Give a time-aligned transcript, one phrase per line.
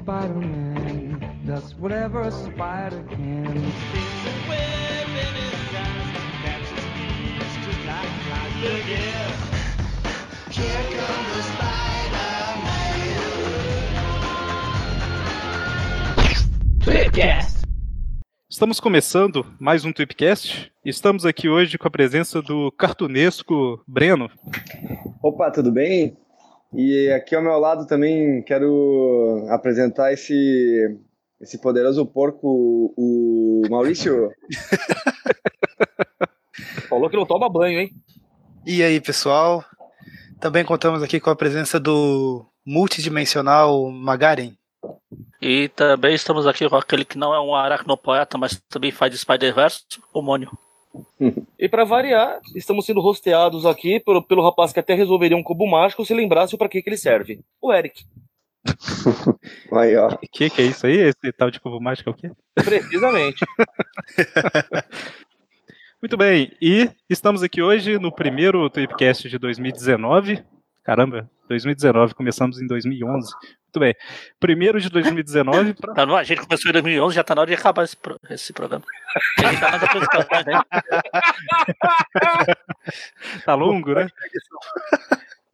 [0.00, 3.54] Spider-Man does whatever a spider can.
[18.48, 20.72] Estamos começando mais um Tweepcast.
[20.82, 24.30] Estamos aqui hoje com a presença do cartunesco Breno.
[25.22, 26.16] Opa, tudo bem?
[26.72, 30.96] E aqui ao meu lado também quero apresentar esse,
[31.40, 34.30] esse poderoso porco, o Maurício.
[36.88, 37.90] Falou que não toma banho, hein?
[38.64, 39.64] E aí, pessoal?
[40.40, 44.52] Também contamos aqui com a presença do multidimensional Magaren.
[45.42, 49.82] E também estamos aqui com aquele que não é um aracnopoeta, mas também faz Spider-Verse,
[50.12, 50.50] o Mônio.
[51.58, 55.66] E pra variar, estamos sendo rosteados aqui pelo, pelo rapaz que até resolveria um cubo
[55.66, 57.40] mágico se lembrasse para que, que ele serve.
[57.60, 58.04] O Eric.
[59.72, 60.08] Aí, ó.
[60.08, 60.96] O que, que é isso aí?
[60.96, 62.30] Esse tal de cubo mágico é o quê?
[62.54, 63.44] Precisamente.
[66.02, 70.42] Muito bem, e estamos aqui hoje no primeiro Tweepcast de 2019.
[70.82, 73.30] Caramba, 2019, começamos em 2011.
[73.70, 73.94] Muito bem.
[74.40, 75.94] Primeiro de 2019 pra...
[75.94, 78.52] Tá, a gente começou em 2011, já tá na hora de acabar esse, pro- esse
[78.52, 78.84] programa.
[79.38, 80.60] A gente tá né?
[83.46, 84.08] Tá longo, né?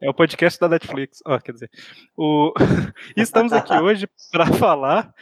[0.01, 1.19] É o podcast da Netflix.
[1.27, 1.71] Ó, quer dizer,
[2.17, 2.55] o...
[3.15, 5.13] estamos aqui hoje para falar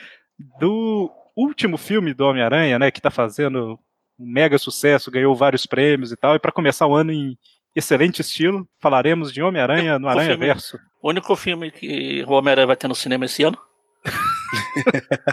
[0.61, 2.93] do último filme do Homem-Aranha, né?
[2.93, 3.77] Que tá fazendo
[4.17, 6.37] um mega sucesso, ganhou vários prêmios e tal.
[6.37, 7.37] E para começar o ano em
[7.75, 10.79] excelente estilo, falaremos de Homem-Aranha no O Aranha filme- Verso.
[11.03, 13.59] O único filme que o Homem-Aranha vai ter no cinema esse ano.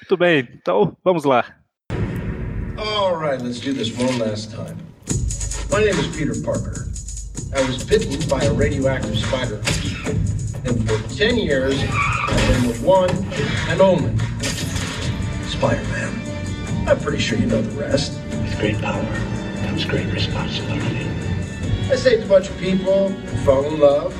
[0.00, 1.44] Muito bem, então vamos lá.
[2.78, 4.76] All right, let's do this one last time.
[5.70, 6.86] My name is Peter Parker.
[7.54, 9.60] I was bitten by a radioactive spider.
[10.66, 11.74] And for 10 years,
[12.28, 13.10] I've been the one
[13.70, 14.12] and only
[15.48, 16.12] Spider-Man.
[16.88, 18.12] I'm pretty sure you know the rest.
[18.30, 19.04] With great power
[19.66, 21.06] comes great responsibility.
[21.88, 23.10] I saved a bunch of people,
[23.44, 24.12] fell in love,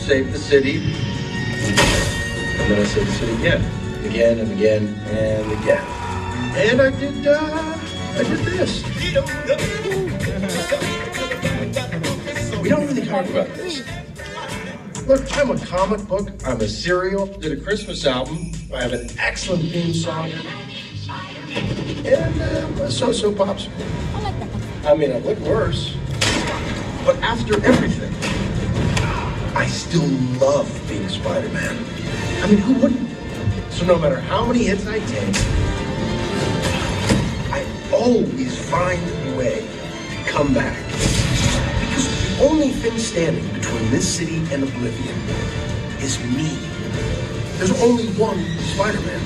[0.00, 0.78] saved the city.
[0.78, 3.62] And then I saved the city again.
[4.06, 5.84] Again and again and again.
[6.56, 7.78] And I did, uh,
[8.14, 8.82] I did this.
[12.62, 13.82] We don't really talk about this.
[15.06, 19.10] Look, I'm a comic book, I'm a serial, did a Christmas album, I have an
[19.18, 20.30] excellent theme song,
[22.06, 23.70] and uh, so-so popsicle.
[24.86, 25.94] I mean, I've looked worse.
[27.04, 28.14] But after everything,
[29.54, 30.06] I still
[30.40, 31.76] love being Spider-Man.
[32.42, 33.10] I mean, who wouldn't?
[33.70, 35.36] So no matter how many hits I take,
[37.52, 37.62] I
[37.92, 39.68] always find a way
[40.10, 40.82] to come back.
[40.86, 45.18] Because the only thing standing between this city and oblivion
[46.00, 46.56] is me.
[47.58, 48.42] There's only one
[48.74, 49.20] Spider-Man.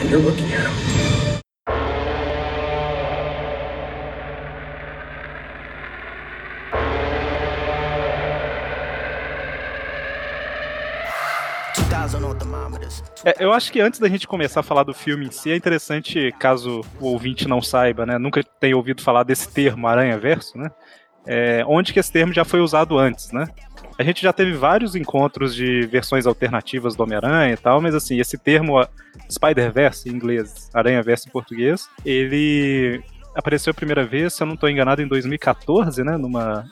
[0.00, 1.41] And you're looking at him.
[13.24, 15.56] É, eu acho que antes da gente começar a falar do filme em si, é
[15.56, 20.58] interessante, caso o ouvinte não saiba, né, nunca tenha ouvido falar desse termo Aranha Verso,
[20.58, 20.70] né,
[21.26, 23.46] é, onde que esse termo já foi usado antes, né?
[23.98, 28.18] A gente já teve vários encontros de versões alternativas do Homem-Aranha e tal, mas assim,
[28.18, 28.84] esse termo
[29.30, 33.02] Spider-Verse em inglês, Aranha-Verso em português, ele
[33.34, 36.66] apareceu a primeira vez, se eu não estou enganado, em 2014, né, numa...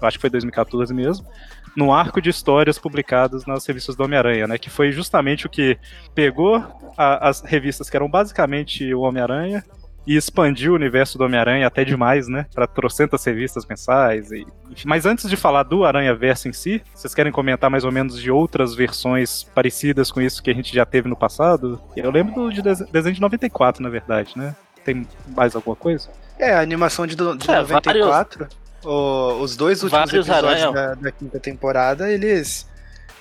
[0.00, 1.26] Eu acho que foi 2014 mesmo,
[1.76, 4.58] num arco de histórias publicadas nas revistas do Homem-Aranha, né?
[4.58, 5.78] Que foi justamente o que
[6.14, 6.56] pegou
[6.96, 9.64] a- as revistas que eram basicamente o Homem-Aranha
[10.06, 12.46] e expandiu o universo do Homem-Aranha até demais, né?
[12.54, 14.32] Para trocentas revistas mensais.
[14.32, 14.46] E.
[14.84, 18.20] Mas antes de falar do Aranha Verso em si, vocês querem comentar mais ou menos
[18.20, 21.80] de outras versões parecidas com isso que a gente já teve no passado?
[21.94, 24.56] Eu lembro do de dese- desenho de 94, na verdade, né?
[24.84, 26.08] Tem mais alguma coisa?
[26.38, 28.48] É, a animação de, do- de É, 94.
[28.84, 32.66] O- os dois últimos Vários episódios da, da quinta temporada, eles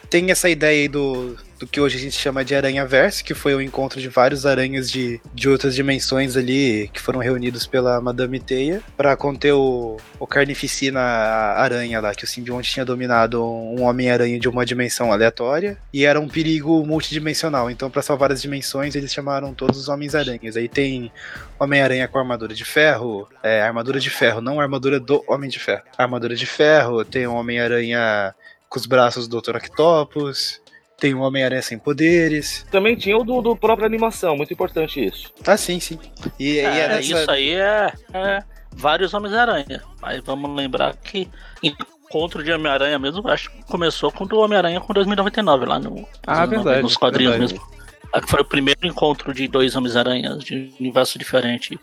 [0.10, 3.34] têm essa ideia aí do, do que hoje a gente chama de Aranha Verso, que
[3.34, 8.00] foi o encontro de vários aranhas de, de outras dimensões ali, que foram reunidos pela
[8.02, 13.84] Madame Teia, pra conter o, o Carnificina Aranha lá, que o simbionte tinha dominado um
[13.84, 17.70] Homem-Aranha de uma dimensão aleatória, e era um perigo multidimensional.
[17.70, 20.56] Então, pra salvar as dimensões, eles chamaram todos os Homens-Aranhas.
[20.56, 21.12] Aí tem
[21.60, 25.84] Homem-Aranha com armadura de ferro, é, armadura de ferro, não armadura do Homem de Ferro.
[25.98, 28.34] Armadura de ferro, tem o Homem-Aranha
[28.70, 29.56] com os braços do Dr.
[29.58, 30.62] Octopus,
[31.00, 32.66] tem o Homem-Aranha sem poderes.
[32.72, 35.32] Também tinha o do, do própria animação, muito importante isso.
[35.48, 35.98] Ah, sim, sim.
[36.40, 38.44] E, e É, era essa- Isso aí é, é
[38.76, 39.82] vários Homens-Aranha.
[40.02, 41.28] Mas vamos lembrar que
[41.64, 46.08] encontro de Homem-Aranha mesmo, acho que começou com o do Homem-Aranha com 2099, lá no,
[46.28, 47.54] Ah, nos- verdade, nos quadrinhos verdade.
[47.54, 47.80] mesmo.
[48.22, 51.80] Que foi o primeiro encontro de dois Homens-Aranhas de universo diferente.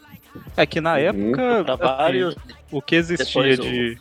[0.56, 0.99] É que na Uhum.
[0.99, 1.73] época.
[1.73, 2.37] Assim, vários.
[2.71, 3.99] o que existia Depois o- de.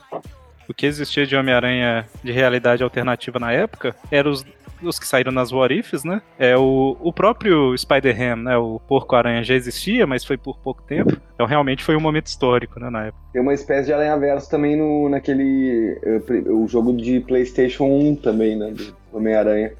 [0.67, 4.45] O que existia de Homem-Aranha de realidade alternativa na época eram os,
[4.81, 6.21] os que saíram nas What Ifs, né?
[6.39, 8.57] É o, o próprio Spider-Ham, né?
[8.57, 11.15] O Porco-Aranha já existia, mas foi por pouco tempo.
[11.33, 13.23] Então realmente foi um momento histórico, né, na época.
[13.31, 15.99] Tem uma espécie de Aranha-Verso também no, naquele.
[16.03, 18.71] eh, O jogo de PlayStation 1 também, né?
[18.71, 19.71] Do Homem-Aranha.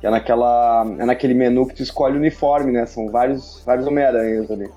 [0.00, 0.86] Que é naquela.
[0.98, 2.86] É naquele menu que tu escolhe o uniforme, né?
[2.86, 4.68] São vários, vários Homem-Aranhas ali.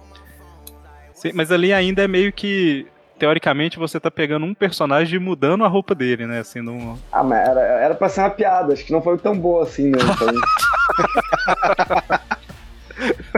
[1.14, 2.86] Sim, mas ali ainda é meio que.
[3.24, 6.40] Teoricamente você tá pegando um personagem e mudando a roupa dele, né?
[6.40, 7.00] Assim, não.
[7.10, 9.90] Ah, mas era, era pra ser uma piada, acho que não foi tão boa assim,
[9.92, 9.98] né?
[9.98, 10.28] Então,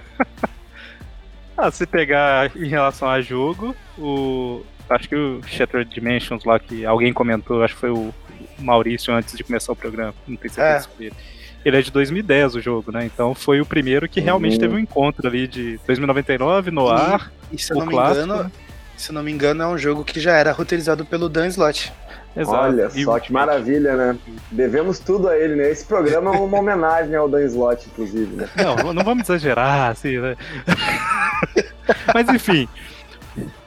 [1.56, 4.64] Ah, se pegar em relação a jogo, o.
[4.90, 8.12] Acho que o Shattered Dimensions lá que alguém comentou, acho que foi o
[8.58, 10.16] Maurício antes de começar o programa.
[10.28, 11.16] Não tenho certeza se foi ele.
[11.64, 13.06] Ele é de 2010 o jogo, né?
[13.06, 14.60] Então foi o primeiro que realmente Uhum.
[14.60, 17.32] teve um encontro ali de 2099 no ar.
[17.52, 18.52] E se eu O não me clássico, engano, né?
[18.98, 21.92] Se não me engano, é um jogo que já era roteirizado pelo Dan Slott.
[22.36, 22.58] Exato.
[22.58, 24.18] olha E só que maravilha, né?
[24.52, 25.70] Devemos tudo a ele, né?
[25.72, 28.50] Esse programa é uma homenagem ao Dan Slott, inclusive, né?
[28.58, 30.36] Não, não vamos exagerar, assim, né?
[32.14, 32.68] Mas enfim.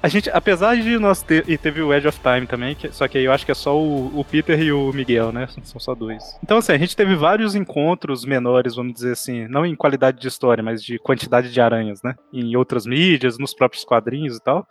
[0.02, 1.44] A gente, apesar de nós ter.
[1.48, 3.54] E teve o Edge of Time também, que- só que aí eu acho que é
[3.54, 5.46] só o, o Peter e o Miguel, né?
[5.48, 6.22] São- São só dois.
[6.42, 10.26] Então, assim, a gente teve vários encontros menores, vamos dizer assim, não em qualidade de
[10.28, 12.14] história, mas de quantidade de aranhas, né?
[12.32, 14.66] Em outras mídias, nos próprios quadrinhos e tal.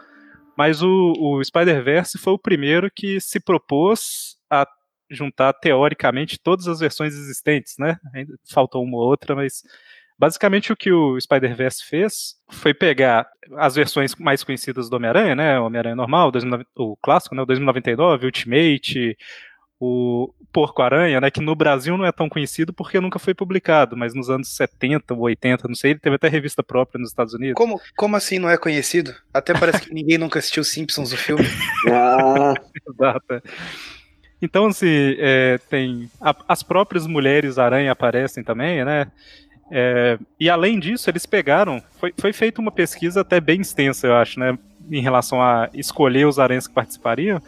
[0.57, 4.67] Mas o, o Spider-Verse foi o primeiro que se propôs a
[5.09, 7.97] juntar teoricamente todas as versões existentes, né?
[8.13, 9.61] Ainda falta uma ou outra, mas
[10.17, 13.27] basicamente o que o Spider-Verse fez foi pegar
[13.57, 15.59] as versões mais conhecidas do Homem-Aranha, né?
[15.59, 17.43] O Homem-Aranha normal, 2009 o clássico, né?
[17.43, 19.17] O 2099, Ultimate,
[19.79, 21.29] o Porco-Aranha, né?
[21.29, 25.13] Que no Brasil não é tão conhecido porque nunca foi publicado, mas nos anos 70
[25.13, 27.55] ou 80, não sei, ele teve até revista própria nos Estados Unidos.
[27.55, 29.13] Como, como assim não é conhecido?
[29.33, 31.45] Até parece que ninguém nunca assistiu Simpsons, o filme.
[31.91, 32.53] Ah,
[32.89, 33.43] Exato.
[34.41, 36.09] Então, assim, é, tem.
[36.21, 39.07] a- as próprias mulheres aranha aparecem também, né?
[39.71, 41.81] É, e além disso, eles pegaram.
[41.99, 44.57] Foi, foi feita uma pesquisa até bem extensa, eu acho, né?
[44.91, 47.41] Em relação a escolher os aranhas que participariam.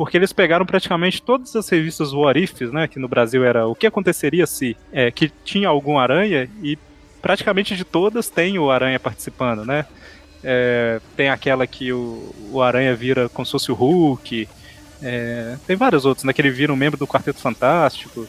[0.00, 2.88] Porque eles pegaram praticamente todas as revistas What Ifs, né?
[2.88, 6.78] Que no Brasil era o que aconteceria se é, que tinha algum aranha e
[7.20, 9.84] praticamente de todas tem o aranha participando, né?
[10.42, 14.48] É, tem aquela que o, o aranha vira como se fosse o Hulk.
[15.02, 16.32] É, tem vários outros, né?
[16.32, 18.26] Que ele vira um membro do Quarteto Fantástico,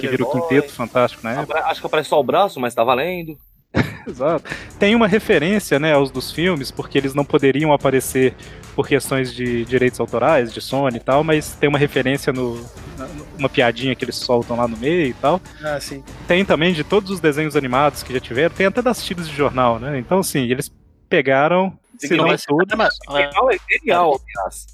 [0.00, 0.30] que vira o.
[0.30, 1.26] Quinteto Fantástico.
[1.26, 3.36] Abra- Acho que aparece só o braço, mas tá valendo.
[4.06, 4.44] Exato.
[4.78, 8.32] Tem uma referência, né, aos dos filmes, porque eles não poderiam aparecer
[8.80, 12.54] por questões de direitos autorais, de Sony e tal, mas tem uma referência no.
[12.96, 13.06] na-
[13.38, 15.38] uma piadinha que eles soltam lá no meio e tal.
[15.62, 16.02] Ah, sim.
[16.26, 19.36] Tem também de todos os desenhos animados que já tiveram, tem até das tiras de
[19.36, 19.98] jornal, né?
[19.98, 20.72] Então, assim, eles
[21.10, 22.74] pegaram, se Não não ser todos.
[22.74, 23.30] mas, é,
[23.78, 24.66] Genial, é aliás.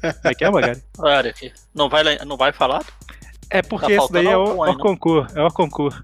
[0.00, 0.82] Como é que é, Magari?
[0.98, 1.52] olha aqui.
[1.74, 2.82] Não vai, não vai falar?
[3.50, 5.38] É porque Tá esse daí é o, o concurso.
[5.38, 6.02] É o concurso.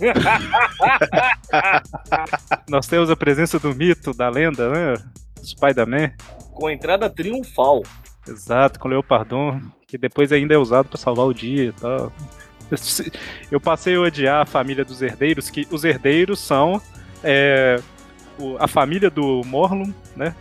[2.68, 4.94] Nós temos a presença do mito, da lenda, né?
[5.42, 6.10] Spider-Man.
[6.58, 7.84] Com entrada triunfal.
[8.26, 12.12] Exato, com o Leopardon, que depois ainda é usado pra salvar o dia e tal.
[13.48, 16.82] Eu passei a odiar a família dos herdeiros, que os herdeiros são
[17.22, 17.80] é,
[18.58, 20.34] a família do Morlun, né?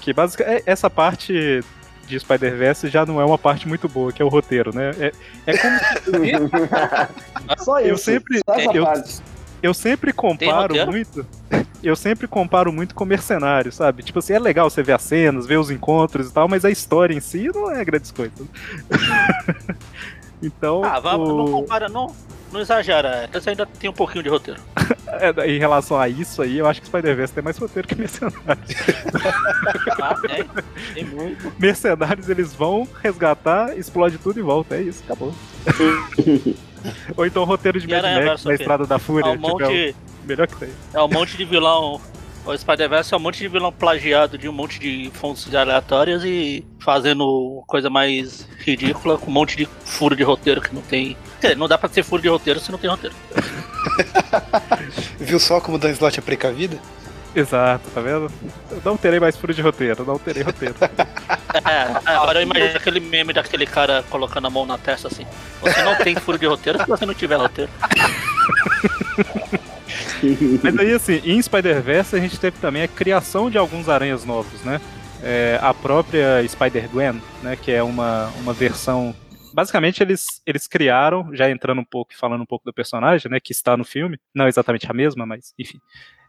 [0.00, 1.62] Que basicamente essa parte
[2.08, 4.90] de Spider-Verse já não é uma parte muito boa, que é o roteiro, né?
[4.98, 5.12] É,
[5.46, 5.78] é como
[7.64, 7.88] só isso.
[7.88, 9.22] eu sempre, só essa eu, parte.
[9.62, 11.24] eu sempre comparo muito.
[11.82, 14.02] Eu sempre comparo muito com mercenários, sabe?
[14.02, 16.70] Tipo assim, é legal você ver as cenas, ver os encontros e tal, mas a
[16.70, 18.34] história em si não é grandes coisas.
[20.42, 22.14] então, Ah, não o- compara, não,
[22.52, 23.28] não exagera.
[23.32, 24.60] Esse ainda tem um pouquinho de roteiro.
[25.08, 28.36] é, em relação a isso aí, eu acho que Spider-Verse tem mais roteiro que Mercenários.
[30.00, 30.44] Ah, tem,
[30.94, 31.52] tem muito.
[31.58, 34.76] Mercenários, eles vão resgatar, explode tudo e volta.
[34.76, 35.34] É isso, acabou.
[37.16, 38.54] Ou então o roteiro de Mad Max na?
[38.54, 39.30] Estrada da Fúria.
[39.30, 40.68] É um tipo, é monte, melhor que tem.
[40.92, 42.00] é um monte de vilão.
[42.44, 46.64] O Spider-Verse é um monte de vilão plagiado de um monte de fontes aleatórias e
[46.78, 51.16] fazendo coisa mais ridícula com um monte de furo de roteiro que não tem.
[51.40, 53.16] Quer dizer, não dá pra ser furo de roteiro se não tem roteiro.
[55.18, 56.78] Viu só como o Dan Slott é precavido?
[57.34, 58.30] Exato, tá vendo?
[58.70, 60.74] Eu não terei mais furo de roteiro, não terei roteiro.
[61.64, 65.24] É, agora eu imagino aquele meme daquele cara colocando a mão na testa assim.
[65.62, 67.70] Você não tem furo de roteiro se você não tiver roteiro.
[70.62, 74.62] Mas aí, assim, em Spider-Verse a gente teve também a criação de alguns aranhas novos,
[74.62, 74.80] né?
[75.22, 79.14] é, a própria Spider-Gwen, né, que é uma, uma versão
[79.52, 83.40] basicamente eles, eles criaram, já entrando um pouco e falando um pouco do personagem, né,
[83.40, 85.80] que está no filme, não exatamente a mesma, mas enfim.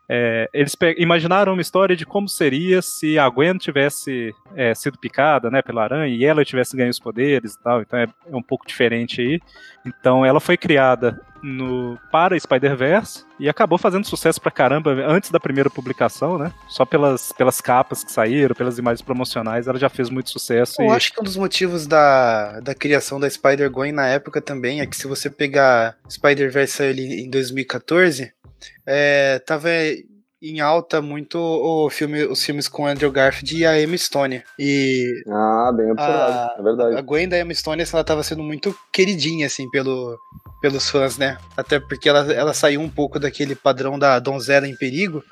[0.09, 5.51] É, eles imaginaram uma história de como seria se a Gwen tivesse é, sido picada
[5.51, 8.41] né, pela aranha e ela tivesse ganho os poderes e tal, então é, é um
[8.41, 9.41] pouco diferente aí.
[9.85, 15.39] Então ela foi criada no, para Spider-Verse e acabou fazendo sucesso pra caramba antes da
[15.39, 16.51] primeira publicação, né?
[16.67, 20.81] Só pelas, pelas capas que saíram, pelas imagens promocionais, ela já fez muito sucesso.
[20.81, 20.91] Eu e...
[20.91, 24.97] acho que um dos motivos da, da criação da Spider-Gwen na época também é que
[24.97, 28.31] se você pegar Spider-Verse ali em 2014,
[28.85, 29.69] é, tava
[30.41, 34.43] em alta muito o filme, os filmes com Andrew Garfield e a Emma Stone.
[34.59, 36.95] E ah, bem observado, a, é verdade.
[36.95, 40.17] A Gwen da Emma Stone ela tava sendo muito queridinha assim pelo,
[40.61, 41.37] pelos fãs, né?
[41.55, 45.23] Até porque ela, ela saiu um pouco daquele padrão da donzela em perigo.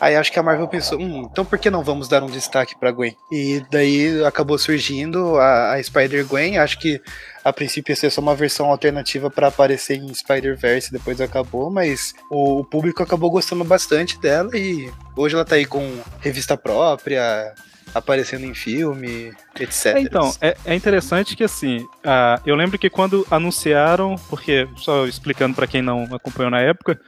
[0.00, 2.78] Aí acho que a Marvel pensou, hum, então por que não vamos dar um destaque
[2.78, 3.16] pra Gwen?
[3.30, 7.00] E daí acabou surgindo a, a Spider-Gwen, acho que
[7.44, 12.14] a princípio ia ser só uma versão alternativa para aparecer em Spider-Verse, depois acabou, mas
[12.30, 17.54] o, o, público acabou gostando bastante dela e hoje ela tá aí com revista própria,
[17.94, 19.96] aparecendo em filme, etc.
[19.96, 25.06] É, então, é, é, interessante que assim, uh, eu lembro que quando anunciaram, porque, só
[25.06, 27.00] explicando para quem não acompanhou na época,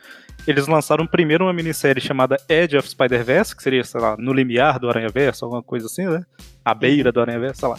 [0.46, 4.78] eles lançaram primeiro uma minissérie chamada Edge of Spider-Verse, que seria, sei lá, no limiar
[4.78, 6.22] do Aranha-Verso, alguma coisa assim, né?
[6.64, 7.78] A beira do Aranha-Verso, sei lá.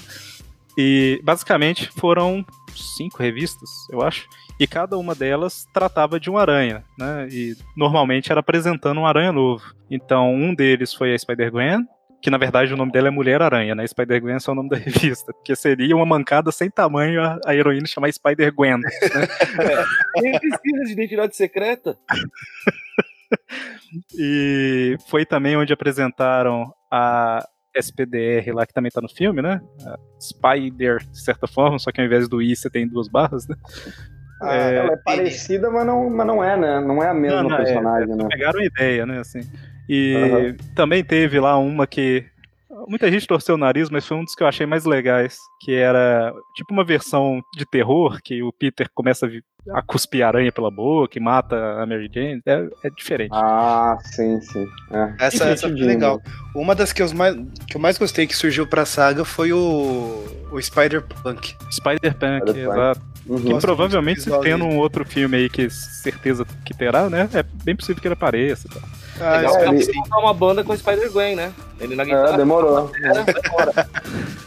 [0.78, 2.44] E basicamente foram
[2.76, 4.28] cinco revistas, eu acho,
[4.60, 7.28] e cada uma delas tratava de um aranha, né?
[7.32, 9.64] E normalmente era apresentando um aranha novo.
[9.90, 11.86] Então, um deles foi a Spider-Gwen,
[12.26, 13.86] que na verdade o nome dela é Mulher-Aranha, né?
[13.86, 17.86] Spider-Gwen é o nome da revista, porque seria uma mancada sem tamanho a, a heroína
[17.86, 18.80] chamar Spider-Gwen.
[18.80, 18.90] Né?
[19.62, 19.84] é.
[20.24, 21.96] Nem precisa de identidade secreta.
[24.18, 29.62] e foi também onde apresentaram a SPDR lá, que também tá no filme, né?
[29.86, 33.48] A Spider, de certa forma, só que ao invés do I você tem duas barras,
[33.48, 33.56] né?
[34.42, 34.76] Ah, é...
[34.78, 36.80] Ela é parecida, mas não, mas não é, né?
[36.80, 38.28] Não é a mesma não, não, é, personagem, é, né?
[38.32, 39.20] Pegaram a ideia, né?
[39.20, 39.42] Assim.
[39.88, 40.58] E uhum.
[40.76, 42.26] também teve lá uma que
[42.88, 45.74] muita gente torceu o nariz, mas foi um dos que eu achei mais legais, que
[45.74, 49.30] era tipo uma versão de terror, que o Peter começa
[49.72, 52.42] a cuspir aranha pela boca e mata a Mary Jane.
[52.46, 53.32] É, é diferente.
[53.34, 54.68] Ah, sim, sim.
[54.92, 55.26] É.
[55.26, 56.22] Essa, essa foi legal.
[56.54, 57.36] Uma das que eu, mais,
[57.68, 61.56] que eu mais gostei que surgiu pra saga foi o, o Spider-Punk.
[61.72, 63.02] Spider-Punk, Spider exato.
[63.28, 63.44] Uhum.
[63.44, 67.28] Que provavelmente, tendo um outro filme aí que certeza que terá, né?
[67.34, 68.70] É bem possível que ele apareça.
[68.70, 68.80] Tá?
[69.20, 69.92] Ah, Legal, é, ele...
[70.18, 71.54] uma banda com Spider-Gwen, né?
[71.80, 72.34] Ele na guitarra.
[72.34, 72.92] É, demorou.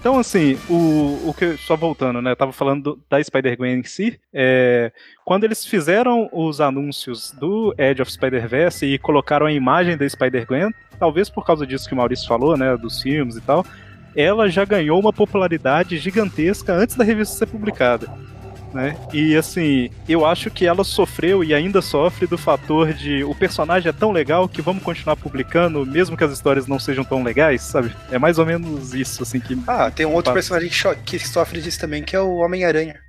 [0.00, 1.58] Então, assim, o, o que.
[1.58, 2.30] Só voltando, né?
[2.30, 4.18] Eu tava falando do, da Spider-Gwen em si.
[4.32, 4.90] É,
[5.26, 10.72] quando eles fizeram os anúncios do Edge of Spider-Verse e colocaram a imagem da Spider-Gwen,
[10.98, 12.74] talvez por causa disso que o Maurício falou, né?
[12.78, 13.66] Dos filmes e tal,
[14.16, 18.08] ela já ganhou uma popularidade gigantesca antes da revista ser publicada.
[18.72, 18.96] Né?
[19.12, 23.88] E assim, eu acho que ela sofreu e ainda sofre do fator de o personagem
[23.88, 27.62] é tão legal que vamos continuar publicando, mesmo que as histórias não sejam tão legais,
[27.62, 27.92] sabe?
[28.12, 29.58] É mais ou menos isso, assim que.
[29.66, 30.70] Ah, tem um outro personagem
[31.04, 33.00] que sofre disso também, que é o Homem-Aranha.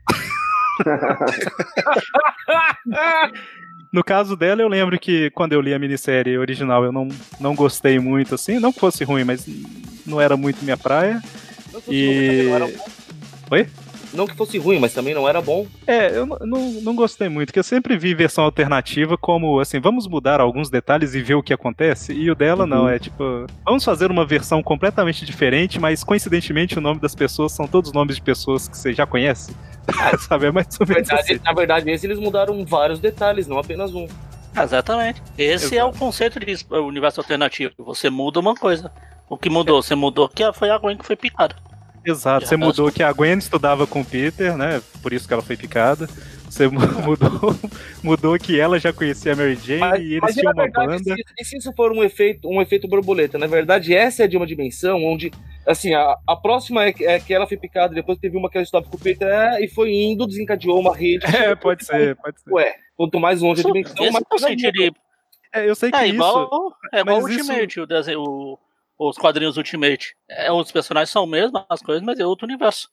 [3.91, 7.09] No caso dela, eu lembro que quando eu li a minissérie original, eu não,
[7.41, 8.57] não gostei muito, assim.
[8.57, 9.45] Não que fosse ruim, mas
[10.05, 11.21] não era muito minha praia.
[11.73, 12.47] Não e...
[12.57, 12.71] Não
[13.51, 13.67] Oi?
[14.13, 15.65] Não que fosse ruim, mas também não era bom.
[15.87, 20.07] É, eu não, não gostei muito, porque eu sempre vi versão alternativa como, assim, vamos
[20.07, 22.13] mudar alguns detalhes e ver o que acontece.
[22.13, 22.69] E o dela uhum.
[22.69, 27.51] não, é tipo, vamos fazer uma versão completamente diferente, mas coincidentemente o nome das pessoas
[27.51, 29.55] são todos nomes de pessoas que você já conhece.
[30.27, 31.43] Sabe, é mais ou menos na verdade, assim.
[31.43, 34.07] Na verdade, esse eles mudaram vários detalhes, não apenas um.
[34.55, 35.21] Exatamente.
[35.37, 35.75] Esse Exato.
[35.75, 37.73] é o conceito de universo alternativo.
[37.79, 38.91] Você muda uma coisa.
[39.29, 39.81] O que mudou?
[39.81, 41.55] Você mudou que foi a Gwen que foi picada.
[42.05, 44.81] Exato, você mudou que a Gwen estudava com o Peter, né?
[45.01, 46.07] Por isso que ela foi picada.
[46.51, 47.55] Você mudou,
[48.03, 51.15] mudou que ela já conhecia a Mary Jane mas, e eles tinham uma verdade, banda.
[51.39, 53.37] E se isso for um efeito, um efeito borboleta?
[53.37, 55.31] Na verdade, essa é de uma dimensão onde,
[55.65, 58.63] assim, a, a próxima é, é que ela foi picada, depois teve uma que ela
[58.63, 61.25] estava com o Peter é, e foi indo, desencadeou uma rede.
[61.41, 62.51] É, pode ser, pode ser.
[62.51, 64.41] Ué, quanto mais longe a dimensão, mais.
[64.41, 64.95] Sentido
[65.53, 66.15] É, eu sei que é, isso.
[66.15, 67.81] Igual, é igual o Ultimate, isso...
[67.81, 68.21] o desenho.
[68.21, 68.59] O
[69.09, 70.15] os quadrinhos Ultimate.
[70.29, 72.89] É, os personagens são mesmo, as coisas, mas é outro universo.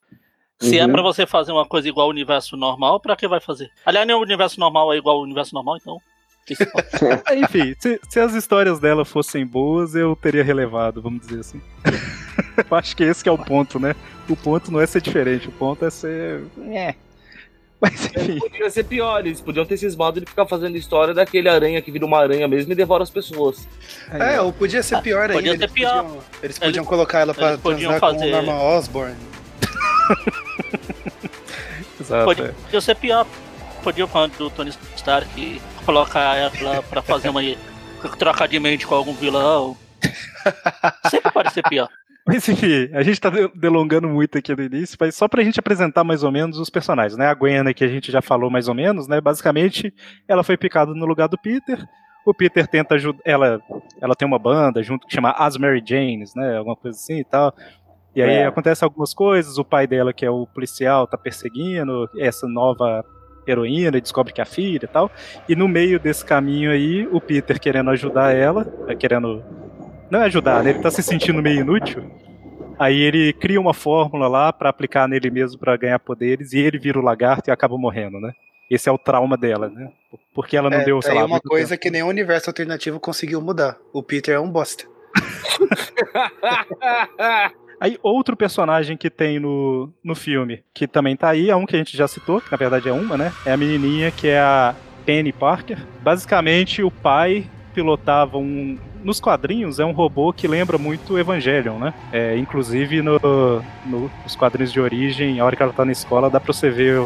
[0.60, 0.88] Se é uhum.
[0.88, 3.70] é para você fazer uma coisa igual ao universo normal, para que vai fazer?
[3.84, 5.98] Aliás, nem o universo normal é igual ao universo normal, então.
[7.36, 11.60] Enfim, se, se, as histórias dela fossem boas, eu teria relevado, vamos dizer assim.
[12.70, 13.94] eu acho que esse que é o ponto, né?
[14.28, 16.42] O ponto não é ser diferente, o ponto é ser.
[16.70, 16.94] É.
[17.80, 18.38] Mas enfim.
[18.40, 22.04] Podia ser pior, eles podiam ter cismado de ficar fazendo história daquele aranha que vira
[22.04, 23.68] uma aranha mesmo e devora as pessoas.
[24.10, 25.34] É, ou podia ser pior ainda.
[25.34, 26.02] podia ser eles pior.
[26.04, 29.14] Podiam, eles podiam colocar ela pra eles transar com fazer- o Norman Osborn.
[32.00, 32.24] Exato.
[32.24, 32.52] Podia, é.
[32.64, 33.26] podia ser pior.
[33.82, 37.40] Podia falar do Tony Stark colocar ela pra fazer uma.
[38.18, 39.76] trocar de mente com algum vilão.
[41.10, 41.88] Sempre pode ser pior.
[42.28, 45.58] Mas enfim, a gente tá de- delongando muito aqui no início, mas só pra gente
[45.58, 47.26] apresentar mais ou menos os personagens, né?
[47.26, 49.20] A Gwen, que a gente já falou mais ou menos, né?
[49.20, 49.92] Basicamente,
[50.28, 51.82] ela foi picada no lugar do Peter.
[52.26, 53.20] O Peter tenta ajudar.
[53.24, 53.60] Ela,
[54.02, 56.58] ela tem uma banda junto que chama As Mary Janes, né?
[56.58, 57.54] Alguma coisa assim e tal.
[58.14, 58.46] E aí É.
[58.46, 63.02] acontece algumas coisas, o pai dela, que é o policial, tá perseguindo essa nova
[63.46, 65.10] heroína e descobre que é a filha e tal.
[65.48, 69.42] E no meio desse caminho aí, o Peter querendo ajudar ela, eh, querendo.
[70.10, 70.70] Não é ajudar, né?
[70.70, 72.10] Ele tá se sentindo meio inútil.
[72.78, 76.78] Aí ele cria uma fórmula lá pra aplicar nele mesmo pra ganhar poderes e ele
[76.78, 78.32] vira o lagarto e acaba morrendo, né?
[78.70, 79.90] Esse é o trauma dela, né?
[80.34, 83.00] Porque ela não é, deu, sei aí lá, uma muito coisa que nenhum universo alternativo
[83.00, 83.76] conseguiu mudar.
[83.92, 84.84] O Peter é um bosta.
[87.80, 91.76] Aí outro personagem que tem no, no filme, que também tá aí, é um que
[91.76, 93.32] a gente já citou, que na verdade é uma, né?
[93.46, 94.74] É a menininha que é a
[95.06, 95.78] Penny Parker.
[96.02, 98.76] Basicamente, o pai pilotava um.
[99.02, 101.94] Nos quadrinhos é um robô que lembra muito o Evangelion, né?
[102.12, 103.18] É, inclusive no,
[103.86, 106.68] no- nos quadrinhos de origem, a hora que ela tá na escola, dá pra você
[106.70, 107.00] ver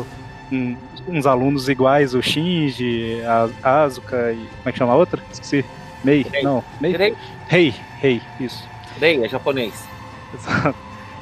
[0.51, 0.77] um-
[1.09, 3.21] uns alunos iguais, o Shinji,
[3.63, 4.37] a Asuka e.
[4.37, 5.23] Como é que chama a outra?
[5.31, 5.65] Esqueci.
[6.05, 6.23] Mei?
[6.31, 6.43] Rei.
[6.43, 6.97] Não, Mei?
[6.97, 7.15] Rei.
[7.49, 8.67] Rei, Rei, isso.
[8.99, 9.87] Bem, é japonês.
[10.35, 10.75] Exato.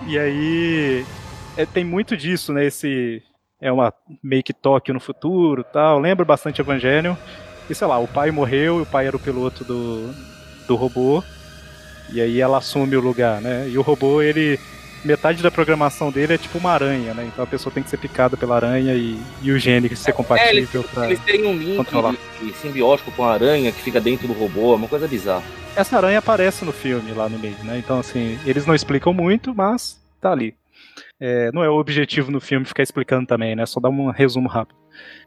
[0.07, 1.05] E aí
[1.57, 2.65] é, tem muito disso, né?
[2.65, 3.23] Esse
[3.61, 5.99] é uma meio que Tóquio no futuro, tal.
[5.99, 7.15] Lembra bastante Evangelion.
[7.69, 10.13] E sei lá, o pai morreu, e o pai era o piloto do,
[10.71, 11.23] do robô.
[12.13, 13.69] E aí ela assume o lugar, né?
[13.69, 14.59] E o robô, ele
[15.05, 17.25] metade da programação dele é tipo uma aranha, né?
[17.27, 20.13] Então a pessoa tem que ser picada pela aranha e, e o gene que ser
[20.13, 21.07] compatível pra...
[21.07, 22.15] Eles têm um link controlar.
[22.61, 25.43] simbiótico com a aranha que fica dentro do robô, é uma coisa bizarra.
[25.75, 27.79] Essa aranha aparece no filme lá no meio, né?
[27.79, 30.55] Então, assim, eles não explicam muito, mas tá ali.
[31.19, 33.65] É, não é o objetivo no filme ficar explicando também, né?
[33.67, 34.79] Só dar um resumo rápido.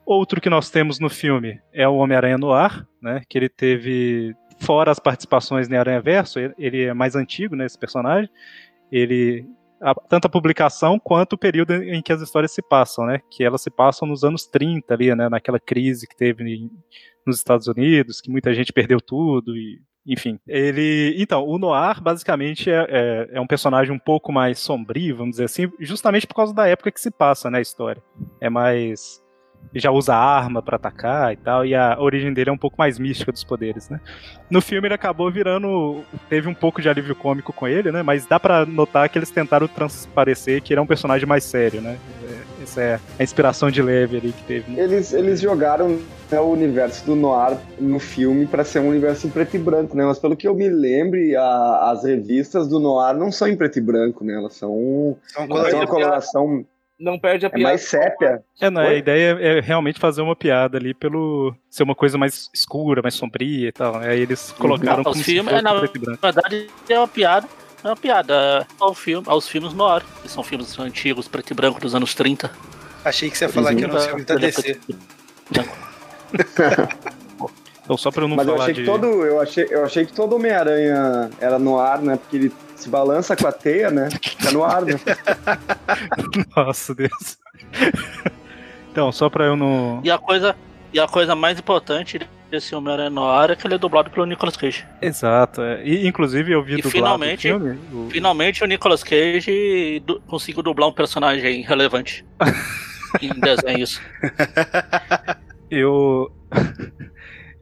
[0.05, 3.22] Outro que nós temos no filme é o Homem-Aranha no Ar, né?
[3.29, 7.65] Que ele teve, fora as participações em Aranha Verso, ele- é mais antigo, né?
[7.65, 8.29] Esse personagem.
[8.91, 9.45] Ele.
[9.85, 13.19] a- tanto a publicação quanto o período em que as histórias se passam, né?
[13.29, 15.27] Que elas se passam nos anos 30 ali, né?
[15.27, 16.71] Naquela crise que teve em-
[17.27, 21.15] nos Estados Unidos, que muita gente perdeu tudo e enfim, ele.
[21.17, 25.45] Então, o Noir basicamente é, é, é um personagem um pouco mais sombrio, vamos dizer
[25.45, 28.03] assim, justamente por causa da época que se passa, né, história.
[28.41, 29.23] É mais.
[29.75, 32.99] Já usa arma pra atacar e tal, e a origem dele é um pouco mais
[32.99, 33.99] mística dos poderes, né?
[34.49, 36.03] No filme ele acabou virando.
[36.29, 38.03] Teve um pouco de alívio cômico com ele, né?
[38.03, 41.81] Mas dá pra notar que eles tentaram transparecer que ele é um personagem mais sério,
[41.81, 41.97] né?
[42.23, 44.71] É, Essa é a inspiração de leve ali que teve.
[44.71, 44.83] né?
[44.83, 45.99] Eles, eles jogaram
[46.31, 49.97] né, o universo do Noir no filme pra ser um universo em preto e branco,
[49.97, 50.05] né?
[50.05, 53.79] Mas pelo que eu me lembre, a- as revistas do Noir não são em preto
[53.79, 54.35] e branco, né?
[54.35, 56.63] Elas são, São elas têm uma coloração
[57.03, 57.63] Não perde a é piada.
[57.70, 58.42] mais sépia.
[58.61, 62.50] É, não, a ideia é realmente fazer uma piada ali pelo ser uma coisa mais
[62.53, 63.98] escura, mais sombria e tal.
[63.98, 65.74] Aí eles colocaram Os como se fosse é, na.
[65.74, 67.46] Na verdade, é uma piada.
[67.83, 71.53] É uma piada ao filme, aos filmes no ar, que são filmes antigos, preto e
[71.53, 72.50] branco dos anos 30.
[73.03, 74.79] Achei que você ia falar que era um filme da é DC.
[77.83, 78.81] Então, só pra eu não Mas eu falar achei de.
[78.81, 82.16] que todo, eu achei, eu achei que todo Homem-Aranha era no ar, né?
[82.16, 84.09] Porque ele se balança com a teia, né?
[84.22, 84.94] Fica no ar, né?
[86.55, 87.38] Nossa, Deus.
[88.92, 90.01] então, só pra eu não.
[90.03, 90.55] E a coisa,
[90.94, 92.20] e a coisa mais importante
[92.51, 94.86] desse Homem-Aranha no ar é que ele é dublado pelo Nicolas Cage.
[95.01, 95.62] Exato.
[95.62, 95.83] é.
[95.83, 97.79] E, inclusive, eu vi E dublado finalmente- o filme.
[97.92, 102.24] o- Finalmente o Nicolas Cage du- conseguiu dublar um personagem relevante
[103.22, 104.00] em desenhos.
[105.72, 106.31] Eu.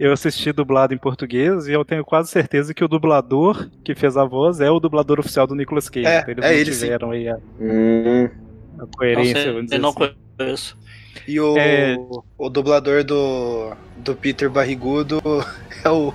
[0.03, 4.17] Eu assisti dublado em português e eu tenho quase certeza que o dublador que fez
[4.17, 6.07] a voz é o dublador oficial do Nicolas Cage.
[6.07, 6.79] É, então eles é ele, sim.
[6.89, 8.29] mantiveram aí a, Hum,
[8.73, 10.15] a Não coerência, vamos dizer eu não assim.
[10.39, 10.77] conheço.
[11.27, 11.95] E o, É.
[12.35, 15.21] o dublador do, do Peter Barrigudo
[15.85, 16.11] é o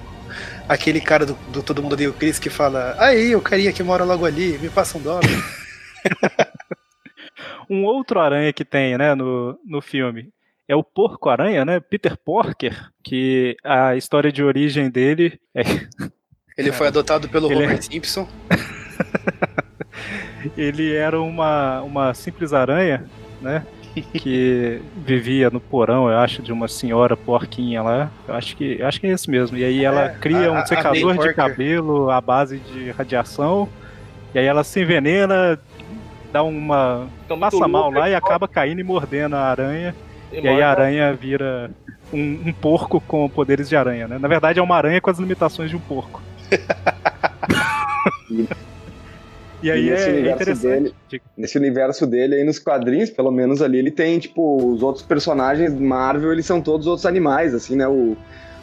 [0.68, 3.84] aquele cara do, do Todo Mundo Odeia o Chris que fala aí, o carinha que
[3.84, 5.22] mora logo ali, me passa um dólar.
[7.68, 10.30] Um outro aranha que tem, né, no, no filme
[10.68, 11.80] é o Porco-Aranha, né?
[11.80, 15.62] Peter Porker, que a história de origem dele é
[16.58, 18.26] Ele foi adotado pelo Ele é- Simpson.
[20.56, 23.04] ele era uma, uma simples aranha,
[23.40, 23.64] né?
[24.14, 28.10] Que vivia no porão, eu acho, de uma senhora porquinha lá.
[28.28, 29.56] Eu acho que, eu acho que é esse mesmo.
[29.56, 33.68] E aí ela É, cria a- um a secador de cabelo à base de radiação.
[34.34, 35.58] E aí ela se envenena,
[36.30, 37.08] dá uma.
[37.28, 39.94] Muito passa mal lá e acaba caindo e mordendo a aranha.
[40.42, 41.70] E aí a aranha vira
[42.12, 44.18] um, um porco com poderes de aranha, né?
[44.18, 46.22] Na verdade é uma aranha com as limitações de um porco.
[49.62, 50.94] E aí E nesse é, é universo interessante.
[51.36, 55.74] Nesse universo dele, aí nos quadrinhos, pelo menos ali, ele tem, tipo, os outros personagens
[55.74, 57.88] Marvel, eles são todos outros animais, assim, né?
[57.88, 58.16] O,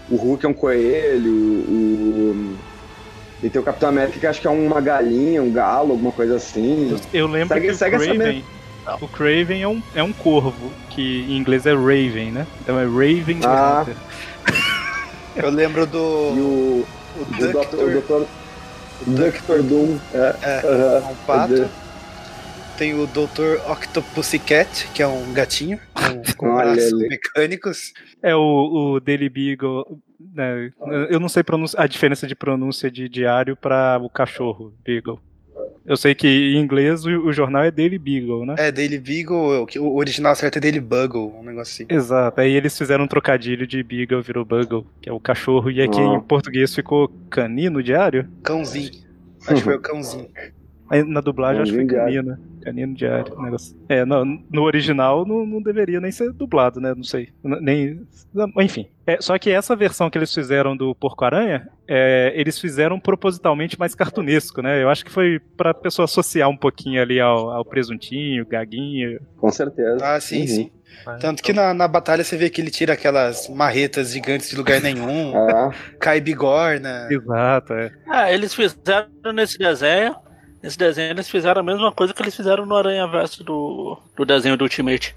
[0.09, 2.55] o Hulk é um coelho, o.
[3.41, 6.37] E tem o Capitão América que acho que é uma galinha, um galo, alguma coisa
[6.37, 6.95] assim.
[7.13, 8.13] Eu, lembro Segue- que segue o essa
[8.83, 12.47] Craven, o Craven é um, é um corvo, que em inglês é Raven, né?
[12.61, 13.81] Então é Raven Ah.
[13.81, 13.95] Hunter.
[15.35, 17.25] Eu lembro do o, o.
[17.25, 18.27] Ductor,
[19.07, 19.31] O Dr.
[19.31, 19.61] Dr.
[19.63, 19.97] Doom.
[20.13, 21.67] É, É, um pato.
[22.77, 23.59] Tem o Dr.
[23.69, 27.07] Octopussycat, que é um gatinho com, com Olha braços ali.
[27.07, 27.93] mecânicos.
[28.21, 28.39] É o,
[28.95, 29.99] o Daily Beagle.
[30.33, 30.71] né,
[31.09, 31.43] eu não sei
[31.77, 35.19] a diferença de pronúncia de diário para o cachorro Beagle.
[35.85, 38.55] Eu sei que em inglês o, o jornal é Daily Beagle, né?
[38.57, 41.93] É, Daily Beagle, o original certo é Daily Bugle, um negócio assim.
[41.93, 42.39] Exato.
[42.39, 45.99] Aí eles fizeram um trocadilho de Beagle virou Bugle, que é o cachorro, e aqui
[45.99, 46.15] Ah.
[46.15, 48.29] em português ficou canino diário.
[48.43, 48.91] Cãozinho.
[49.45, 50.29] Acho que foi o cãozinho.
[51.01, 52.25] Na dublagem acho que foi Canino diário.
[52.37, 52.53] canino.
[52.63, 53.41] Canino diário.
[53.41, 53.75] Negócio.
[53.89, 56.93] É, no, no original não, não deveria nem ser dublado, né?
[56.95, 57.29] Não sei.
[57.43, 58.01] Nem.
[58.59, 58.87] Enfim.
[59.07, 63.95] É, só que essa versão que eles fizeram do Porco-Aranha, é, eles fizeram propositalmente mais
[63.95, 64.81] cartunesco, né?
[64.81, 69.19] Eu acho que foi pra pessoa associar um pouquinho ali ao, ao presuntinho, gaguinho.
[69.37, 69.97] Com certeza.
[70.01, 70.47] Ah, sim, Uhum.
[70.47, 70.71] sim.
[71.19, 74.79] Tanto que na, na batalha você vê que ele tira aquelas marretas gigantes de lugar
[74.79, 77.07] nenhum, Ah, cai bigorna.
[77.11, 77.91] Exato, é.
[78.09, 80.15] É, eles fizeram nesse desenho.
[80.63, 84.23] Nesse desenho eles fizeram a mesma coisa que eles fizeram no Aranha Verso do, do
[84.25, 85.13] desenho do Ultimate.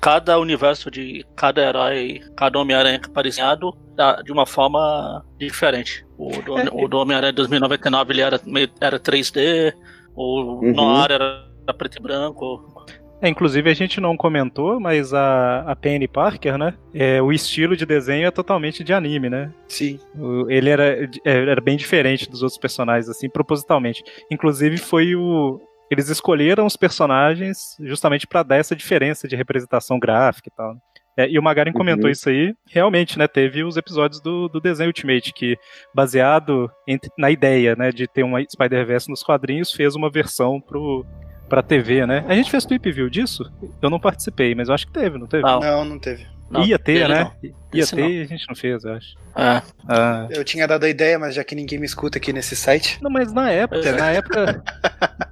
[0.00, 3.56] Cada universo de cada herói, cada Homem-Aranha que aparecia
[3.94, 6.04] da- de uma forma diferente.
[6.16, 9.72] O do, o do Homem-Aranha 2099 ele era, meio- era 3D,
[10.16, 10.72] o Uhum.
[10.72, 11.44] Noir era
[11.76, 12.86] preto e branco.
[13.20, 16.74] É, inclusive a gente não comentou, mas a, a Penny Parker, né?
[16.94, 19.52] É, o estilo de desenho é totalmente de anime, né?
[19.66, 19.98] Sim.
[20.16, 24.04] O- Ele era, é, era bem diferente dos outros personagens, assim, propositalmente.
[24.30, 25.60] Inclusive foi o.
[25.90, 30.74] Eles escolheram os personagens justamente pra dar essa diferença de representação gráfica e tal.
[30.74, 30.80] né?
[31.16, 32.10] É, e o Magarin comentou Uhum.
[32.12, 32.54] isso aí.
[32.70, 33.26] Realmente, né?
[33.26, 35.58] Teve os episódios do, do desenho Ultimate, que,
[35.92, 41.04] baseado entre- na ideia, né, de ter uma Spider-Verse nos quadrinhos, fez uma versão pro,
[41.48, 42.24] pra TV, né?
[42.28, 43.50] A gente fez tweet view disso?
[43.80, 45.42] Eu não participei, mas eu acho que teve, não teve?
[45.42, 45.60] Não.
[45.60, 46.26] Não, não teve.
[46.50, 47.24] Não, Ia ter, né?
[47.24, 47.50] não.
[47.74, 48.08] Ia Esse ter não.
[48.10, 49.14] e a gente não fez, eu acho.
[49.36, 49.62] É.
[49.86, 50.26] Ah.
[50.30, 52.98] Eu tinha dado a ideia, mas já que ninguém me escuta aqui nesse site.
[53.02, 53.92] Não, mas na época, É.
[53.92, 54.62] na época.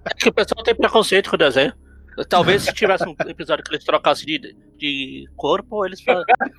[0.04, 1.72] Acho que o pessoal tem preconceito com o desenho.
[2.28, 6.02] Talvez se tivesse um episódio que eles trocassem de, de corpo, eles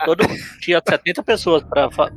[0.05, 0.23] todo
[0.61, 2.11] tinha 70 pessoas participar.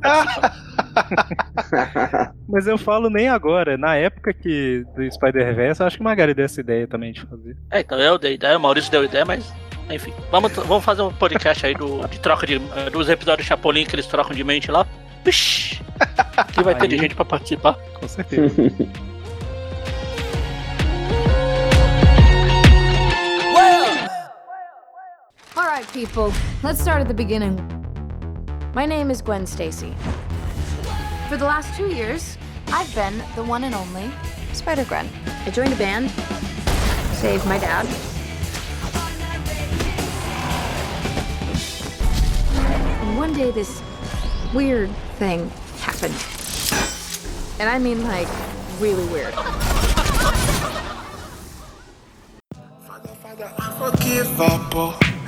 [2.47, 3.77] Mas eu falo nem agora.
[3.77, 7.21] Na época que do Spider-Verse, eu acho que o Magari deu essa ideia também de
[7.21, 7.57] fazer.
[7.71, 9.51] É, então eu dei ideia, o Maurício deu ideia, mas
[9.89, 10.13] enfim.
[10.29, 12.59] Vamos, vamos fazer um podcast aí do, de troca de.
[12.91, 14.85] dos episódios Chapolin que eles trocam de mente lá.
[15.23, 15.81] Vixe!
[16.53, 17.01] Que vai ter de Aí.
[17.01, 17.73] gente pra participar.
[17.99, 18.55] Com certeza.
[25.81, 27.55] right, people, let's start at the beginning.
[28.73, 29.93] My name is Gwen Stacy.
[31.29, 34.09] For the last two years, I've been the one and only
[34.53, 35.09] Spider Gwen.
[35.45, 36.11] I joined a band,
[37.13, 37.85] saved my dad.
[43.01, 43.81] And one day, this
[44.53, 46.15] weird thing happened.
[47.59, 48.27] And I mean, like,
[48.79, 49.33] really weird.
[53.59, 54.91] Unforgivable.
[54.99, 55.20] This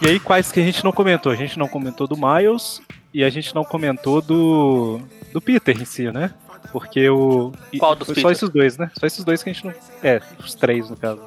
[0.00, 1.32] E aí, quais que a gente não comentou?
[1.32, 2.80] A gente não comentou do Miles
[3.12, 5.00] e a gente não comentou do.
[5.32, 6.32] do Peter em si, né?
[6.72, 7.52] Porque o.
[7.78, 8.32] Qual dos foi Só Peter?
[8.32, 8.90] esses dois, né?
[8.98, 9.74] Só esses dois que a gente não.
[10.02, 11.20] É, os três no caso.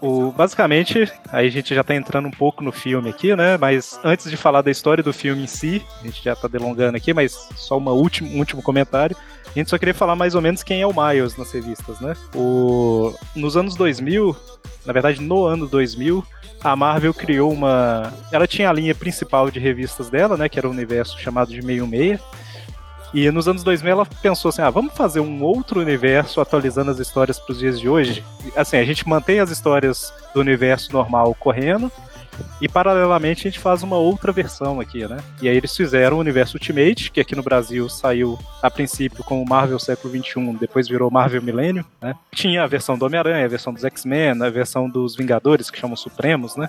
[0.00, 3.56] O, basicamente, aí a gente já tá entrando um pouco no filme aqui, né?
[3.56, 6.96] Mas antes de falar da história do filme em si, a gente já tá delongando
[6.96, 9.16] aqui, mas só uma última, um último comentário.
[9.54, 12.14] A gente só queria falar mais ou menos quem é o Miles nas revistas, né?
[12.34, 14.36] O, nos anos 2000,
[14.84, 16.24] na verdade no ano 2000,
[16.62, 18.12] a Marvel criou uma.
[18.32, 20.48] Ela tinha a linha principal de revistas dela, né?
[20.48, 22.20] Que era o universo chamado de 616.
[23.14, 26.98] E nos anos 2000 ela pensou assim: ah, vamos fazer um outro universo atualizando as
[26.98, 28.24] histórias para os dias de hoje.
[28.56, 31.90] Assim, a gente mantém as histórias do universo normal correndo.
[32.60, 35.18] E paralelamente a gente faz uma outra versão aqui, né?
[35.40, 39.44] E aí eles fizeram o Universo Ultimate, que aqui no Brasil saiu a princípio como
[39.44, 42.14] Marvel Século XXI, depois virou Marvel Milênio, né?
[42.34, 45.96] Tinha a versão do Homem-Aranha, a versão dos X-Men, a versão dos Vingadores, que chamam
[45.96, 46.68] Supremos, né?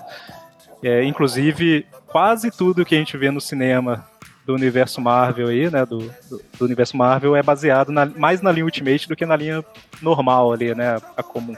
[0.82, 4.06] É, inclusive, quase tudo que a gente vê no cinema
[4.46, 5.84] do universo Marvel aí, né?
[5.84, 9.36] Do, do, do universo Marvel é baseado na- mais na linha Ultimate do que na
[9.36, 9.62] linha
[10.00, 10.96] normal ali, né?
[11.16, 11.54] A comum.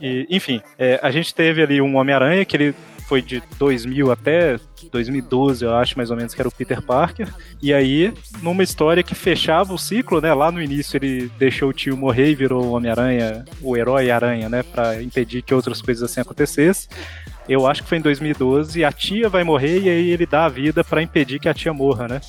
[0.00, 2.74] E, enfim, é, a gente teve ali um Homem-Aranha que ele
[3.08, 4.58] foi de 2000 até
[4.92, 7.28] 2012, eu acho, mais ou menos, que era o Peter Parker.
[7.60, 10.32] E aí, numa história que fechava o ciclo, né?
[10.34, 14.48] Lá no início ele deixou o tio morrer e virou o Homem-Aranha, o herói aranha,
[14.48, 14.62] né?
[14.62, 16.90] Pra impedir que outras coisas assim acontecessem.
[17.48, 20.50] Eu acho que foi em 2012, a tia vai morrer e aí ele dá a
[20.50, 22.20] vida para impedir que a tia morra, né?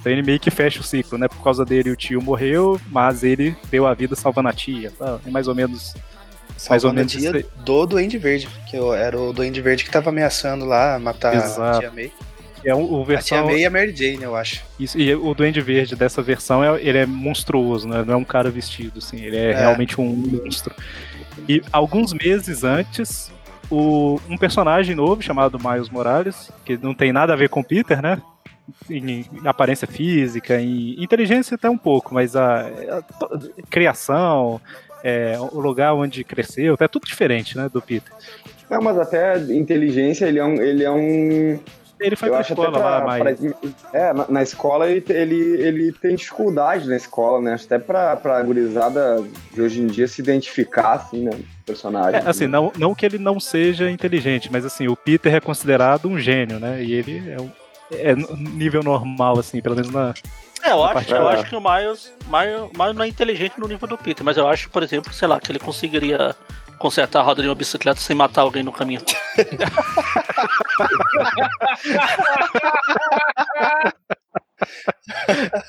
[0.00, 1.28] Então ele meio que fecha o ciclo, né?
[1.28, 4.90] Por causa dele o tio morreu, mas ele deu a vida salvando a tia.
[4.90, 5.20] Tá?
[5.24, 5.94] É mais ou menos.
[6.68, 7.46] Mais ou Salvando a menos aí.
[7.64, 11.36] do Duende Verde, que eu- era o Duende Verde que tava ameaçando lá matar a
[11.36, 11.78] Exato.
[11.80, 12.12] Tia May.
[12.64, 13.46] É um, o A Tia versão.
[13.46, 14.62] May e a Mary Jane, eu acho.
[14.80, 18.02] Isso, e o Duende Verde dessa versão é, ele é monstruoso, né?
[18.06, 19.58] Não é um cara vestido, assim, ele é, É.
[19.58, 20.74] realmente um monstro.
[21.48, 23.30] E alguns meses antes,
[23.70, 27.64] o, um personagem novo chamado Miles Morales, que não tem nada a ver com o
[27.64, 28.22] Peter, né?
[28.88, 34.58] Em, em aparência física, em inteligência até um pouco, mas a, a to- criação,
[35.04, 38.10] é, o lugar onde cresceu, é tudo diferente, né, do Peter.
[38.70, 40.54] Não, mas até inteligência, ele é um.
[40.54, 41.60] Ele é um
[42.00, 43.38] Ele foi eu pra escola pra, lá, mas...
[43.38, 43.52] pra-
[43.92, 47.52] é, na, na escola ele, ele, ele tem dificuldade na escola, né?
[47.52, 51.38] Acho até pra, pra gurizada de hoje em dia se identificar, assim, né?
[51.66, 52.20] Personagem.
[52.20, 56.08] É, assim, não, não que ele não seja inteligente, mas assim, o Peter é considerado
[56.08, 56.82] um gênio, né?
[56.82, 57.50] E ele é, um,
[57.92, 58.14] é
[58.56, 60.14] nível normal, assim, pelo menos na.
[60.64, 63.68] É, eu acho, eu da- acho que o Miles, Miles, Miles não é inteligente no
[63.68, 66.34] nível do Peter, mas eu acho, por exemplo, sei lá, que ele conseguiria
[66.78, 69.00] consertar a roda de uma bicicleta sem matar alguém no caminho.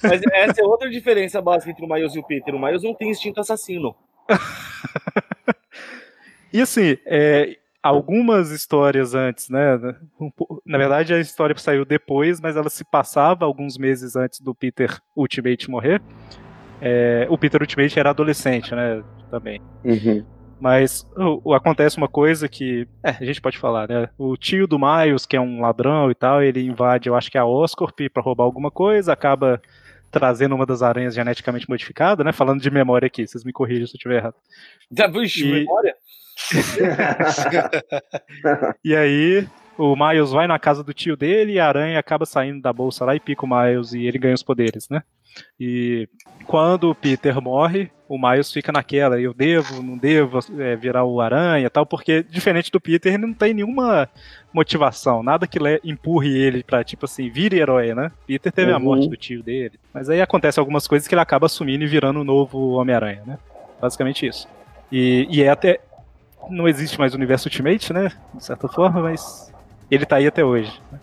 [0.04, 2.54] Mas essa é outra diferença básica entre o Miles e o Peter.
[2.54, 3.96] O Miles não tem instinto assassino.
[6.54, 9.78] E assim, é, algumas histórias antes, né?
[10.66, 15.00] na verdade, a história saiu depois, mas ela se passava alguns meses antes do Peter
[15.16, 16.02] Ultimate morrer.
[16.82, 19.04] É, o Peter Ultimate era adolescente, né?
[19.32, 19.62] Também.
[19.84, 20.26] Uhum.
[20.60, 22.88] Mas o- o- acontece uma coisa que.
[23.04, 24.10] É, a gente pode falar, né?
[24.18, 27.38] O tio do Miles, que é um ladrão e tal, ele invade, eu acho que
[27.38, 29.62] é a Oscorp pra roubar alguma coisa, acaba
[30.12, 32.32] trazendo uma das aranhas geneticamente modificada, né?
[32.32, 34.36] Falando de memória aqui, vocês me corrijam se eu estiver errado.
[35.24, 35.94] Ixi, E- memória?
[38.84, 42.62] E aí, o Miles vai na casa do tio dele e a aranha acaba saindo
[42.62, 45.02] da bolsa lá e pica o Miles e ele ganha os poderes, né?
[45.60, 46.08] E
[46.46, 51.20] quando o Peter morre, o Miles fica naquela, eu devo, não devo é, virar o
[51.20, 54.08] aranha e tal, porque diferente do Peter, ele não tem nenhuma
[54.54, 58.12] motivação, nada que empurre ele pra, tipo assim, vire herói, né?
[58.28, 58.84] Peter teve a Uhum.
[58.84, 59.78] morte do tio dele.
[59.94, 63.38] Mas aí acontece algumas coisas que ele acaba assumindo e virando o novo Homem-Aranha, né?
[63.82, 64.48] Basicamente isso.
[64.92, 65.80] E, e é até.
[66.50, 68.12] Não existe mais o universo Ultimate, né?
[68.34, 69.52] De certa forma, mas
[69.90, 70.82] ele tá aí até hoje.
[70.92, 71.00] né?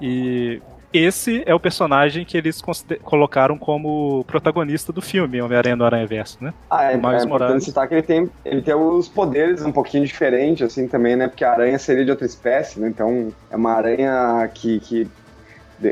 [0.00, 0.62] E
[0.92, 2.62] esse é o personagem que eles
[3.02, 6.54] colocaram como protagonista do filme Homem-Aranha no Aranha Verso, né?
[6.70, 9.72] Ah, é, O Miles é importante citar que ele tem, ele tem os poderes um
[9.72, 11.28] pouquinho diferentes, assim, também, né?
[11.28, 12.88] Porque a aranha seria de outra espécie, né?
[12.88, 15.08] Então, é uma aranha que, que,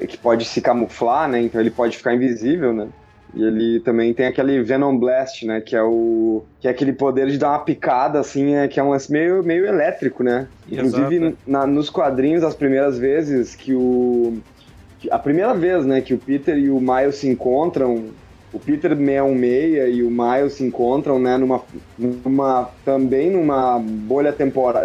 [0.06, 1.40] que pode se camuflar, né?
[1.42, 2.88] Então ele pode ficar invisível, né?
[3.34, 5.60] E ele também tem aquele Venom Blast, né?
[5.60, 6.42] Que é o.
[6.60, 9.42] Que é aquele poder de dar uma picada, assim, é, que é um lance meio,
[9.42, 10.46] meio elétrico, né?
[10.70, 11.36] Inclusive, Exato.
[11.46, 14.38] na- nos quadrinhos, as primeiras vezes que o.
[15.10, 18.06] A primeira vez, né, que o Peter e o Miles se encontram,
[18.52, 21.62] o Peter 616 e o Miles se encontram, né, numa,
[21.98, 24.82] numa também numa bolha temporal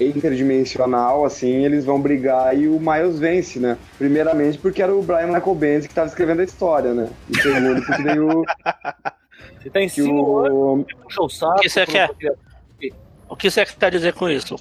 [0.00, 3.76] interdimensional, assim, eles vão brigar e o Miles vence, né?
[3.98, 7.08] Primeiramente porque era o Brian Michael Bendis que estava escrevendo a história, né?
[7.28, 8.44] E segundo porque daí o,
[9.64, 11.58] Você tá que insinuando o que o saco.
[11.58, 12.10] O que você quer?
[13.28, 14.56] O que você quer dizer com isso?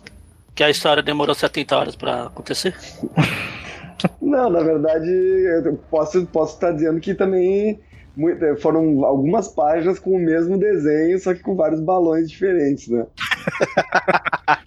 [0.56, 2.76] Que a história demorou 70 horas pra acontecer?
[4.22, 7.80] Não, na verdade, eu posso posso estar dizendo que também
[8.16, 13.06] mu- foram algumas páginas com o mesmo desenho, só que com vários balões diferentes, né?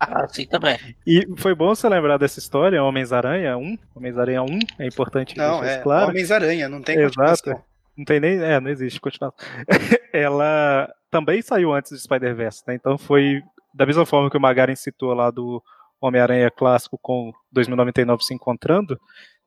[0.01, 0.79] Assim também.
[1.07, 3.79] E foi bom você lembrar dessa história, Homens-Aranha 1.
[3.95, 4.47] Homens-Aranha 1,
[4.79, 6.11] é importante Não, deixar isso é claro.
[6.11, 7.55] Homens-Aranha, não tem Exato.
[7.97, 8.39] Não tem nem.
[8.43, 9.35] É, não existe continuação.
[10.13, 12.75] Ela também saiu antes do Spider-Verse, né?
[12.75, 15.63] Então foi da mesma forma que o Magaren citou lá do
[16.01, 18.99] Homem-Aranha clássico com 2099 se encontrando,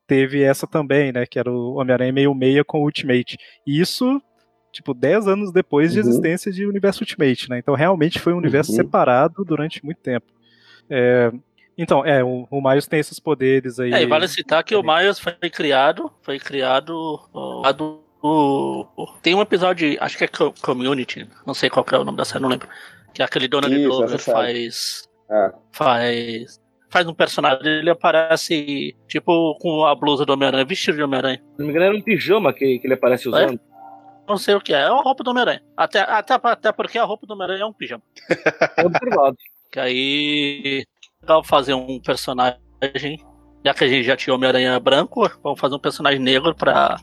[0.10, 1.26] teve essa também, né?
[1.26, 3.38] Que era o Homem-Aranha meio meia com o Ultimate.
[3.66, 4.22] E isso,
[4.72, 6.08] tipo, 10 anos depois de Uhum.
[6.10, 7.60] existência de Universo Ultimate, né?
[7.60, 8.78] Então realmente foi um universo Uhum.
[8.78, 10.26] separado durante muito tempo.
[10.90, 11.32] É,
[11.78, 13.94] então, é, o, o Miles tem esses poderes aí.
[13.94, 16.94] É, e vale citar que o Miles foi criado, foi criado
[17.34, 18.88] ó, lá do, do-
[19.22, 22.18] tem um episódio, acho que é Co- Community, não sei qual que é o nome
[22.18, 22.68] da série, não lembro.
[23.14, 25.52] Que é aquele Donald Glover faz É.
[25.72, 26.59] faz
[26.90, 31.38] faz um personagem, ele aparece tipo com a blusa do Homem-Aranha, vestido de Homem-Aranha.
[31.38, 33.60] Se não me engano, era um pijama que, que ele aparece usando.
[34.28, 34.80] não sei o que é.
[34.80, 35.62] É a roupa do Homem-Aranha.
[35.78, 38.04] Até, até, até porque a roupa do Homem-Aranha é um pijama.
[38.78, 39.38] É observado.
[39.72, 40.86] Que aí.
[41.22, 42.60] Legal fazer um personagem.
[43.64, 46.98] Já que a gente já tinha Homem-Aranha branco, vamos fazer um personagem negro pra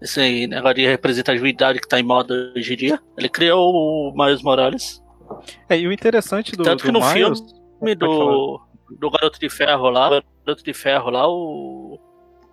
[0.00, 3.00] esse negócio de representatividade que tá em moda hoje em dia.
[3.16, 5.02] Ele criou o Miles Morales.
[5.68, 7.40] É, e o interessante do, Tanto que do no Miles,
[7.78, 11.98] filme do, do Garoto de Ferro lá, Garoto de Ferro lá, o,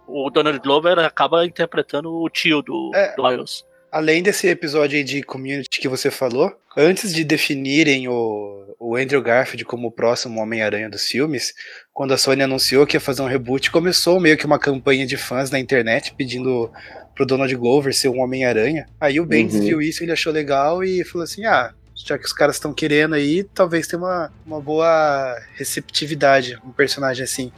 [0.08, 3.15] o Donald Glover acaba interpretando o tio do, É.
[3.15, 3.63] do Miles.
[3.91, 9.21] Além desse episódio aí de community que você falou, antes de definirem o, o Andrew
[9.21, 11.54] Garfield como o próximo Homem-Aranha dos filmes,
[11.93, 15.15] quando a Sony anunciou que ia fazer um reboot, começou meio que uma campanha de
[15.15, 16.69] fãs na internet pedindo
[17.15, 18.86] pro Donald Glover ser um Homem-Aranha.
[19.00, 19.62] Aí o Bendis Uhum.
[19.65, 23.16] viu isso, ele achou legal e falou assim: ah, já que os caras estão querendo
[23.16, 27.52] aí, talvez tenha uma, uma boa receptividade, um personagem assim.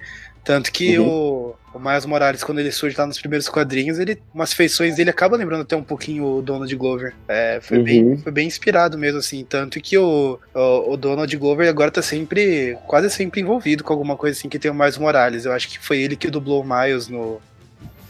[0.44, 4.54] Tanto que o, o Miles Morales, quando ele surge lá nos primeiros quadrinhos, ele, umas
[4.54, 7.14] feições dele acaba lembrando até um pouquinho o Donald Glover.
[7.28, 7.84] É, foi, Uhum.
[7.84, 9.44] bem, foi bem inspirado mesmo, assim.
[9.44, 14.16] Tanto que o, o, o Donald Glover agora tá sempre, quase sempre envolvido com alguma
[14.16, 15.44] coisa assim que tem o Miles Morales.
[15.44, 17.42] Eu acho que foi ele que dublou o Miles no,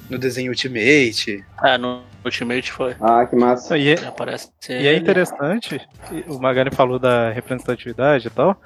[0.09, 1.43] no desenho Ultimate.
[1.63, 2.95] É, no Ultimate foi.
[3.01, 3.77] Ah, que massa.
[3.77, 4.99] E é, Aparece e é ele.
[4.99, 5.79] interessante,
[6.27, 8.59] o Magari falou da representatividade e tal,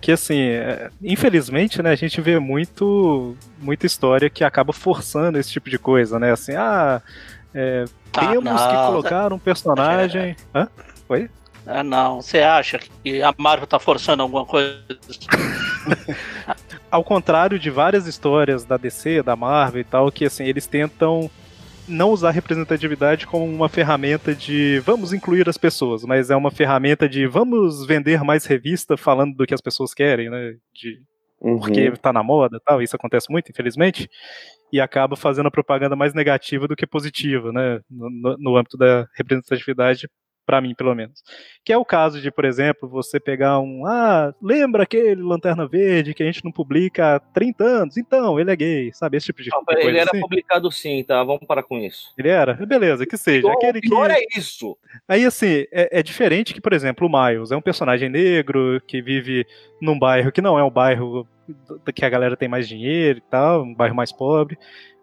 [0.00, 5.50] que assim, é, infelizmente, né, a gente vê muito, muita história que acaba forçando esse
[5.50, 6.32] tipo de coisa, né?
[6.32, 7.00] Assim, ah,
[7.54, 10.36] é, Ah, temos que não, colocar um personagem.
[10.54, 10.68] Hã?
[11.08, 11.30] Oi?
[11.66, 12.22] Ah, não.
[12.22, 14.78] Você acha que a Marvel tá forçando alguma coisa?
[16.90, 21.30] Ao contrário de várias histórias da DC, da Marvel e tal, que assim, eles tentam
[21.88, 27.08] não usar representatividade como uma ferramenta de vamos incluir as pessoas, mas é uma ferramenta
[27.08, 30.54] de vamos vender mais revista falando do que as pessoas querem, né?
[30.74, 31.00] De,
[31.38, 31.58] Uhum.
[31.58, 34.08] porque tá na moda e tal, isso acontece muito, infelizmente,
[34.72, 37.78] e acaba fazendo a propaganda mais negativa do que positiva, né?
[37.90, 40.08] No, no- no âmbito da representatividade,
[40.46, 41.22] pra mim, pelo menos.
[41.64, 43.84] Que é o caso de, por exemplo, você pegar um.
[43.84, 47.96] Ah, lembra aquele Lanterna Verde que a gente não publica há 30 anos?
[47.96, 49.16] Então, ele é gay, sabe?
[49.16, 50.20] Esse tipo de, Não, coisa ele era assim.
[50.20, 51.22] publicado sim, tá?
[51.24, 52.12] Vamos parar com isso.
[52.16, 52.54] Ele era?
[52.54, 53.42] Beleza, que seja.
[53.42, 53.88] Pior- Aquele que...
[53.88, 54.78] pior é isso.
[55.08, 59.02] Aí, assim, é, é diferente que, por exemplo, o Miles é um personagem negro que
[59.02, 59.44] vive
[59.82, 61.26] num bairro que não é um bairro
[61.94, 64.56] que a galera tem mais dinheiro e tal, um bairro mais pobre.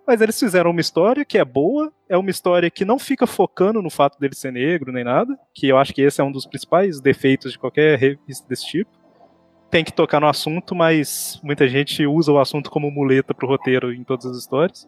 [0.05, 3.81] Mas eles fizeram uma história que é boa, é uma história que não fica focando
[3.81, 6.45] no fato dele ser negro nem nada, que eu acho que esse é um dos
[6.45, 8.91] principais defeitos de qualquer revista desse tipo.
[9.71, 13.93] Tem que tocar no assunto, mas muita gente usa o assunto como muleta pro roteiro
[13.93, 14.87] em todas as histórias.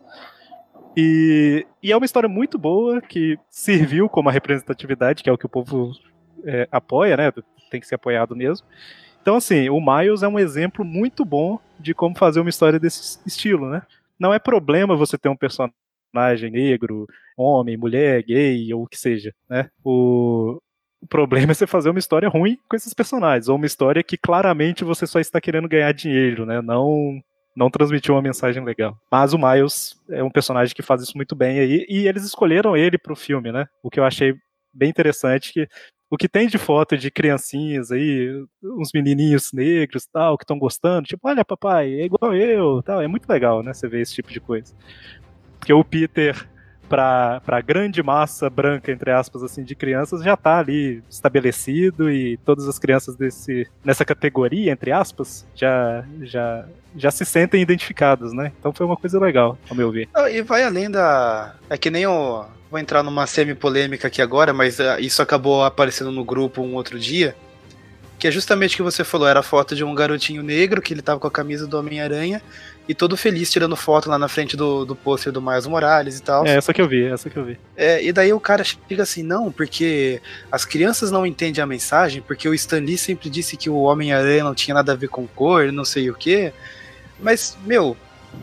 [0.98, 5.38] E, e é uma história muito boa que serviu como a representatividade, que é o
[5.38, 5.92] que o povo
[6.46, 7.32] é, apoia, né?
[7.72, 8.66] Tem que ser apoiado mesmo.
[9.22, 13.20] Então, assim, o Miles é um exemplo muito bom de como fazer uma história desse
[13.26, 13.82] estilo, né?
[14.20, 17.06] Não é problema você ter um personagem negro,
[17.38, 19.70] homem, mulher, gay ou o que seja, né?
[19.84, 20.60] O,
[21.02, 24.18] o problema é você fazer uma história ruim com esses personagens, ou uma história que
[24.18, 26.62] claramente você só está querendo ganhar dinheiro, né?
[26.62, 27.22] Não
[27.56, 29.00] não transmitiu uma mensagem legal.
[29.10, 32.76] Mas o Miles é um personagem que faz isso muito bem aí, e eles escolheram
[32.76, 33.66] ele pro filme, né?
[33.82, 34.36] O que eu achei
[34.74, 35.68] bem interessante que
[36.10, 41.08] o que tem de foto de criancinhas aí, uns menininhos negros tal, que estão gostando,
[41.08, 44.32] tipo, olha papai, é igual eu, tal, é muito legal, né, você ver esse tipo
[44.32, 44.74] de coisa.
[45.60, 46.48] Porque o Peter
[46.88, 52.38] para a grande massa branca, entre aspas, assim, de crianças, já está ali estabelecido e
[52.38, 56.66] todas as crianças desse, nessa categoria, entre aspas, já, já,
[56.96, 58.52] já se sentem identificadas, né?
[58.60, 60.08] Então foi uma coisa legal, ao meu ver.
[60.32, 61.56] E vai além da.
[61.70, 62.46] É que nem o.
[62.76, 67.00] Vou entrar numa semi-polêmica aqui agora, mas ah, isso acabou aparecendo no grupo um outro
[67.00, 67.34] dia.
[68.20, 70.94] Que é justamente o que você falou: era a foto de um garotinho negro que
[70.94, 72.42] ele tava com a camisa do Homem-Aranha
[72.86, 76.22] e todo feliz tirando foto lá na frente do, do pôster do Miles Morales e
[76.22, 76.46] tal.
[76.46, 77.58] É essa que eu vi, essa que eu vi.
[77.78, 82.22] É, e daí o cara fica assim, não, porque as crianças não entendem a mensagem,
[82.22, 85.26] porque o Stan Lee sempre disse que o Homem-Aranha não tinha nada a ver com
[85.26, 86.52] cor, não sei o quê.
[87.22, 87.96] Mas, meu,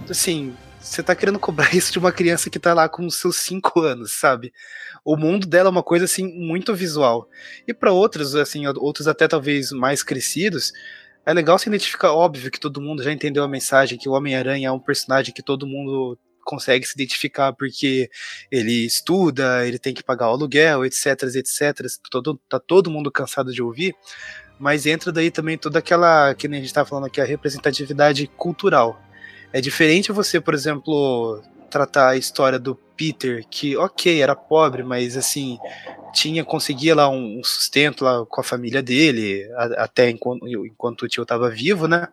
[0.08, 3.80] assim, você tá querendo cobrar isso de uma criança que tá lá com seus 5
[3.80, 4.52] anos, sabe?
[5.04, 7.28] O mundo dela é uma coisa, assim, muito visual.
[7.66, 10.72] E para outros, assim, outros até talvez mais crescidos,
[11.24, 14.68] é legal se identificar, óbvio que todo mundo já entendeu a mensagem, que o Homem-Aranha
[14.68, 18.10] é um personagem que todo mundo consegue se identificar porque
[18.50, 21.86] ele estuda, ele tem que pagar o aluguel, etc, etc.
[22.10, 23.94] Todo, tá todo mundo cansado de ouvir,
[24.58, 28.26] mas entra daí também toda aquela, que nem a gente tá falando aqui, a representatividade
[28.36, 29.00] cultural.
[29.52, 35.16] É diferente você, por exemplo, tratar a história do Peter, que ok, era pobre, mas
[35.16, 35.58] assim,
[36.12, 41.02] tinha, conseguia lá um, um sustento lá com a família dele, a, até enquanto, enquanto
[41.02, 42.08] o tio tava vivo, né?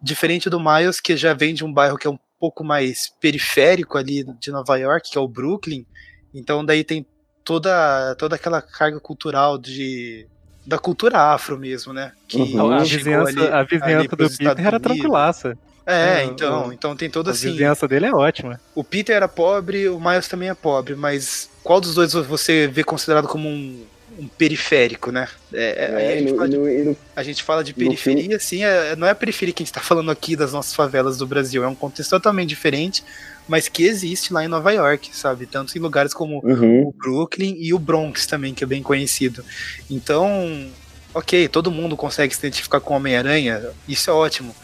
[0.00, 3.96] Diferente do Miles, que já vem de um bairro que é um pouco mais periférico
[3.96, 5.86] ali de Nova York, que é o Brooklyn.
[6.34, 7.06] Então daí tem
[7.42, 10.26] toda, toda aquela carga cultural de
[10.66, 12.12] da cultura afro mesmo, né?
[12.26, 12.72] Que uhum.
[12.72, 15.58] a vizinhança, ali, a vizinhança do Peter era tranquilaça.
[15.86, 17.48] É, é, então, então tem todo assim.
[17.48, 18.58] A vizinhança dele é ótima.
[18.74, 22.82] O Peter era pobre, o Miles também é pobre, mas qual dos dois você vê
[22.82, 23.84] considerado como um,
[24.18, 25.28] um periférico, né?
[25.52, 29.06] É, é, a, gente no, de, no, a, gente fala de, periferia, assim, é, não
[29.06, 31.68] é a periferia que a gente está falando aqui das nossas favelas do Brasil, é
[31.68, 33.04] um contexto totalmente diferente,
[33.46, 35.44] mas que existe lá em Nova York, sabe?
[35.44, 36.88] Tanto em lugares como uhum.
[36.88, 39.44] o Brooklyn e o Bronx também, que é bem conhecido.
[39.90, 40.66] Então,
[41.12, 44.54] ok, todo mundo consegue se identificar com Homem-Aranha, isso é ótimo.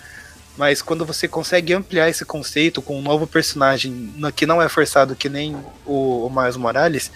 [0.61, 5.17] Mas quando você consegue ampliar esse conceito com um novo personagem que não é forçado
[5.17, 5.57] que nem
[5.87, 7.11] o, o Miles Morales,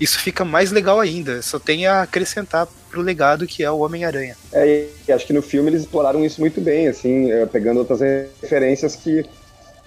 [0.00, 1.42] isso fica mais legal ainda.
[1.42, 4.34] Só tem a acrescentar pro legado que é o Homem-Aranha.
[4.50, 8.00] É, e acho que no filme eles exploraram isso muito bem, assim, é, pegando outras
[8.40, 9.26] referências que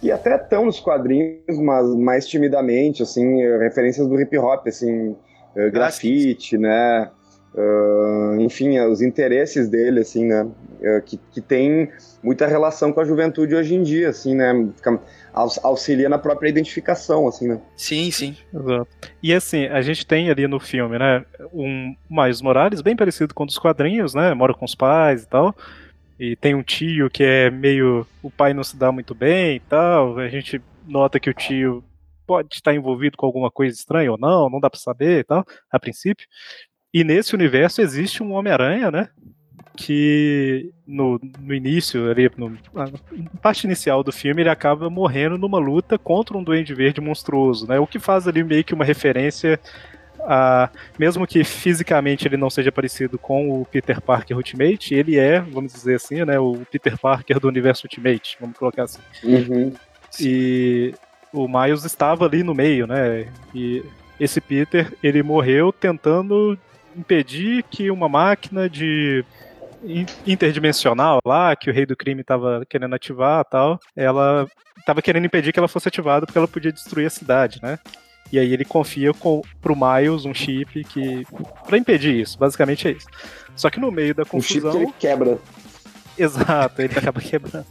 [0.03, 5.71] e até estão nos quadrinhos, mas mais timidamente, assim, referências do hip hop, assim, uh,
[5.73, 7.09] grafite, né?
[7.53, 10.43] Uh, enfim, os interesses dele, assim, né?
[10.43, 11.91] Uh, que, que tem
[12.21, 14.53] muita relação com a juventude hoje em dia, assim, né?
[14.75, 14.99] Fica,
[15.33, 17.59] auxilia na própria identificação, assim, né?
[17.75, 18.37] Sim, sim.
[18.53, 18.87] Exato.
[19.21, 21.25] E assim, a gente tem ali no filme, né?
[21.51, 24.33] Um Miles Morales bem parecido com um dos quadrinhos, né?
[24.33, 25.55] Mora com os pais e tal
[26.19, 28.05] e tem um tio que é meio.
[28.21, 30.19] O pai não se dá muito bem e tal.
[30.19, 31.83] A gente nota que o tio
[32.27, 35.43] pode estar envolvido com alguma coisa estranha ou não, não dá para saber e tal,
[35.71, 36.27] a princípio.
[36.93, 39.09] E nesse universo existe um Homem-Aranha, né?
[39.75, 42.89] Que no, no início, ali, no, na
[43.41, 47.79] parte inicial do filme, ele acaba morrendo numa luta contra um Duende Verde monstruoso, né?
[47.79, 49.59] O que faz ali meio que uma referência
[50.21, 55.39] a, mesmo que fisicamente ele não seja parecido com o Peter Parker Ultimate, ele é,
[55.39, 58.99] vamos dizer assim, né, o Peter Parker do universo Ultimate, vamos colocar assim.
[59.23, 59.73] Uhum.
[60.19, 60.93] E
[61.31, 63.27] o Miles estava ali no meio, né?
[63.53, 63.83] E
[64.19, 66.57] esse Peter, ele morreu tentando
[66.99, 69.23] impedir que uma máquina de
[70.27, 74.47] interdimensional lá, que o rei do crime estava querendo ativar tal, ela
[74.77, 77.79] estava querendo impedir que ela fosse ativada porque ela podia destruir a cidade, né?
[78.31, 81.25] E aí ele confia com, pro Miles um chip que.
[81.65, 83.07] para impedir isso, basicamente é isso.
[83.55, 84.69] Só que no meio da confusão.
[84.69, 85.39] Um chip que ele quebra.
[86.17, 87.65] Exato, ele acaba quebrando.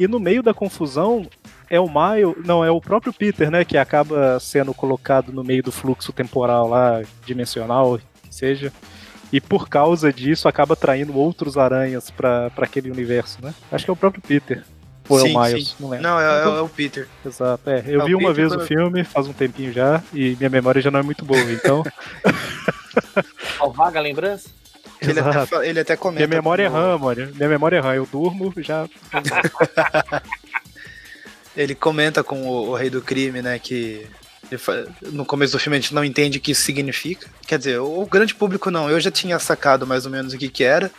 [0.00, 1.26] E no meio da confusão,
[1.68, 2.46] é o Miles.
[2.46, 3.64] Não, é o próprio Peter, né?
[3.64, 8.00] Que acaba sendo colocado no meio do fluxo temporal lá, dimensional,
[8.38, 8.72] seja.
[9.32, 13.54] E por causa disso acaba traindo outros aranhas para aquele universo, né?
[13.70, 14.64] Acho que é o próprio Peter.
[15.08, 15.68] Ou sim, é o Miles?
[15.68, 15.74] Sim.
[15.80, 16.08] Não lembro.
[16.08, 17.08] Não, é, é, o Peter.
[17.24, 17.82] Exato, é.
[17.86, 20.90] Eu é vi uma vez o filme, faz um tempinho já, e minha memória já
[20.90, 21.82] não é muito boa, então.
[23.58, 24.50] Qual vaga lembrança?
[25.00, 26.26] Ele até, ele até, comenta.
[26.26, 27.28] Minha memória é RAM, mano.
[27.34, 27.94] Minha memória é RAM.
[27.94, 28.88] Eu durmo, já.
[31.56, 34.06] ele comenta com o, o, Rei do Crime, né, que
[35.12, 37.28] no começo do filme a gente não entende o que isso significa.
[37.46, 38.90] Quer dizer, o grande público não.
[38.90, 40.90] Eu já tinha sacado mais ou menos o que, que era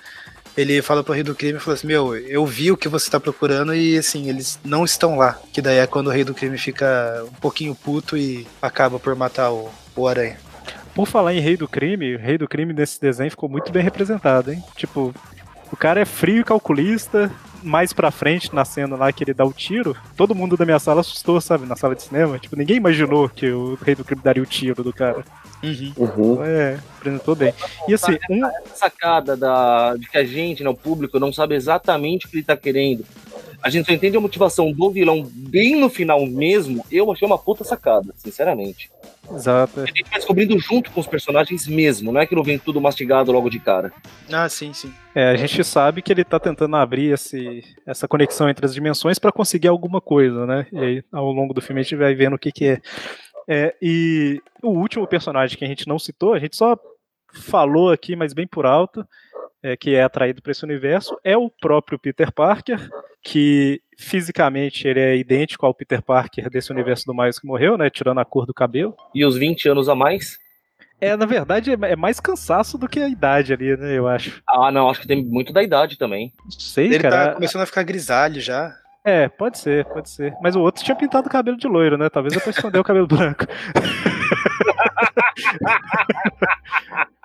[0.58, 3.10] ele fala pro rei do crime e fala assim: Meu, eu vi o que você
[3.10, 5.40] tá procurando e assim, eles não estão lá.
[5.54, 9.16] Que daí é quando o rei do crime fica um pouquinho puto e acaba por
[9.16, 10.38] matar o, o aranha.
[10.94, 13.84] Por falar em rei do crime, o rei do crime nesse desenho ficou muito bem
[13.84, 14.64] representado, hein?
[14.76, 15.14] Tipo,
[15.72, 17.32] o cara é frio e calculista.
[17.62, 20.80] Mais pra frente, na cena lá que ele dá o tiro, todo mundo da minha
[20.80, 21.66] sala assustou, sabe?
[21.66, 22.40] Na sala de cinema.
[22.40, 25.24] Tipo, ninguém imaginou que o rei do crime daria o tiro do cara.
[25.62, 25.94] Uhum.
[25.98, 26.44] Uhum.
[26.44, 27.54] É, apresentou bem.
[27.88, 28.46] E assim, um...
[28.46, 32.38] essa sacada da, de que a gente, né, o público, não sabe exatamente o que
[32.38, 33.06] ele tá querendo.
[33.62, 36.86] A gente só entende a motivação do vilão bem no final mesmo.
[36.90, 38.90] Eu achei uma puta sacada, sinceramente.
[39.34, 39.82] Exato.
[39.82, 42.82] A gente vai descobrindo junto com os personagens mesmo, não é que não vem tudo
[42.82, 43.92] mastigado logo de cara.
[44.32, 44.94] Ah, sim, sim.
[45.14, 49.20] É, a gente sabe que ele tá tentando abrir esse, essa conexão entre as dimensões
[49.20, 50.68] para conseguir alguma coisa, né?
[50.72, 52.82] E aí, ao longo do filme, a gente vai vendo o que, que é.
[53.48, 56.78] É, e o último personagem que a gente não citou, a gente só
[57.34, 59.06] falou aqui, mas bem por alto,
[59.62, 62.90] é, que é atraído para esse universo, é o próprio Peter Parker,
[63.22, 67.90] que fisicamente ele é idêntico ao Peter Parker desse universo do Miles que morreu, né?
[67.90, 68.96] Tirando a cor do cabelo.
[69.14, 70.38] E os 20 anos a mais?
[71.02, 73.98] É, na verdade, é mais cansaço do que a idade ali, né?
[73.98, 74.42] Eu acho.
[74.48, 76.34] Ah, não, acho que tem muito da idade também.
[76.50, 77.28] Sei, ele cara.
[77.28, 78.76] tá começando a ficar grisalho já.
[79.04, 80.36] É, pode ser, pode ser.
[80.42, 82.10] Mas o outro tinha pintado o cabelo de loiro, né?
[82.10, 83.46] Talvez eu pra esconder o cabelo branco.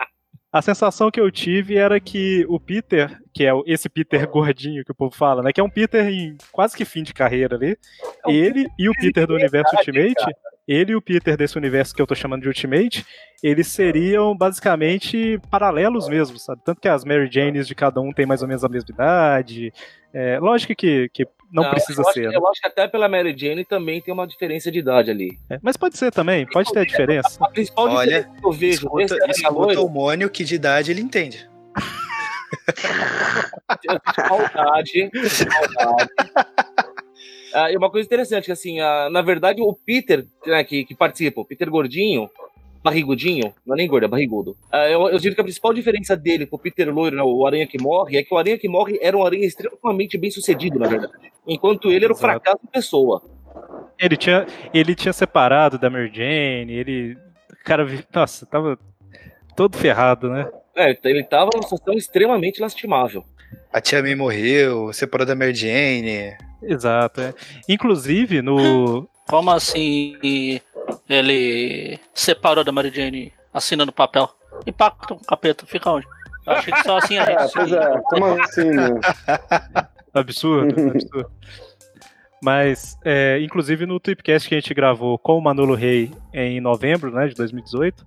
[0.55, 4.93] A sensação que eu tive era que o Peter, que é esse Peter gordinho que
[4.93, 5.53] o povo fala, né?
[5.53, 7.77] Que é um Peter em quase que fim de carreira ali.
[8.25, 10.15] É um ele e o Peter do Universo Ultimate.
[10.67, 13.05] Ele e o Peter desse universo que eu tô chamando de Ultimate,
[13.43, 16.63] eles seriam basicamente paralelos mesmo, sabe?
[16.65, 19.73] Tanto que as Mary Janes de cada um tem mais ou menos a mesma idade.
[20.13, 22.31] É, lógico que, que não, precisa eu acho, ser.
[22.31, 22.37] né?
[22.37, 25.39] Eu acho que até pela Mary Jane também tem uma diferença de idade ali.
[25.51, 27.45] É, mas pode ser também, pode ter a diferença.
[27.45, 30.91] A principal Olha, diferença que eu vejo Escuta, Aranha escuta o Mônio que de idade
[30.91, 31.49] ele entende.
[34.29, 35.11] maldade.
[35.77, 36.11] maldade.
[37.55, 40.95] Ah, e uma coisa interessante, que assim, ah, na verdade, o Peter, né, que, que
[40.95, 42.29] participa, o Peter Gordinho,
[42.83, 44.57] barrigudinho, não é nem gordo, é barrigudo.
[44.73, 47.67] Ah, eu, eu digo que a principal diferença dele pro Peter Loiro, né, o Aranha
[47.67, 50.89] que morre, é que o Aranha que morre era um aranha extremamente bem sucedido, na
[50.89, 51.13] verdade.
[51.47, 52.27] Enquanto ele era o Exato.
[52.27, 53.23] fracasso de pessoa.
[53.99, 57.17] Ele tinha, ele tinha separado da Mary Jane, ele.
[57.65, 58.77] Cara, nossa, tava
[59.57, 60.51] todo ferrado, né?
[60.77, 63.25] É, ele tava numa situação extremamente lastimável.
[63.73, 66.37] A Tia May morreu, separou da Mary Jane.
[66.67, 67.21] Exato.
[67.21, 67.35] é.
[67.69, 69.09] Inclusive, no.
[69.29, 70.17] Como assim
[71.09, 74.29] ele separou da Mary Jane assinando papel?
[74.67, 76.07] E pacto com o capeta, fica onde?
[76.47, 77.53] Eu achei que só assim a É, gente.
[77.55, 78.89] pois é, como assim, né?
[80.13, 81.31] Absurdo, absurdo.
[82.43, 87.11] Mas, é, inclusive no Tweepcast que a gente gravou com o Manolo Rey em novembro
[87.11, 88.05] né, de 2018,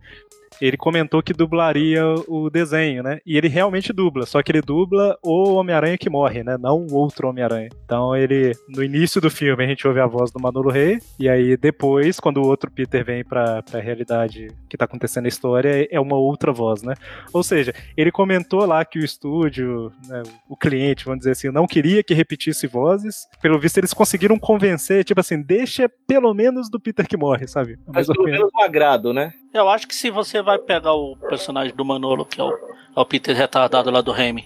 [0.61, 3.19] ele comentou que dublaria o desenho, né?
[3.25, 6.57] E ele realmente dubla, só que ele dubla o Homem-Aranha que morre, né?
[6.57, 7.69] Não o outro Homem-Aranha.
[7.85, 11.29] Então ele, no início do filme, a gente ouve a voz do Manolo Rey, e
[11.29, 15.87] aí depois, quando o outro Peter vem pra, pra realidade que tá acontecendo na história,
[15.89, 16.93] é uma outra voz, né?
[17.33, 21.67] Ou seja, ele comentou lá que o estúdio, né, o cliente, vamos dizer assim, não
[21.67, 23.27] queria que repetisse vozes.
[23.41, 27.77] Pelo visto, eles conseguiram convencer, tipo assim, deixa pelo menos do Peter que morre, sabe?
[27.87, 28.39] Mas pelo menos.
[28.39, 29.33] menos um agrado, né?
[29.57, 32.99] Eu acho que se você vai pegar o personagem do Manolo, que é o, é
[32.99, 34.45] o Peter retardado lá do Remy,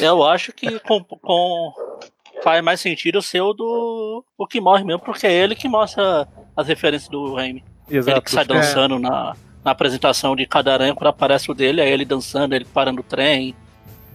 [0.00, 1.72] eu acho que com, com-
[2.42, 6.28] faz mais sentido ser o do o que morre mesmo, porque é ele que mostra
[6.56, 7.64] as referências do Remy.
[7.90, 8.16] Exato.
[8.16, 11.88] Ele que sai dançando na, na apresentação de cada aranha, quando aparece o dele, é
[11.90, 13.54] ele dançando, ele parando o trem,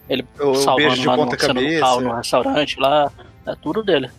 [0.09, 1.31] ele O, salvando de lá no, no
[1.79, 3.11] carro, no restaurante lá.
[3.45, 4.09] É tudo dele.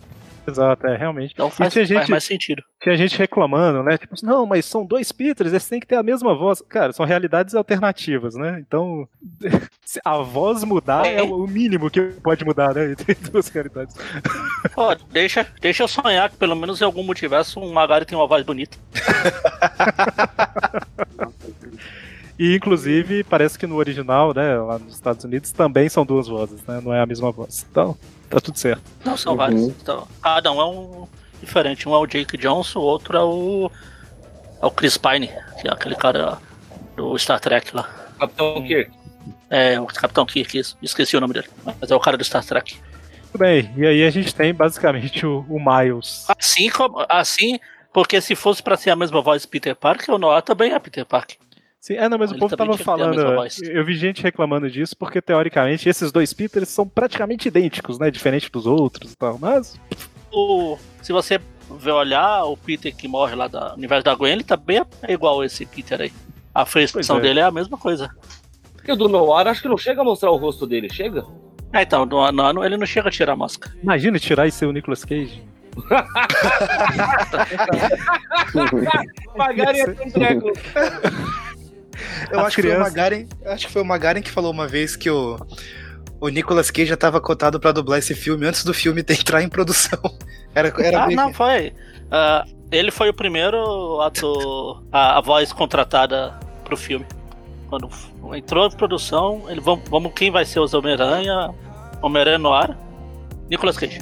[0.47, 1.33] Exato, é, realmente.
[1.33, 2.63] Então faz, e tinha faz gente, mais sentido.
[2.81, 3.97] tinha gente reclamando, né?
[3.97, 6.61] Tipo, não, mas são dois Peters, eles têm que ter a mesma voz.
[6.69, 8.63] Cara, são realidades alternativas, né?
[8.65, 9.07] Então,
[9.83, 12.91] se a voz mudar é o mínimo que pode mudar, né?
[12.91, 13.95] Entre duas realidades.
[14.73, 18.27] Pô, deixa, deixa eu sonhar que pelo menos em algum multiverso um Magari tem uma
[18.27, 18.77] voz bonita.
[22.37, 26.61] E, inclusive, parece que no original, né, lá nos Estados Unidos, também são duas vozes,
[26.65, 26.81] né?
[26.83, 27.65] Não é a mesma voz.
[27.71, 27.97] Então,
[28.29, 28.81] tá tudo certo.
[29.03, 29.37] Não, são Uhum.
[29.37, 29.61] vários.
[29.63, 31.07] Então, cada um é um
[31.41, 31.87] diferente.
[31.87, 33.71] Um é o Jake Johnson, o outro é o.
[34.61, 35.27] É o Chris Pine,
[35.61, 36.37] que é aquele cara
[36.95, 37.83] do Star Trek lá.
[38.19, 38.91] Capitão Kirk.
[39.49, 41.47] É, o Capitão Kirk, esqueci o nome dele.
[41.79, 42.77] Mas é o cara do Star Trek.
[43.31, 46.25] Tudo bem, e aí a gente tem basicamente o, o Miles.
[46.39, 47.05] Assim como.
[47.09, 47.59] Assim,
[47.93, 51.05] porque se fosse pra ser a mesma voz Peter Parker, o Noah também é Peter
[51.05, 51.37] Parker.
[51.85, 53.21] Sim, é, não, mas o povo tava falando.
[53.63, 58.09] Eu vi gente reclamando disso, porque teoricamente esses dois Peters são praticamente idênticos, né?
[58.09, 59.37] Diferente dos outros e tal.
[59.37, 59.79] Mas
[60.31, 61.39] O, se você
[61.79, 65.43] ver olhar, o Peter que morre lá do universo da Gwen, ele também é igual
[65.43, 66.11] esse Peter aí.
[66.55, 67.21] A feição é.
[67.21, 68.09] dele é a mesma coisa.
[68.83, 71.23] E o do Noir, acho que não chega a mostrar o rosto dele, chega?
[71.71, 73.75] É, então, no, ele não chega a tirar a máscara.
[73.83, 75.43] imagina tirar e ser o Nicolas Cage.
[79.37, 80.51] Magari é um treco.
[82.31, 84.51] Eu As acho que, foi o crianças- Magaren, acho que foi o Magaren que falou
[84.51, 85.37] uma vez que o,
[86.19, 89.49] o Nicolas Cage já estava cotado pra dublar esse filme antes do filme entrar em
[89.49, 89.99] produção.
[90.53, 91.73] Era, era ah, bem- não, foi.
[92.11, 96.33] Ah, ele foi o primeiro ator, a, a voz contratada
[96.63, 97.05] pro filme.
[97.69, 97.89] Quando
[98.35, 101.49] entrou em produção, ele vamos, vamos quem vai ser os Homem-Aranha?
[102.01, 102.77] Homem-Aranha no ar?
[103.49, 103.99] Nicolas Cage.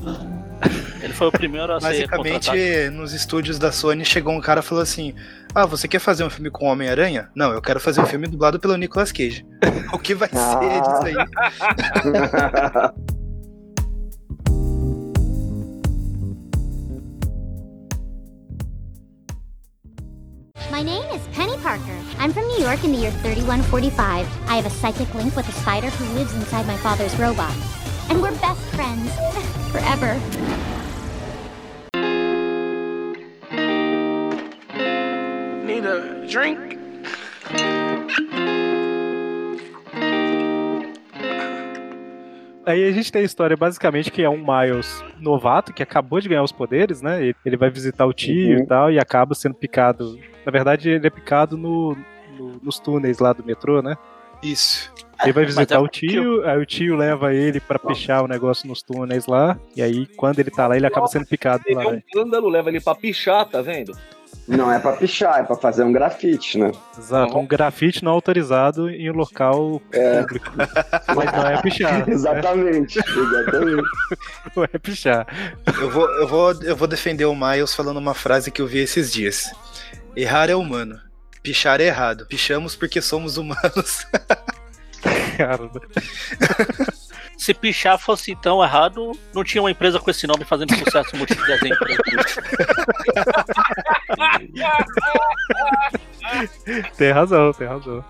[1.02, 2.92] Ele foi o primeiro a ser Basicamente, contratado.
[2.92, 5.14] nos estúdios da Sony chegou um cara e falou assim:
[5.56, 7.30] Ah, você quer fazer um filme com Homem-Aranha?
[7.36, 9.46] Não, eu quero fazer um filme dublado pelo Nicolas Cage.
[9.94, 11.14] o que vai ser disso aí?
[20.72, 21.94] My name is Penny Parker.
[22.20, 24.28] I'm from New York in the year 3145.
[24.50, 27.54] I have a psychic link with a spider who lives inside my father's robot.
[28.10, 29.12] And we're best friends.
[29.72, 30.20] Forever.
[35.66, 36.78] Need a drink?
[42.66, 46.30] Aí a gente tem a história basicamente que é um Miles novato que acabou de
[46.30, 47.34] ganhar os poderes, né?
[47.46, 48.64] Ele- vai visitar o tio Uhum.
[48.64, 50.18] e tal, e acaba sendo picado.
[50.46, 51.96] Na verdade, ele é picado no,
[52.38, 53.96] no- nos túneis lá do metrô, né?
[54.42, 54.92] Isso.
[55.24, 58.68] Ele vai visitar é o tio, aí o tio leva ele pra pichar o negócio
[58.68, 61.84] nos túneis lá, e aí quando ele tá lá, ele acaba sendo picado Ele pela
[61.84, 62.04] é um aranha.
[62.16, 63.92] vândalo, leva ele pra pichar, tá vendo?
[64.48, 66.72] Não é pra pichar, é pra fazer um grafite, né?
[66.98, 70.52] Exato, um grafite não autorizado em um local público.
[71.16, 72.08] Mas não é pichar.
[72.10, 73.84] Exatamente, exatamente.
[74.56, 75.28] Não é pichar.
[75.80, 78.80] Eu vou, eu, vou, eu vou defender o Miles falando uma frase que eu vi
[78.80, 79.52] esses dias.
[80.16, 81.00] Errar é humano.
[81.42, 82.26] Pichar é errado.
[82.28, 84.06] Pichamos porque somos humanos.
[85.38, 85.70] Cara,
[87.44, 91.36] Se pichar fosse tão errado, não tinha uma empresa com esse nome fazendo sucesso muito
[91.36, 91.78] de desenho.
[91.78, 91.98] por aí.
[96.98, 98.02] tem razão, tem razão.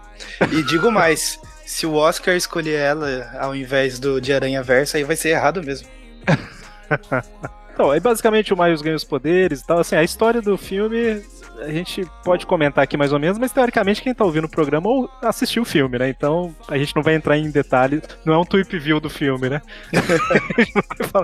[0.52, 5.04] E digo mais, se o Oscar escolher ela ao invés do de Aranha Versa, aí
[5.04, 5.88] vai ser errado mesmo.
[7.74, 9.80] Então, aí basicamente o Miles ganha os poderes e tal.
[9.80, 11.24] Assim, a história do filme
[11.60, 14.88] a gente pode comentar aqui mais ou menos, mas teoricamente quem tá ouvindo o programa
[14.88, 16.10] ou assistiu o filme, né?
[16.10, 18.02] Então a gente não vai entrar em detalhes.
[18.26, 19.62] Não é um tweet view do filme, né?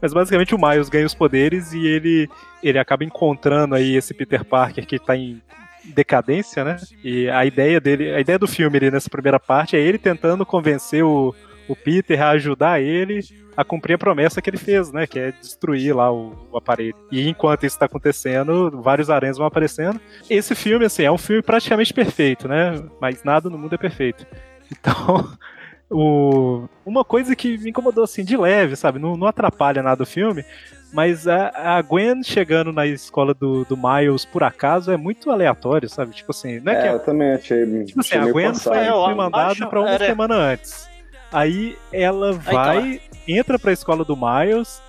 [0.00, 2.28] mas basicamente o Miles ganha os poderes e ele,
[2.62, 5.40] ele acaba encontrando aí esse Peter Parker que tá em
[5.84, 6.76] decadência, né?
[7.02, 10.46] E a ideia dele, a ideia do filme ali nessa primeira parte é ele tentando
[10.46, 11.34] convencer o,
[11.68, 13.20] o Peter a ajudar ele
[13.56, 15.06] a cumprir a promessa que ele fez, né?
[15.06, 16.94] Que é destruir lá o, o aparelho.
[17.10, 20.00] E enquanto isso está acontecendo, vários aranhas vão aparecendo.
[20.28, 22.82] Esse filme, assim, é um filme praticamente perfeito, né?
[23.00, 24.26] Mas nada no mundo é perfeito.
[24.70, 25.28] Então,
[25.90, 26.66] o...
[26.84, 28.98] uma coisa que me incomodou, assim, de leve, sabe?
[28.98, 30.44] Não, não atrapalha nada o filme.
[30.92, 35.88] Mas a, a, Gwen chegando na escola do, do Miles por acaso é muito aleatório,
[35.88, 36.12] sabe?
[36.14, 36.94] Tipo assim, não é, É, que.
[36.94, 37.84] eu também achei.
[37.84, 38.76] Tipo assim, achei a meio Gwen forçado.
[38.76, 40.91] foi, Eu foi mandada pra uma era- semana antes.
[41.32, 44.82] Aí ela vai, entra pra escola do Miles.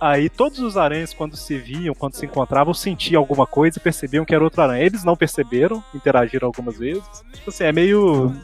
[0.00, 4.24] Aí todos os aranhas, quando se viam, quando se encontravam, sentiam alguma coisa e percebiam
[4.24, 4.84] que era outro aranha.
[4.84, 7.04] Eles não perceberam, interagiram algumas vezes.
[7.32, 8.34] Tipo assim, é meio.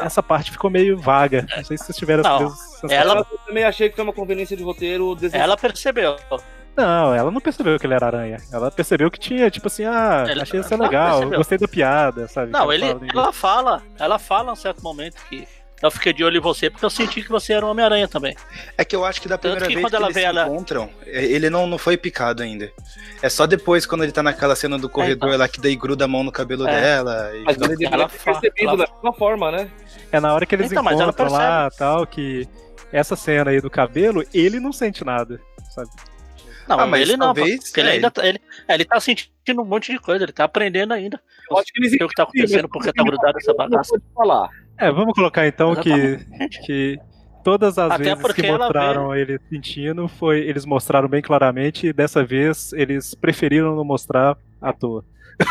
[0.00, 1.46] Essa parte ficou meio vaga.
[1.56, 4.56] Não sei se vocês tiveram Não, essa ela- Eu também achei que foi uma conveniência
[4.56, 5.16] de roteiro.
[5.32, 6.16] Ela percebeu.
[6.76, 8.36] Não, ela não percebeu que ele era aranha.
[8.52, 12.52] Ela percebeu que tinha, tipo assim, ah, Ela- achei isso legal, gostei da piada, sabe?
[12.52, 15.48] Não, ele, fala ela fala, ela fala em um certo momento que
[15.82, 18.34] eu fiquei de olho em você porque eu senti que você era um Homem-Aranha também.
[18.76, 20.46] É que eu acho que da primeira que vez quando que ela eles se ela-
[20.46, 22.70] encontram, é, ele não, não foi picado ainda.
[23.22, 26.08] É só depois, quando ele tá naquela cena do corredor lá, que daí gruda a
[26.08, 26.80] mão no cabelo É.
[26.80, 27.30] dela.
[27.36, 29.70] E Mas ele ela fa- percebido ela- da mesma forma, né?
[30.10, 32.48] É na hora que eles Então, mas ela encontram lá tal, que
[32.92, 35.40] essa cena aí do cabelo, ele não sente nada,
[35.74, 35.90] sabe?
[36.66, 39.00] Não, Ah, mas ele não, talvez, porque ele é, ainda tá, ele, é, ele tá
[39.00, 41.18] sentindo um monte de coisa, ele tá aprendendo ainda.
[41.50, 43.56] Eu acho que eles Não sei o que tá acontecendo porque tá grudado essa Não
[43.56, 43.90] bagaça.
[43.92, 44.50] pode falar.
[44.78, 46.18] É, vamos colocar então que,
[46.64, 46.98] que
[47.42, 51.92] todas as Até vezes que ela mostraram ele sentindo, foi, eles mostraram bem claramente, e
[51.92, 55.04] dessa vez eles preferiram não mostrar à toa.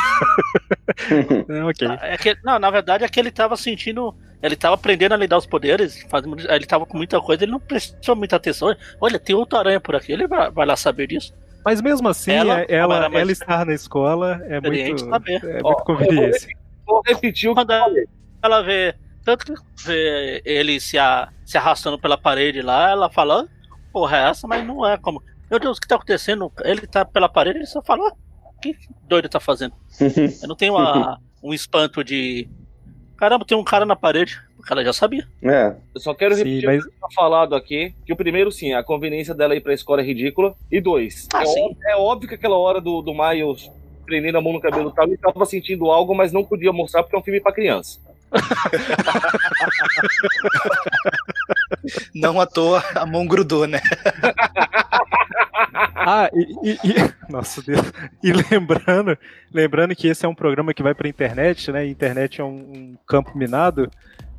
[1.49, 1.87] É, ok.
[2.01, 4.13] É que, não, na verdade é que ele tava sentindo.
[4.41, 7.59] Ele tava aprendendo a lidar os poderes, fazendo, ele tava com muita coisa, ele não
[7.59, 8.75] prestou muita atenção.
[8.99, 11.33] Olha, tem outra aranha por aqui, ele vai, vai lá saber disso.
[11.65, 15.43] Mas mesmo assim, Ela- ela, ela, ela era mais estar na escola é muito, saber.
[15.43, 16.49] é Ó, muito conveniência.
[16.85, 17.93] Vou repetir o que Quando ela,
[18.41, 18.95] ela vê.
[19.27, 19.53] Tanto que
[19.85, 24.47] vê ele se, a- se arrastando pela parede lá, ela fala, "Ah, porra, é essa,
[24.47, 25.21] mas não é como.
[25.51, 26.49] Meu Deus, o que tá acontecendo?
[26.63, 28.13] Ele tá pela parede, ele só fala, "Ah,
[28.55, 28.73] o que
[29.05, 29.73] doido tá fazendo?
[30.41, 32.47] Eu não tenho uma- um espanto de.
[33.17, 34.41] Caramba, tem um cara na parede.
[34.57, 35.27] O cara já sabia.
[35.43, 35.75] É.
[35.93, 37.93] Eu só quero Sim, repetir mas- o que tá falado aqui.
[38.05, 40.55] Que o primeiro, sim, a conveniência dela ir pra escola é ridícula.
[40.71, 41.59] E dois, Ah, é, sim.
[41.63, 43.69] óbvio, é óbvio que aquela hora do, do Miles
[44.05, 47.03] prendendo a mão no cabelo e tal, ele tava sentindo algo, mas não podia mostrar
[47.03, 47.99] porque é um filme pra criança.
[52.13, 53.79] Não à toa a mão grudou, né?
[55.99, 57.81] Ah, e, e- e- Nossa Deus.
[58.23, 59.17] E lembrando,
[59.53, 61.85] lembrando que esse é um programa que vai pra internet, né?
[61.85, 63.91] Internet é um, um campo minado.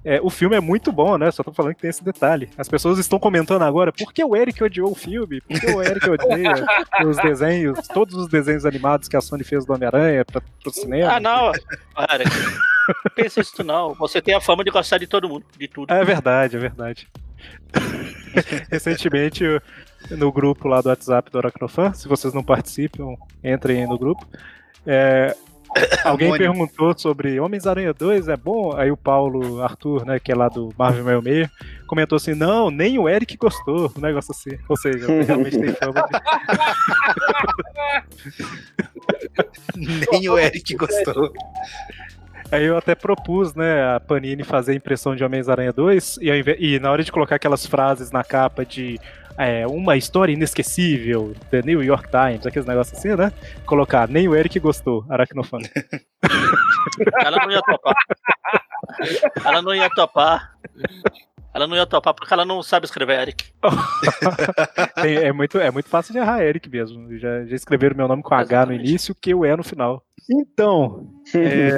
[0.08, 1.30] É, o filme é muito bom, né?
[1.30, 2.48] Só tô falando que tem esse detalhe.
[2.56, 5.82] As pessoas estão comentando agora por que o Eric odiou o filme, por que o
[5.82, 6.54] Eric odeia
[7.06, 11.12] os desenhos, todos os desenhos animados que a Sony fez do Homem-Aranha pra, pro cinema.
[11.12, 11.52] Ah, não.
[11.94, 13.92] Cara, não pensa isso não.
[13.96, 15.92] Você tem a fama de gostar de todo mundo, de tudo.
[15.92, 17.06] É verdade, é verdade.
[18.72, 19.44] Recentemente,
[20.12, 24.26] no grupo lá do WhatsApp do Aracnofan, se vocês não participam, entrem aí no grupo.
[24.86, 25.36] é,
[26.04, 26.44] alguém Mônica.
[26.44, 28.74] perguntou sobre Homens-Aranha 2 é bom?
[28.76, 31.50] Aí o Paulo Arthur, né, que é lá do Marvel Meio Meio,
[31.86, 33.92] comentou assim: não, nem o Eric gostou.
[33.96, 34.58] Um negócio assim.
[34.68, 36.08] Ou seja, realmente tem fama
[39.74, 41.32] de Nem o Eric gostou.
[42.50, 46.78] Aí eu até propus, né, a Panini fazer a impressão de Homens-Aranha 2 e, e
[46.80, 48.98] na hora de colocar aquelas frases na capa de
[49.38, 53.32] é, uma história inesquecível, The New York Times, aqueles negócios assim, né?
[53.64, 55.60] Colocar, nem o Eric gostou, Aracnofan.
[57.24, 57.94] Ela não ia topar.
[59.44, 60.56] Ela não ia topar.
[61.54, 63.44] Ela não ia topar porque ela não sabe escrever Eric.
[65.02, 67.16] Tem- é, muito, é muito fácil de errar Eric mesmo.
[67.18, 70.02] Já, já escreveram meu nome com H no início, que o E no final.
[70.30, 71.76] Então, é,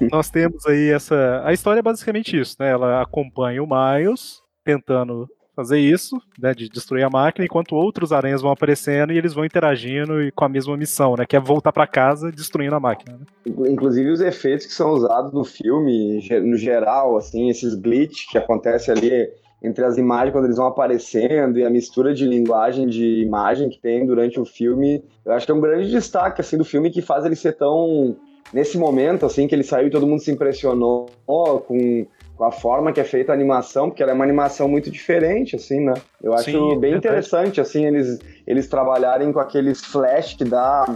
[0.12, 1.42] nós temos aí essa.
[1.44, 2.70] A história é basicamente isso, né?
[2.70, 5.28] Ela acompanha o Miles tentando
[5.58, 6.54] fazer isso, né?
[6.54, 10.44] De destruir a máquina, enquanto outros aranhas vão aparecendo e eles vão interagindo e com
[10.44, 11.26] a mesma missão, né?
[11.26, 13.18] Que é voltar pra casa destruindo a máquina.
[13.18, 13.68] Né?
[13.68, 18.92] Inclusive os efeitos que são usados no filme, no geral, assim, esses glitch que acontece
[18.92, 19.28] ali
[19.60, 23.80] entre as imagens quando eles vão aparecendo e a mistura de linguagem de imagem que
[23.80, 27.02] tem durante o filme, eu acho que é um grande destaque assim do filme que
[27.02, 28.16] faz ele ser tão
[28.52, 32.06] nesse momento assim que ele saiu e todo mundo se impressionou com
[32.38, 35.56] com a forma que é feita a animação, porque ela é uma animação muito diferente,
[35.56, 35.94] assim, né?
[36.22, 40.86] Eu acho Sim, bem interessante, assim, eles, eles trabalharem com aqueles flash que dá,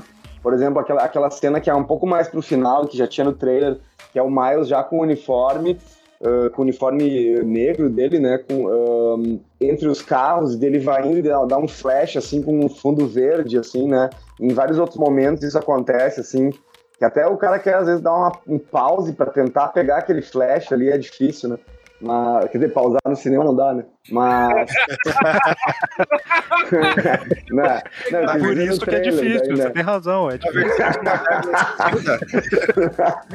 [0.40, 3.24] por exemplo, aquela, aquela cena que é um pouco mais pro final, que já tinha
[3.24, 3.78] no trailer,
[4.12, 5.76] que é o Miles já com o uniforme,
[6.22, 11.18] ah, com o uniforme negro dele, né, com, ahn, entre os carros, dele vai indo
[11.18, 14.08] e dá, dá um flash, assim, com um fundo verde, assim, né?
[14.40, 16.50] Em vários outros momentos isso acontece, assim,
[17.02, 20.22] que até o cara quer às vezes dar uma, um pause pra tentar pegar aquele
[20.22, 21.58] flash ali, é difícil, né?
[22.00, 23.84] Mas, quer dizer, pausar no cinema não dá, né?
[24.08, 24.70] Mas.
[27.50, 27.64] não,
[28.12, 29.70] não, eu quis Por isso que é trailer, difícil, daí, você né?
[29.70, 30.30] tem razão.
[30.30, 30.84] É difícil.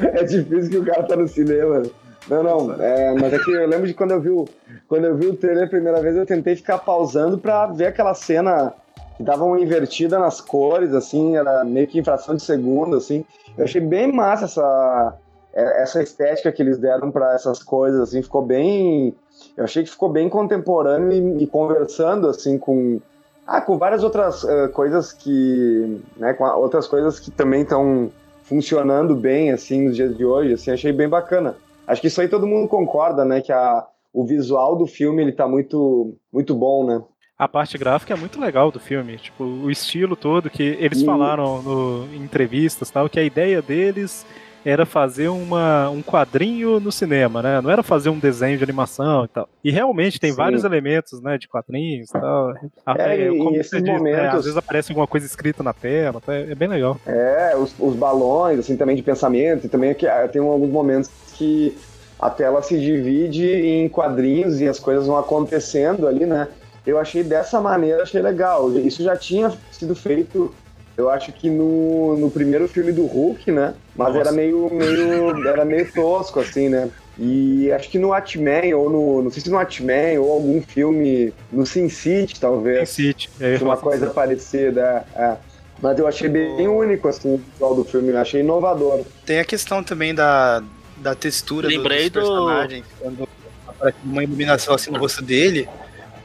[0.00, 1.82] é difícil que o cara tá no cinema.
[2.28, 4.48] Não, não, é, mas é que eu lembro de quando eu vi o,
[4.86, 8.14] quando eu vi o trailer a primeira vez, eu tentei ficar pausando pra ver aquela
[8.14, 8.72] cena
[9.18, 13.24] que dava uma invertida nas cores, assim, era meio que em fração de segundo, assim.
[13.56, 15.16] Eu achei bem massa essa,
[15.52, 19.12] é, essa estética que eles deram pra essas coisas, assim, ficou bem...
[19.56, 23.00] Eu achei que ficou bem contemporâneo e, e conversando, assim, com...
[23.44, 26.00] Ah, com várias outras eh, coisas que...
[26.16, 28.12] Né, com a- outras coisas que também estão
[28.42, 31.56] funcionando bem, assim, nos dias de hoje, assim, achei bem bacana.
[31.86, 35.32] Acho que isso aí todo mundo concorda, né, que a, o visual do filme, ele
[35.32, 37.02] tá muito, muito bom, né?
[37.38, 41.62] A parte gráfica é muito legal do filme, tipo, o estilo todo que eles falaram
[41.62, 44.26] no, em entrevistas tal, que a ideia deles
[44.64, 47.60] era fazer uma, um quadrinho no cinema, né?
[47.60, 49.48] Não era fazer um desenho de animação e tal.
[49.62, 50.36] E realmente tem Sim.
[50.36, 52.50] vários elementos, né, de quadrinhos e tal.
[52.96, 55.72] É, como e você esses disse, né, momentos- às vezes aparece alguma coisa escrita na
[55.72, 56.34] tela, tá?
[56.34, 56.98] é bem legal.
[57.06, 61.08] É, os, os balões, assim, também de pensamento, e também que ah, tem alguns momentos
[61.34, 61.78] que
[62.18, 66.48] a tela se divide em quadrinhos e as coisas vão acontecendo ali, né?
[66.88, 68.72] Eu achei dessa maneira, achei legal.
[68.78, 70.54] Isso já tinha sido feito,
[70.96, 73.74] eu acho que no, no primeiro filme do Hulk, né?
[73.94, 74.20] Mas Nossa.
[74.20, 76.88] era meio, meio, era meio tosco, assim, né?
[77.18, 79.22] E acho que no Atman, ou no.
[79.22, 82.88] Não sei se no Atman, ou algum filme no Sin City, talvez.
[82.88, 85.04] Sin City, é, uma coisa parecida.
[85.14, 85.36] É.
[85.82, 89.02] Mas eu achei bem único, assim, o visual do filme, eu achei inovador.
[89.26, 90.62] Tem a questão também da,
[90.96, 92.84] da textura do- Lembrei dos do- personagens.
[92.98, 93.28] Quando
[93.68, 95.68] aparece uma iluminação assim no rosto dele,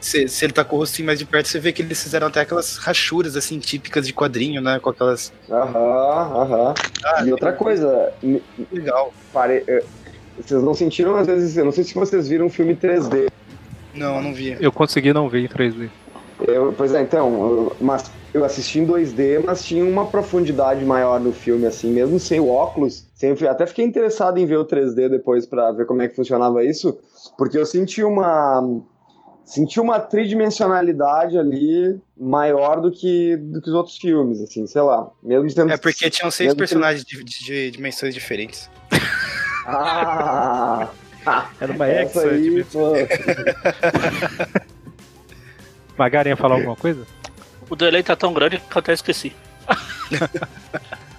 [0.04, 2.28] se, se ele tá com o rostinho mais de perto, você vê que eles fizeram
[2.28, 4.80] até aquelas rachuras assim típicas de quadrinho, né?
[4.80, 5.32] Com aquelas.
[5.49, 6.74] Aham, aham.
[7.26, 9.14] e outra coisa, me- Legal.
[9.32, 9.64] pare...
[9.68, 9.84] eh,
[10.38, 13.28] vocês não sentiram, às vezes, eu não sei se vocês viram um filme 3D.
[13.93, 14.58] Não, eu não vi.
[14.60, 15.91] Eu consegui não ver em 3D.
[16.47, 21.20] Eu, pois é, então, eu- mas eu assisti em 2D, mas tinha uma profundidade maior
[21.20, 23.08] no filme, assim, mesmo sem o óculos.
[23.14, 26.64] Sempre, até fiquei interessado em ver o 3D depois pra ver como é que funcionava
[26.64, 26.97] isso,
[27.38, 28.62] porque eu senti uma
[29.46, 35.10] senti uma tridimensionalidade ali maior do que do que os outros filmes, assim, sei lá.
[35.22, 38.70] Mesmo sendo É porque tinham seis personagens de, de- de dimensões diferentes.
[39.66, 40.89] Ah!
[41.60, 42.94] Era uma Essa aí, de- pô.
[45.98, 47.06] Magaren ia falar alguma coisa?
[47.70, 49.34] O delay tá tão grande que eu até esqueci.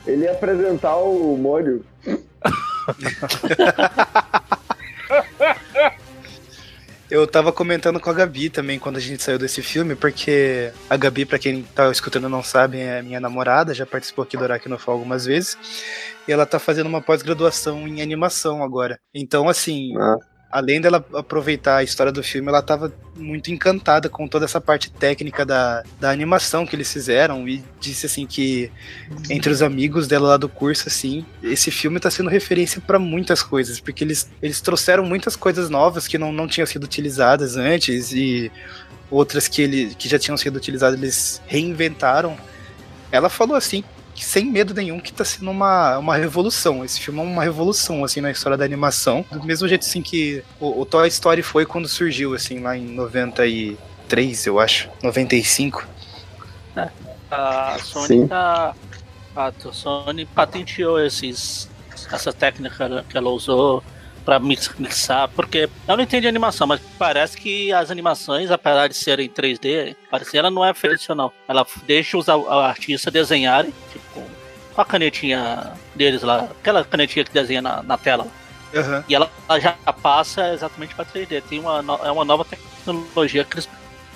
[0.07, 1.85] Ele ia apresentar o molho.
[7.15, 10.97] Eu tava comentando com a Gabi também quando a gente saiu desse filme, porque a
[10.97, 14.97] Gabi, pra quem tá escutando não sabe, é minha namorada, já participou aqui do Aracnofal
[14.97, 15.57] algumas vezes,
[16.27, 18.99] e ela tá fazendo uma pós-graduação em animação agora.
[19.15, 20.17] Então, assim, Ah.
[20.55, 24.89] Além dela aproveitar a história do filme, ela tava muito encantada com toda essa parte
[24.89, 28.71] técnica da, da animação que eles fizeram, e disse, assim, que
[29.29, 33.43] entre os amigos dela lá do curso, assim, esse filme tá sendo referência pra muitas
[33.43, 38.13] coisas, porque eles, eles trouxeram muitas coisas novas que não, não tinham sido utilizadas antes
[38.13, 38.53] e
[39.11, 42.37] outras que, ele, que já tinham sido utilizadas eles reinventaram.
[43.11, 43.83] Ela falou assim,
[44.23, 46.85] sem medo nenhum, que tá sendo uma, uma revolução.
[46.85, 49.25] Esse filme é uma revolução, assim, na história da animação.
[49.33, 52.85] Do mesmo jeito, assim, que o, o Toy Story foi quando surgiu, assim, lá em
[52.85, 55.87] 93, eu acho, 95.
[57.31, 58.29] A Sony Sim.
[58.29, 58.75] tá.
[59.35, 61.69] A Sony patenteou esses,
[62.13, 63.83] essa técnica que ela usou
[64.25, 68.89] pra mix- mixar, porque eu não entendi a animação, mas parece que as animações, apesar
[68.89, 71.33] de serem 3D, parece que ela não é tradicional.
[71.47, 74.23] Ela deixa os a- a artista desenharem, tipo,
[74.75, 78.27] com a canetinha deles lá, aquela canetinha que desenha na, na tela.
[78.75, 79.05] Aham.
[79.09, 79.73] E ela, ela já
[80.03, 81.41] passa exatamente para 3D.
[81.43, 83.69] Tem uma, no- é uma nova tecnologia que eles,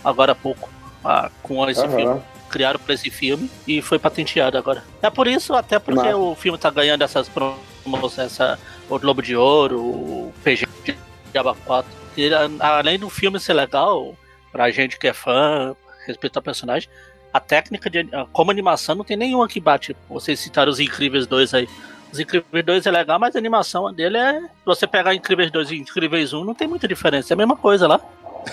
[0.04, 0.68] agora há pouco,
[1.04, 1.96] ah, com esse Aham.
[1.96, 4.82] filme, criaram para esse filme e foi patenteado agora.
[5.02, 6.16] É por isso, até porque Massa.
[6.16, 11.54] o filme tá ganhando essas promos, essa, o Globo de Ouro, o PG de Aba
[11.66, 11.90] 4.
[12.16, 12.30] E,
[12.60, 14.14] além do filme ser legal,
[14.50, 15.74] pra gente que é fã,
[16.06, 16.88] respeita o personagem,
[17.32, 19.94] a técnica de como animação não tem nenhuma que bate.
[20.08, 21.68] Vocês citaram os Incríveis 2 aí.
[22.10, 24.40] Os Incríveis 2 é legal, mas a animação dele é.
[24.40, 27.32] Se você pegar Incríveis 2 e Incríveis 1, não tem muita diferença.
[27.32, 28.00] É a mesma coisa lá.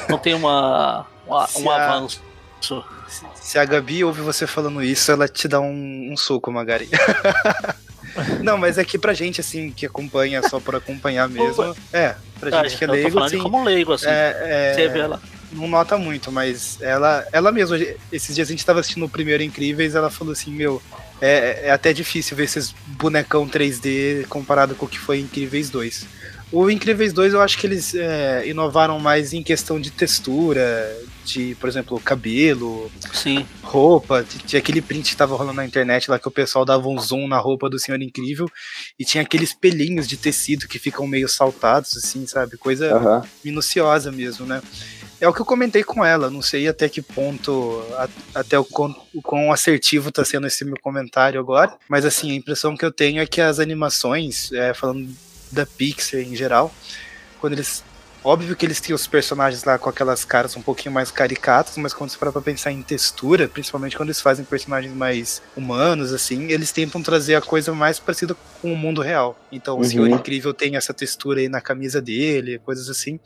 [0.10, 2.22] Não tem uma, uma- um a- avanço.
[3.36, 6.90] Se a Gabi ouve você falando isso, ela te dá um, um soco, Magari.
[8.42, 11.76] Não, mas é que pra gente, assim, que acompanha só por acompanhar mesmo.
[11.92, 13.40] É, pra gente que é eu tô leigo, falando assim.
[13.40, 14.08] como leigo, assim.
[14.08, 15.22] é, é, Você vê ela.
[15.52, 17.78] não nota muito, mas ela, ela mesma,
[18.12, 20.82] esses dias a gente tava assistindo o primeiro Incríveis, ela falou assim, meu,
[21.22, 26.06] é, é até difícil ver esses bonecão 3D comparado com o que foi Incríveis 2.
[26.52, 30.62] O Incríveis 2 eu acho que eles é, inovaram mais em questão de textura,
[31.26, 33.46] de, por exemplo, cabelo, Sim.
[33.64, 37.00] roupa, tinha aquele print que tava rolando na internet lá que o pessoal dava um
[37.00, 38.50] zoom na roupa do Senhor Incrível
[39.00, 42.58] e tinha aqueles pelinhos de tecido que ficam meio saltados, assim, sabe?
[42.58, 42.90] Coisa
[43.44, 44.62] minuciosa mesmo, né?
[45.20, 48.10] É o que eu comentei com ela, não sei até que ponto, a-
[48.40, 52.36] até o quão, o quão assertivo tá sendo esse meu comentário agora, mas assim, a
[52.36, 55.10] impressão que eu tenho é que as animações, é, falando
[55.52, 56.74] da Pixar em geral,
[57.40, 57.84] quando eles.
[58.26, 61.94] Óbvio que eles têm os personagens lá com aquelas caras um pouquinho mais caricatas, mas
[61.94, 66.52] quando você para pra pensar em textura, principalmente quando eles fazem personagens mais humanos, assim,
[66.52, 69.40] eles tentam trazer a coisa mais parecida com o mundo real.
[69.52, 70.16] Então, o Senhor Uhum.
[70.16, 73.20] Incrível tem essa textura aí na camisa dele, coisas assim.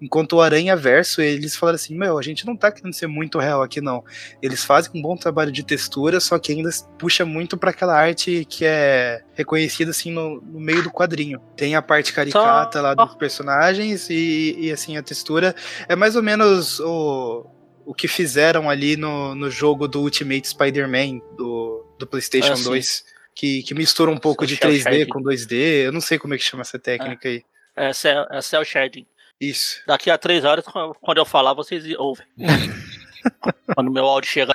[0.00, 3.40] Enquanto o Aranha Verso, eles falaram assim: Meu, a gente não tá querendo ser muito
[3.40, 4.04] real aqui, não.
[4.40, 8.44] Eles fazem um bom trabalho de textura, só que ainda puxa muito pra aquela arte
[8.48, 11.40] que é reconhecida assim no, no meio do quadrinho.
[11.56, 15.54] Tem a parte caricata lá dos personagens e, e, assim a textura
[15.88, 17.46] é mais ou menos o,
[17.84, 22.64] o que fizeram ali no, no jogo do Ultimate Spider-Man do, do PlayStation Ah, sim.
[22.64, 23.04] 2.
[23.34, 25.06] Que, que mistura um pouco de Cel 3D shading.
[25.08, 25.84] com 2D.
[25.86, 27.42] Eu não sei como é que chama essa técnica aí.
[27.74, 29.06] É, cel, é cel shading.
[29.40, 29.82] Isso.
[29.86, 30.64] Daqui a três horas,
[31.00, 32.24] quando eu falar, vocês ouvem.
[33.74, 34.54] quando meu áudio chega.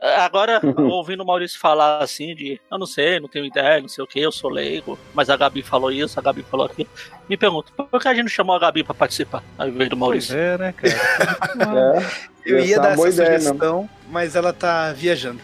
[0.00, 4.04] Agora, ouvindo o Maurício falar assim de eu não sei, não tenho ideia, não sei
[4.04, 6.88] o que, eu sou leigo, mas a Gabi falou isso, a Gabi falou aquilo.
[7.28, 9.96] Me pergunto, por que a gente não chamou a Gabi pra participar ao invés do
[9.96, 10.36] Pois Maurício?
[10.36, 11.98] é, né, cara?
[11.98, 12.28] É.
[12.46, 15.40] Eu ia é dar essa ideia sugestão, mas ela tá viajando.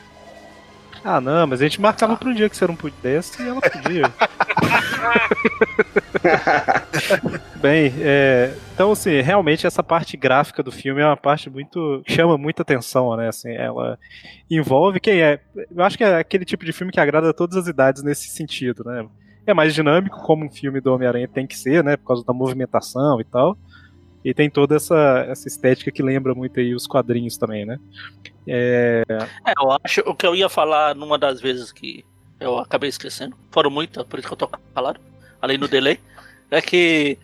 [1.04, 3.60] Ah, não, mas a gente marcava pra um dia que você não pudesse e ela
[3.60, 4.04] podia.
[7.60, 12.38] Bem, é, então assim, realmente essa parte gráfica do filme é uma parte muito chama
[12.38, 13.28] muita atenção, né?
[13.28, 13.98] Assim, ela
[14.50, 17.58] envolve quem é, eu acho que é aquele tipo de filme que agrada a todas
[17.58, 19.06] as idades nesse sentido, né?
[19.46, 21.98] É mais dinâmico, como um filme do Homem-Aranha tem que ser, né?
[21.98, 23.58] Por causa da movimentação e tal.
[24.24, 27.78] E tem toda essa, essa estética que lembra muito aí os quadrinhos também, né?
[28.46, 29.02] É,
[29.46, 32.04] É, eu acho o que eu ia falar numa das vezes que
[32.40, 35.00] eu acabei esquecendo, foram muitas, por isso que eu tô calado,
[35.40, 35.98] além do delay,
[36.50, 37.16] é que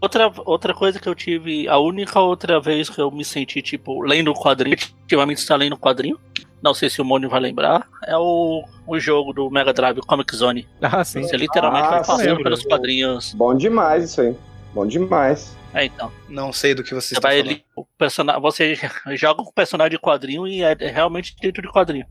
[0.00, 4.00] outra, outra coisa que eu tive, a única outra vez que eu me senti, tipo,
[4.02, 6.18] lendo o quadrinho, efetivamente está lendo o quadrinho,
[6.62, 10.34] não sei se o Mônio vai lembrar, é o, o jogo do Mega Drive, Comic
[10.34, 10.66] Zone.
[10.80, 11.22] Ah, sim.
[11.22, 12.44] Você literalmente Ah, vai passando lembro.
[12.44, 13.34] pelos quadrinhos.
[13.34, 14.34] Bom demais isso aí.
[14.74, 15.54] Bom demais.
[15.76, 16.10] É, então.
[16.28, 17.60] Não sei do que você está vai falando.
[17.76, 18.74] o personagem, você
[19.16, 22.06] joga com o personagem de quadrinho e é é realmente dentro de quadrinho.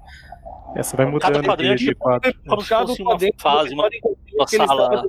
[0.75, 2.33] essa vai Cada mudando quadrinho é de, de tipo, quadro.
[2.47, 3.89] como se Cada fosse uma quadrinho fase, uma,
[4.33, 5.03] uma o sala.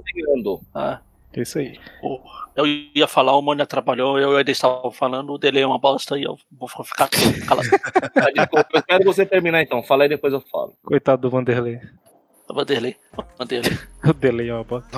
[0.74, 1.00] Ah,
[1.34, 1.78] É isso aí.
[2.02, 2.18] o-
[2.56, 6.18] eu ia falar, o Mônio atrapalhou, eu ainda estava falando, o delay é uma bosta
[6.18, 7.10] e eu vou ficar
[7.46, 7.68] calado.
[8.14, 9.82] Tá, desculpa, eu espero você terminar então.
[9.82, 10.72] Fala aí depois eu falo.
[10.82, 11.78] Coitado do Vanderlei.
[12.48, 12.96] Vanderlei.
[13.38, 13.78] Vanderlei.
[14.08, 14.88] O delay é uma bosta.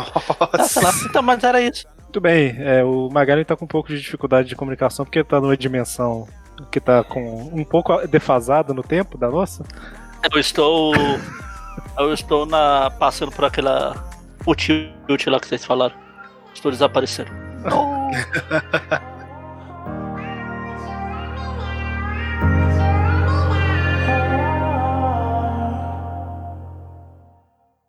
[0.53, 1.85] Ah, sei lá, então, mas era isso.
[2.09, 5.39] Muito bem, é, o Magali tá com um pouco de dificuldade de comunicação porque tá
[5.39, 6.27] numa dimensão
[6.73, 9.63] que tá com um pouco defasada no tempo da nossa.
[10.33, 10.95] Eu estou.
[11.99, 13.95] Eu estou na, passando por aquela.
[14.47, 15.95] O tilt lá que vocês falaram.
[16.55, 17.31] Estou desaparecendo.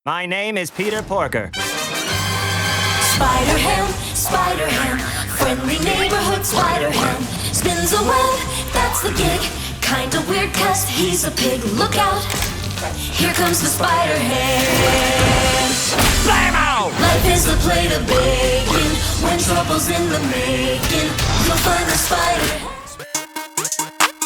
[0.06, 1.52] My name is Peter Porker.
[3.14, 5.00] Spider Ham, Spider Ham,
[5.42, 7.22] friendly neighborhood Spider Ham.
[7.52, 8.38] Spins a web,
[8.72, 9.42] that's the gig.
[9.82, 11.64] Kinda weird cause he's a pig.
[11.82, 12.22] Look out,
[12.94, 15.10] here comes the Spider Ham.
[17.02, 18.90] Life is a plate of bacon.
[19.26, 21.10] When trouble's in the making,
[21.46, 22.54] you'll find a spider.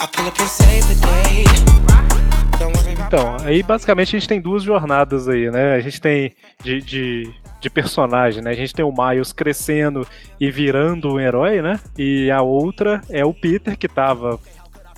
[0.01, 1.45] I pull up and save the day.
[1.80, 5.76] About Então, aí basicamente a gente tem duas jornadas aí, né?
[5.76, 7.34] A gente tem de, de,
[7.64, 8.51] de personagem, né?
[8.51, 10.05] A gente tem o Miles crescendo
[10.39, 11.80] e virando um herói, né?
[11.97, 14.39] E a outra é o Peter, que tava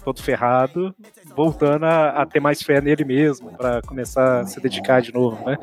[0.03, 0.93] todo ferrado,
[1.36, 5.43] voltando a, a ter mais fé nele mesmo, pra começar a se dedicar de novo,
[5.49, 5.57] né?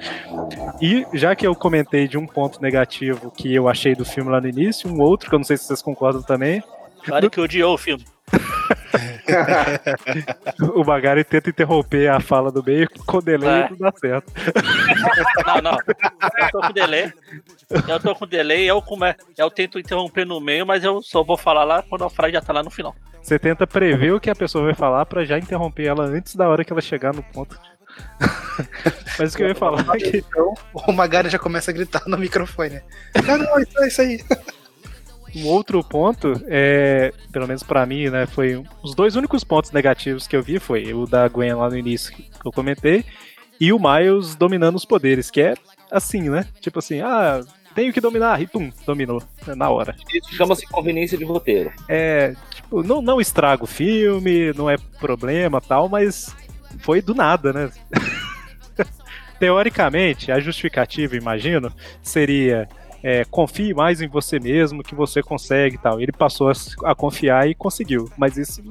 [0.80, 4.40] E já que eu comentei de um ponto negativo que eu achei do filme lá
[4.40, 6.62] no início, um outro, que eu não sei se vocês concordam também,
[7.05, 8.05] Claro que odiou o filme.
[10.74, 13.66] o Magari tenta interromper a fala do meio com delay É.
[13.66, 14.32] e não dá certo.
[15.46, 15.78] Não, não.
[16.38, 17.12] Eu tô com delay.
[17.88, 19.14] Eu tô com delay, eu, come...
[19.36, 22.40] eu tento interromper no meio, mas eu só vou falar lá quando a frase já
[22.40, 22.94] tá lá no final.
[23.22, 26.48] Você tenta prever o que a pessoa vai falar pra já interromper ela antes da
[26.48, 27.58] hora que ela chegar no ponto.
[29.18, 30.24] Mas o que eu ia falar é que
[30.72, 32.80] O Magari já começa a gritar no microfone.
[33.26, 34.20] Não, não, isso, é isso aí.
[35.37, 39.70] Um outro ponto, é, pelo menos pra mim, né, foi um- os dois únicos pontos
[39.72, 43.05] negativos que eu vi foi o da Gwen lá no início que eu comentei
[43.61, 45.55] e o Miles dominando os poderes, que é
[45.91, 46.47] assim, né?
[46.61, 47.41] Tipo assim, ah,
[47.74, 49.95] tenho que dominar e pum, dominou né, na hora.
[50.12, 51.72] Isso chama-se conveniência de roteiro.
[51.89, 56.35] É, tipo, não, não estraga o filme, não é problema tal, mas
[56.80, 57.70] foi do nada, né?
[59.39, 62.68] Teoricamente, a justificativa, imagino, seria
[63.03, 66.00] é, confie mais em você mesmo, que você consegue e tal.
[66.00, 66.53] Ele passou
[66.84, 68.09] a, confiar e conseguiu.
[68.16, 68.62] Mas isso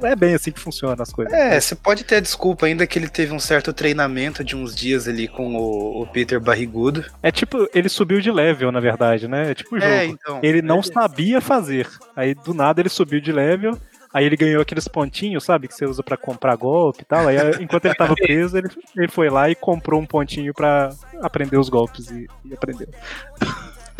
[0.00, 1.32] não é bem assim que funciona as coisas.
[1.32, 4.74] É, você pode ter a desculpa ainda que ele teve um certo treinamento de uns
[4.74, 7.04] dias ali com o, o Peter barrigudo.
[7.22, 9.50] É tipo, ele subiu de level, na verdade, né?
[9.50, 9.92] É tipo o jogo.
[9.92, 10.40] É, então.
[10.42, 11.88] ele não sabia fazer.
[12.14, 13.76] Aí do nada ele subiu de level.
[14.12, 15.68] Aí ele ganhou aqueles pontinhos, sabe?
[15.68, 17.28] Que você usa pra comprar golpe e tal.
[17.28, 20.90] Aí enquanto ele tava preso, ele, ele foi lá e comprou um pontinho pra
[21.22, 22.88] aprender os golpes e, e aprendeu.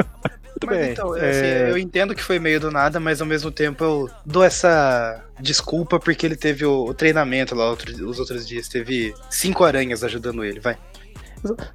[0.60, 0.92] Muito Mas bem.
[0.92, 4.10] então, é, assim, eu entendo que foi meio do nada, mas ao mesmo tempo eu
[4.26, 8.68] dou essa desculpa porque ele teve o, o treinamento lá outro- os outros dias.
[8.68, 10.76] Teve cinco aranhas ajudando ele, vai.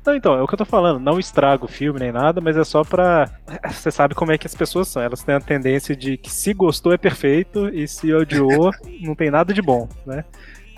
[0.06, 1.00] Não, então, é o que eu tô falando.
[1.00, 3.32] Não estraga o filme nem nada, mas é só pra.
[3.72, 5.02] Você sabe como é que as pessoas são.
[5.02, 8.70] Elas têm a tendência de que se gostou é perfeito e se odiou
[9.02, 10.24] não tem nada de bom, né?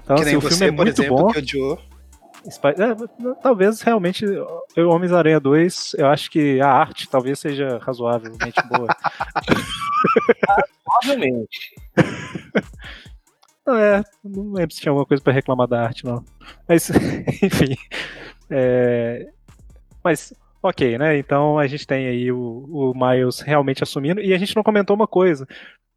[0.02, 1.28] Então, que assim, nem o filme você, é muito exemplo, bom.
[1.28, 1.78] que odiou.
[2.46, 4.26] É, talvez realmente
[4.76, 8.88] eu Homens-Aranha 2, eu acho que a arte talvez seja razoavelmente boa.
[10.86, 11.76] Provavelmente.
[13.66, 16.24] Não, é, não lembro se tinha alguma coisa pra reclamar da arte, não.
[16.68, 16.90] Mas,
[17.44, 17.76] enfim.
[18.50, 19.28] é,
[20.02, 20.34] mas,
[20.64, 21.18] ok, né?
[21.18, 24.22] Então a gente tem aí o, o Miles realmente assumindo.
[24.22, 25.46] E a gente não comentou uma coisa,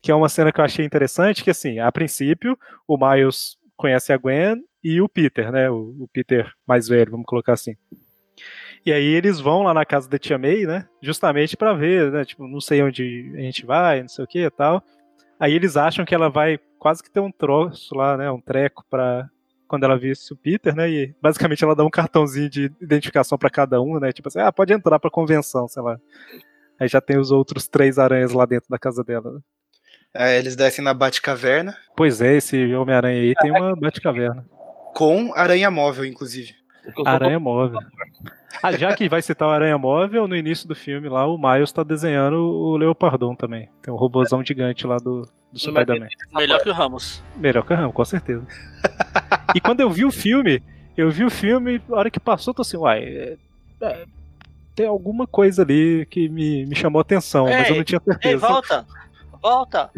[0.03, 4.13] que é uma cena que eu achei interessante, que assim, a princípio, o Miles conhece
[4.13, 5.71] a Gwen e o Peter, né?
[5.71, 7.77] O, o Peter mais velho, vamos colocar assim.
[8.85, 10.89] E aí eles vão lá na casa da Tia May, né?
[11.03, 12.25] Justamente pra ver, né?
[12.25, 14.83] Tipo, não sei onde a gente vai, não sei o que e tal.
[15.39, 18.31] Aí eles acham que ela vai quase que ter um troço lá, né?
[18.31, 19.29] Um treco pra
[19.69, 20.91] quando ela visse o Peter, né?
[20.91, 24.13] E basicamente ela dá um cartãozinho de identificação pra cada um, né?
[24.13, 25.97] Tipo assim, ah, pode entrar pra convenção, sei lá.
[26.79, 29.31] Aí já tem os outros três aranhas lá dentro da casa dela.
[29.31, 29.41] né?
[30.13, 34.45] Aí eles descem na Batcaverna Pois é, esse Homem-Aranha aí tem uma Batcaverna.
[34.95, 36.55] Com aranha móvel, inclusive.
[37.05, 37.79] Aranha móvel.
[38.63, 41.73] Ah, já que vai citar o Aranha Móvel, no início do filme lá, o Miles
[41.73, 43.69] tá desenhando o Leopardon também.
[43.81, 45.23] Tem um robôzão gigante lá do,
[45.53, 46.09] do Spider-Man.
[46.35, 47.23] Melhor que o Ramos.
[47.37, 48.47] Melhor que o Ramo, com certeza.
[49.55, 50.63] e quando eu vi o filme,
[50.97, 53.37] eu vi o filme, a hora que passou, eu tô assim, uai, é-
[53.83, 54.05] é,
[54.75, 58.01] tem alguma coisa ali que me, me chamou a atenção, mas eu Ei, não tinha
[58.07, 58.47] Ei, certeza.
[58.47, 58.87] volta!
[59.43, 59.91] Volta!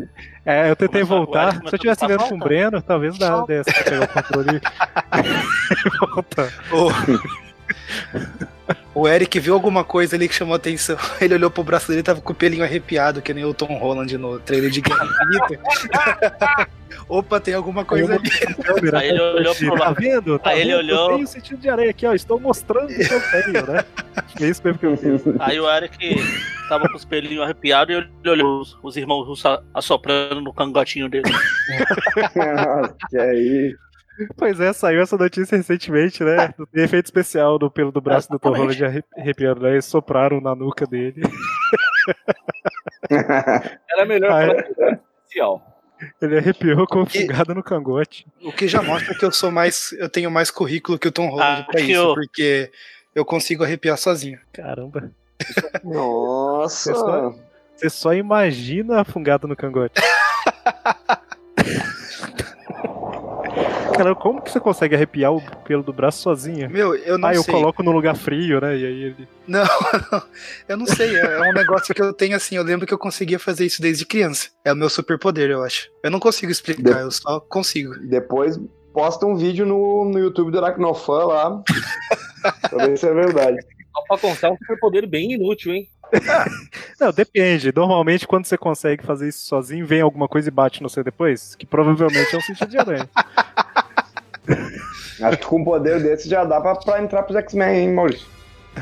[0.44, 1.48] É, eu tentei Começou voltar.
[1.54, 2.38] agora, Se eu tivesse vendo com o.
[2.38, 6.48] Breno, talvez dá dessa pra pegar o controle e voltar.
[8.94, 10.96] O Eric viu alguma coisa ali que chamou atenção.
[11.20, 13.74] Ele olhou pro braço dele e tava com o pelinho arrepiado, que nem o Tom
[13.78, 16.68] Holland no trailer de Guerra Infinita.
[17.08, 18.30] Opa, tem alguma coisa ali.
[18.94, 19.96] Aí ele olhou pro Tá lado.
[20.00, 20.38] vendo?
[20.38, 20.90] Tá Aí ele vendo?
[20.90, 22.12] Eu olhou- tenho sentido de areia aqui, ó.
[22.14, 23.84] Estou mostrando que eu tenho, né?
[24.40, 25.22] É isso mesmo que eu fiz.
[25.40, 26.16] Aí o Eric
[26.68, 31.08] tava com os pelinhos arrepiados e ele olhou os, os irmãos russos assoprando no cangotinho
[31.08, 31.30] dele.
[32.36, 33.74] Nossa, que aí.
[34.36, 36.52] Pois é, saiu essa notícia recentemente, né?
[36.72, 38.50] Tem efeito especial do pelo do braço do Tom.
[38.54, 39.72] Holland arre- arrepiando, né?
[39.72, 41.22] Eles sopraram na nuca dele.
[43.90, 45.78] Era melhor falar que era especial.
[46.20, 48.26] Ele arrepiou com fungada no cangote.
[48.42, 49.92] O que já mostra que eu sou mais.
[49.92, 52.70] Eu tenho mais currículo que o Tom Holland Ah, pra isso, eu- porque
[53.14, 54.38] eu consigo arrepiar sozinho.
[54.52, 55.10] Caramba.
[55.84, 56.92] Nossa.
[56.92, 57.34] Você só,
[57.76, 60.00] você só imagina a fungada no cangote.
[63.92, 66.70] Cara, como que você consegue arrepiar o pelo do braço sozinho?
[66.70, 67.52] Meu, eu não ah, eu sei.
[67.52, 68.76] coloco no lugar frio, né?
[68.76, 69.28] E aí ele.
[69.46, 69.64] Não,
[70.10, 70.22] não,
[70.68, 71.16] eu não sei.
[71.16, 72.56] É um negócio que eu tenho assim.
[72.56, 74.48] Eu lembro que eu conseguia fazer isso desde criança.
[74.64, 75.90] É o meu superpoder, eu acho.
[76.02, 77.94] Eu não consigo explicar, eu só consigo.
[78.00, 78.58] Depois
[78.92, 81.62] posta um vídeo no, no YouTube do Aracnofan lá.
[82.70, 83.58] pra ver se é verdade.
[83.92, 85.88] Só pra constar, é um superpoder bem inútil, hein?
[87.00, 87.72] Não, depende.
[87.74, 91.54] Normalmente, quando você consegue fazer isso sozinho, vem alguma coisa e bate no você depois,
[91.54, 93.08] que provavelmente é um sentido de aranha.
[95.22, 98.26] Acho que com um poder desse já dá pra, pra entrar pros X-Men, hein, Maurício?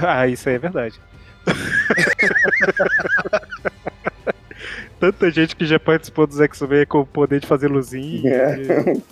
[0.00, 1.00] Ah, isso aí é verdade.
[5.00, 8.30] Tanta gente que já participou dos X-Men com o poder de fazer luzinha.
[8.32, 8.60] É.
[8.62, 9.02] e-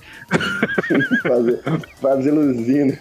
[1.23, 1.63] fazer,
[2.01, 3.01] fazer luzinha.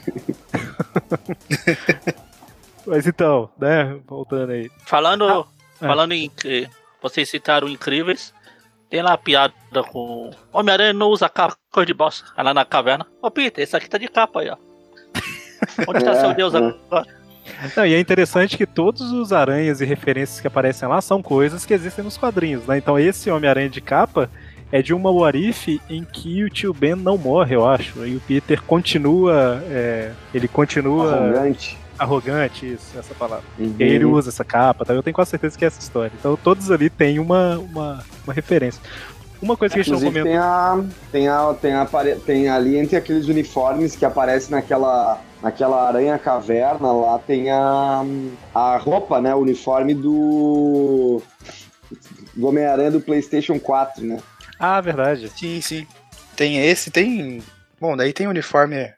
[2.85, 3.97] Mas então, né?
[4.07, 4.71] Voltando aí.
[4.85, 5.45] Falando,
[5.81, 5.87] é.
[5.87, 6.69] falando em que
[7.01, 8.33] vocês citaram incríveis,
[8.89, 9.53] tem lá a piada
[9.91, 12.25] com Homem-Aranha não usa capa cor de bosta.
[12.35, 13.05] Aí lá na caverna.
[13.21, 14.57] Ô Peter, esse aqui tá de capa aí, ó.
[15.87, 16.57] Onde tá É, seu Deus é.
[16.57, 17.05] agora?
[17.75, 21.65] Não, e é interessante que todos os aranhas e referências que aparecem lá são coisas
[21.65, 22.77] que existem nos quadrinhos, né?
[22.77, 24.29] Então esse Homem-Aranha de capa
[24.71, 28.05] é de uma What If em que o tio Ben não morre, eu acho.
[28.05, 29.63] E o Peter continua.
[29.69, 31.15] é, ele continua.
[31.15, 31.77] Arrogante.
[31.97, 33.43] Arrogante, isso, essa palavra.
[33.57, 33.75] Uhum.
[33.79, 34.93] E aí ele usa essa capa, tá?
[34.93, 36.11] eu tenho quase certeza que é essa história.
[36.17, 38.81] Então todos ali têm uma, uma, uma referência.
[39.41, 40.23] Uma coisa que a gente não comentou.
[40.23, 41.87] tem a, tem, a, tem, a,
[42.25, 48.03] tem ali entre aqueles uniformes que aparecem naquela, naquela aranha caverna lá, tem a,
[48.53, 49.35] a roupa, né?
[49.35, 51.21] O uniforme do,
[52.35, 54.19] do Homem-Aranha do PlayStation 4, né?
[54.59, 55.29] Ah, verdade.
[55.29, 55.87] Sim, sim.
[56.35, 57.43] Tem esse, tem.
[57.79, 58.91] Bom, daí tem uniforme.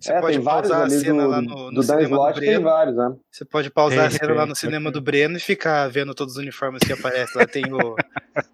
[0.00, 2.62] Você É, pode pausar a cena do- lá no, no cinema do Slott, Breno.
[2.64, 3.12] vários, né?
[3.30, 6.40] Você pode pausar a cena lá no cinema do Breno e ficar vendo todos os
[6.42, 7.40] uniformes que aparecem.
[7.40, 7.94] Lá tem o,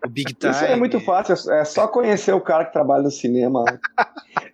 [0.05, 0.53] o Big Time.
[0.55, 3.65] Isso é muito fácil, é só conhecer o cara que trabalha no cinema.
[3.65, 3.79] né?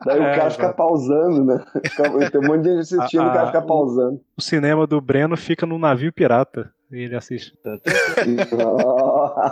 [0.06, 1.64] Daí É, o cara fica pausando, né?
[1.86, 4.20] Fica- Tem um monte de gente assistindo, o cara fica pausando.
[4.36, 6.72] O cinema do Breno fica num navio pirata.
[6.92, 7.52] E ele assiste.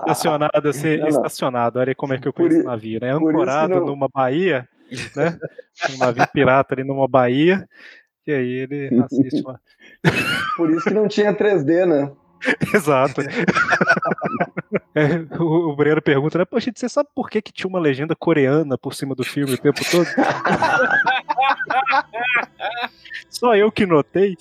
[0.06, 1.08] Estacionado, assim, Não, não.
[1.08, 1.78] estacionado.
[1.78, 3.12] Olha como é que eu conheço o navio, né?
[3.12, 4.66] Ancorado não- numa baía,
[5.16, 5.38] né?
[5.94, 7.68] Um navio pirata ali numa baía.
[8.26, 9.58] E aí ele assiste lá.
[10.56, 12.12] Por isso que não tinha 3D, né?
[12.74, 13.20] Exato.
[14.94, 16.44] É, o, o Breno pergunta, né?
[16.44, 19.58] Poxa, você sabe por que, que tinha uma legenda coreana por cima do filme o
[19.58, 20.06] tempo todo?
[23.28, 24.36] Só eu que notei.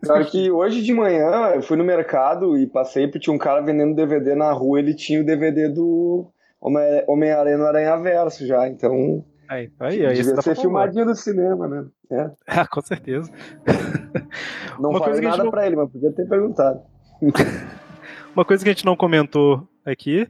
[0.00, 3.62] Pior que hoje de manhã eu fui no mercado e passei porque tinha um cara
[3.62, 6.26] vendendo DVD na rua, ele tinha o DVD do
[6.64, 11.68] Homem-Aranha no Aranha Verso já, então Aí, aí, aí devia ser pra filmadinho do cinema,
[11.68, 11.84] né?
[12.10, 12.30] É.
[12.60, 13.30] Ah, com certeza.
[14.80, 16.80] Não Uma falei nada não- pra ele, mas podia ter perguntado.
[18.34, 20.26] Uma coisa que a gente não comentou aqui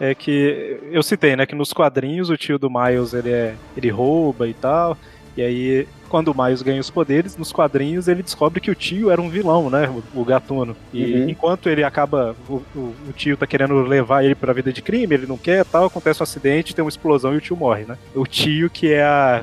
[0.00, 3.90] é que eu citei, né, que nos quadrinhos o tio do Miles ele é, ele
[3.90, 4.96] rouba e tal.
[5.36, 9.10] E aí, quando o Miles ganha os poderes, nos quadrinhos ele descobre que o tio
[9.10, 9.88] era um vilão, né?
[10.14, 10.76] O, o gatuno.
[10.92, 11.28] E Uhum.
[11.28, 12.36] enquanto ele acaba.
[12.48, 15.64] O, o- o tio tá querendo levar ele pra vida de crime, ele não quer
[15.64, 17.98] tal, acontece um acidente, tem uma explosão e o tio morre, né?
[18.14, 19.42] O tio que é a,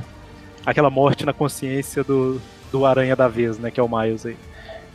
[0.65, 2.39] aquela morte na consciência do,
[2.71, 3.69] do Aranha da vez, né?
[3.69, 4.37] Que é o Miles aí.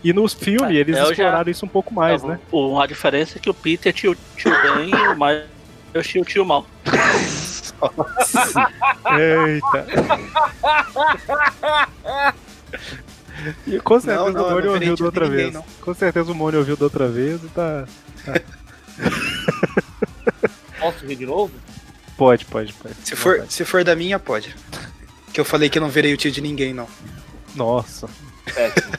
[0.03, 2.39] E nos filmes eles eu já- exploraram isso um pouco mais, né?
[2.51, 5.45] O- A diferença é que o Peter é tio, tio bem e o Miles
[5.93, 6.64] é tio, tio mal.
[9.18, 9.87] Eita.
[13.66, 15.55] E com certeza Não, não, o é Mônio ouviu da outra ninguém, vez.
[15.55, 15.64] não.
[15.81, 17.87] Com certeza o Mônio ouviu da outra vez e tá.
[18.24, 18.41] tá.
[20.81, 21.53] Posso rir de novo?
[22.16, 22.95] Pode, pode, pode.
[23.05, 24.55] Se for, se for da minha, pode.
[25.33, 26.89] Que eu falei que eu não virei o tio de ninguém, não.
[27.55, 28.09] Nossa.
[28.55, 28.95] Péssimo.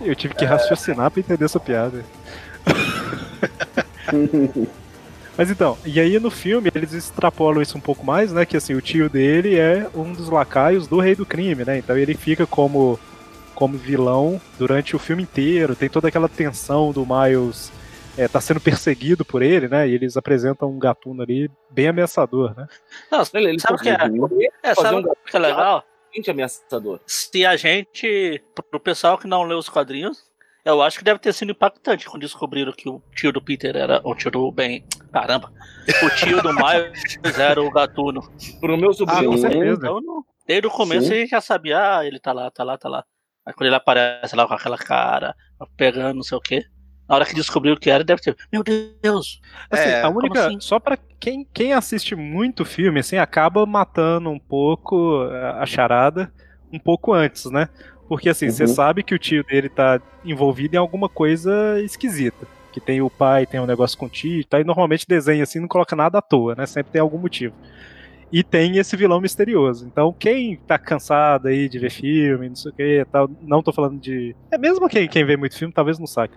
[0.00, 2.04] Eu tive que raciocinar pra entender essa piada.
[5.36, 8.44] Mas então, e aí no filme eles extrapolam isso um pouco mais, né?
[8.44, 11.78] Que assim, o tio dele é um dos lacaios do rei do crime, né?
[11.78, 12.98] Então ele fica como,
[13.54, 15.74] como vilão durante o filme inteiro.
[15.74, 17.72] Tem toda aquela tensão do Miles
[18.16, 19.88] é, tá sendo perseguido por ele, né?
[19.88, 22.66] E eles apresentam um gatuno ali bem ameaçador, né?
[23.10, 23.96] Não, Ele, ele sabe o que é?
[24.62, 25.84] É, sabe um que é legal?
[26.14, 27.00] Gente ameaçador.
[27.06, 30.30] Se a gente, pro pessoal que não leu os quadrinhos,
[30.64, 34.00] eu acho que deve ter sido impactante quando descobriram que o tio do Peter era.
[34.04, 34.84] O tio do Ben.
[35.12, 35.52] Caramba!
[36.02, 38.20] O tio do Miles era o gatuno.
[38.60, 39.30] Pro meu Ah, sobrinho.
[39.30, 39.42] com Sim.
[39.42, 39.78] certeza.
[39.78, 41.12] Então, não- desde o começo Sim.
[41.12, 43.04] a gente já sabia, ah, ele tá lá, tá lá, tá lá.
[43.44, 45.34] Aí quando ele aparece lá com aquela cara,
[45.76, 46.64] pegando não sei o quê.
[47.08, 48.36] Na hora que descobriu o que era, deve ter.
[48.52, 49.40] Meu Deus!
[49.68, 50.46] Assim, É, a como única.
[50.46, 50.60] assim?
[50.60, 56.32] Só pra quem, quem assiste muito filme, assim, acaba matando um pouco a a charada
[56.72, 57.68] um pouco antes, né?
[58.12, 58.68] Porque assim, você Uhum.
[58.68, 62.46] sabe que o tio dele tá envolvido em alguma coisa esquisita.
[62.70, 65.42] Que tem o pai, tem um negócio com o tio e tal, e normalmente desenha
[65.42, 66.66] assim, não coloca nada à toa, né?
[66.66, 67.54] Sempre tem algum motivo.
[68.30, 69.86] E tem esse vilão misterioso.
[69.86, 73.72] Então, quem tá cansado aí de ver filme, não sei o que, tal, não tô
[73.72, 74.36] falando de.
[74.50, 76.34] É mesmo quem, quem vê muito filme, talvez não saque.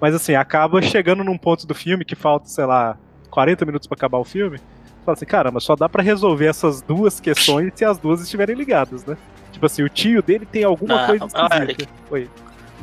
[0.00, 2.96] Mas assim, acaba chegando num ponto do filme que falta, sei lá,
[3.28, 4.58] 40 minutos pra acabar o filme.
[5.04, 9.04] Fala assim, caramba, só dá pra resolver essas duas questões se as duas estiverem ligadas,
[9.04, 9.14] né?
[9.58, 11.62] Tipo assim, o tio dele tem alguma Ah, coisa ah, esquisita.
[11.64, 11.88] Eric.
[12.12, 12.30] Oi.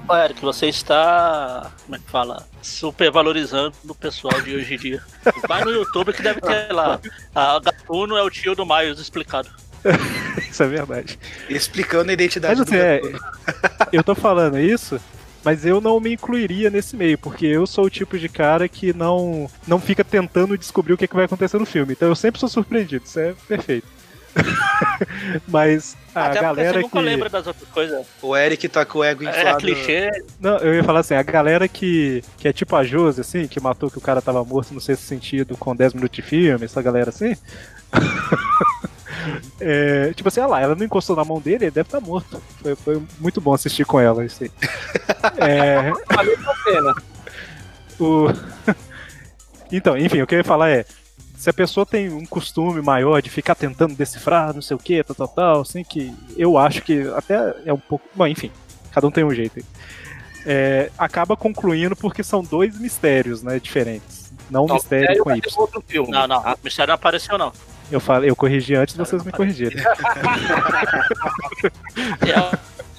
[0.10, 2.46] Ô, Eric, você está, como é que fala?
[2.62, 5.02] Supervalorizando o pessoal de hoje em dia.
[5.48, 7.00] Vai no YouTube que deve ter lá.
[7.34, 9.48] A Gatuno é o tio do Miles explicado.
[10.52, 11.18] Isso é verdade.
[11.50, 13.20] Explicando a identidade Mas do assim, é, Gatuno.
[13.94, 15.00] eu tô falando isso,
[15.46, 18.92] mas eu não me incluiria nesse meio, porque eu sou o tipo de cara que
[18.92, 21.94] não, não fica tentando descobrir o que, que vai acontecer no filme.
[21.94, 23.88] Então eu sempre sou surpreendido, isso é perfeito.
[25.48, 27.06] mas a Até galera você nunca que.
[27.06, 28.06] lembra das outras coisas.
[28.22, 29.58] O Eric tá com o ego É, inflado.
[29.60, 30.10] clichê.
[30.40, 33.60] Não, eu ia falar assim, a galera que, que é tipo a Josi, assim, que
[33.60, 36.82] matou que o cara tava morto no sexto sentido com 10 minutos de filme, essa
[36.82, 37.36] galera assim.
[39.60, 42.40] É, tipo assim, olha lá, ela não encostou na mão dele, ele deve estar morto.
[42.62, 44.52] Foi, foi muito bom assistir com ela, isso aí.
[45.38, 46.96] É, Valeu a pena.
[48.00, 48.28] o...
[49.72, 50.86] Então, enfim, o que eu ia falar é.
[51.38, 55.04] Se a pessoa tem um costume maior de ficar tentando decifrar, não sei o que,
[55.04, 58.06] tal, tal, tal, assim, que eu acho que até é um pouco.
[58.16, 58.52] Bom, enfim,
[58.92, 59.66] cada um tem um jeito aí.
[60.46, 64.32] É, acaba concluindo porque são dois mistérios, né, diferentes.
[64.50, 65.62] Não um Não, mistério mistério com Y.
[65.62, 66.12] outro filme.
[66.12, 67.52] Não, não, o mistério não apareceu, não.
[67.92, 69.78] Eu, falei, eu corrigi antes de vocês me corrigirem.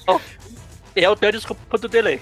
[0.99, 2.19] Eu tenho desculpa do delay.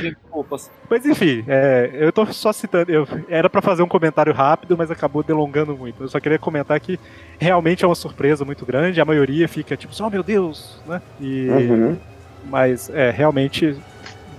[0.00, 0.70] Desculpas.
[0.88, 2.92] Mas enfim, é, eu tô só citando.
[2.92, 6.04] Eu, era pra fazer um comentário rápido, mas acabou delongando muito.
[6.04, 7.00] Eu só queria comentar que
[7.36, 9.00] realmente é uma surpresa muito grande.
[9.00, 11.02] A maioria fica tipo, oh meu Deus, né?
[11.20, 11.96] E, Uhum.
[12.44, 13.76] Mas é, realmente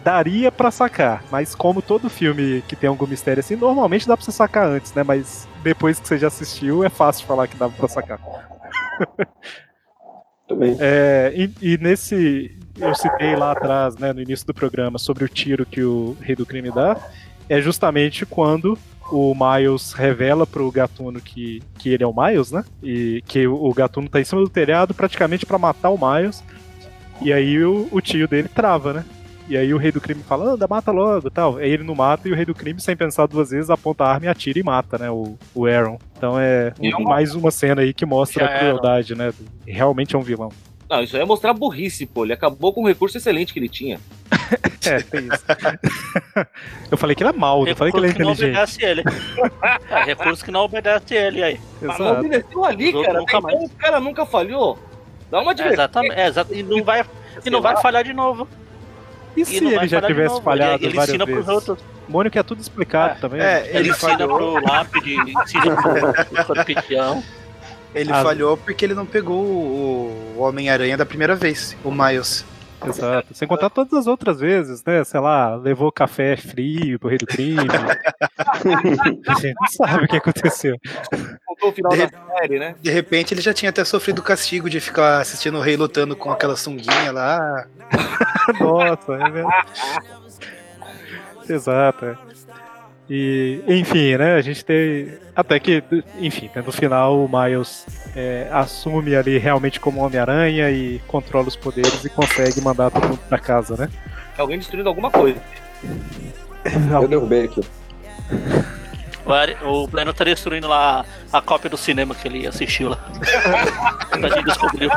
[0.02, 1.26] daria pra sacar.
[1.30, 4.94] Mas como todo filme que tem algum mistério assim, normalmente dá pra você sacar antes,
[4.94, 5.03] né?
[5.03, 8.18] Mas depois que você já assistiu, é fácil falar que dava pra sacar.
[10.80, 12.58] É, e, e nesse.
[12.78, 16.36] Eu citei lá atrás, né, no início do programa, sobre o tiro que o Rei
[16.36, 16.96] do Crime dá.
[17.50, 18.78] É justamente quando
[19.12, 22.64] o Miles revela pro Gatuno que, que ele é o Miles, né?
[22.82, 26.44] E que o, o Gatuno tá em cima do telhado praticamente pra matar o Miles.
[27.22, 29.06] E aí o, o tio dele trava, né?
[29.50, 31.58] E aí o Rei do Crime fala, anda, mata logo e tal.
[31.58, 34.12] Aí ele não mata e o Rei do Crime, sem pensar duas vezes, aponta a
[34.14, 35.10] arma e atira e mata, né?
[35.10, 35.98] O, o Aaron.
[36.16, 39.34] Então é é uma- mais uma cena aí que mostra Já a crueldade, né?
[39.66, 40.52] Realmente é um vilão.
[40.88, 42.24] Não, isso aí é mostrar burrice, pô.
[42.26, 44.00] Ele acabou com um recurso excelente que ele tinha.
[44.86, 45.44] É, tem isso.
[46.90, 48.56] eu falei que ele é mal, não falei que ele é que não inteligente.
[48.56, 49.04] obedece ele.
[49.92, 51.60] É, recurso que não obedece ele aí.
[51.82, 53.20] Mas não obedeceu ali, Os cara.
[53.20, 53.56] nunca Até mais.
[53.58, 54.80] então o cara nunca falhou.
[55.30, 55.74] Dá uma É, diversão.
[55.84, 57.06] exatamente, é, exato, e não vai,
[57.46, 58.48] e não vai falhar de novo.
[59.38, 61.47] E E se ele já tivesse novo, falhado ele- ele várias vezes?
[61.47, 61.80] outros.
[62.07, 63.39] Mônica é tudo explicado também.
[63.41, 63.68] é?
[63.69, 64.38] Ele, Ele ensina falhou.
[64.60, 67.23] pro lápide, ensina pro escorpião.
[67.93, 68.22] Ele Ah.
[68.23, 72.45] falhou porque ele não pegou o, o Homem-Aranha da primeira vez, o Miles.
[72.85, 73.34] Exato.
[73.34, 75.03] Sem contar todas as outras vezes, né?
[75.03, 77.57] Sei lá, levou café frio pro rei do crime.
[79.27, 80.77] A gente não sabe o que aconteceu.
[81.73, 82.76] Final De- da série, né?
[82.81, 86.15] De repente ele já tinha até sofrido o castigo de ficar assistindo o rei lutando
[86.15, 87.65] com aquela sunguinha lá.
[88.60, 89.68] Nossa, é verdade.
[91.49, 92.06] Exato.
[92.06, 92.18] é.
[93.11, 94.36] E, enfim, né?
[94.36, 95.11] A gente tem.
[95.36, 95.84] Até que,
[96.19, 101.56] enfim, né, no final o Miles é, assume ali realmente como Homem-Aranha e controla os
[101.56, 103.90] poderes e consegue mandar todo mundo pra casa, né?
[104.38, 105.40] Alguém destruindo alguma coisa.
[107.02, 107.61] Eu derrubei aqui.
[109.64, 112.97] O, Breno tá destruindo lá a cópia do cinema que ele assistiu lá.
[114.11, 114.89] a gente descobriu.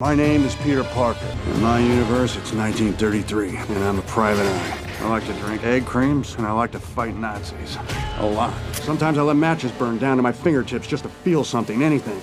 [0.00, 1.26] My name is Peter Parker.
[1.52, 4.78] In my universe, it's 1933, and I'm a private eye.
[5.02, 7.76] I like to drink egg creams, and I like to fight Nazis.
[8.18, 8.50] A lot.
[8.72, 12.18] Sometimes I let matches burn down to my fingertips just to feel something, anything.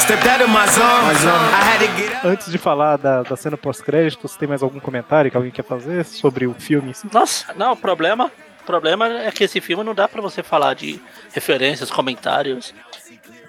[0.00, 1.04] Stepped out of my zone.
[1.04, 1.38] My zone.
[1.54, 2.24] I had to get.
[2.24, 5.64] Antes de falar da, da cena pós-crédito, você tem mais algum comentário que alguém quer
[5.64, 6.92] fazer sobre o filme?
[7.12, 10.74] Nossa, não, o problema, o problema é que esse filme não dá pra você falar
[10.74, 11.00] de
[11.32, 12.74] referências, comentários.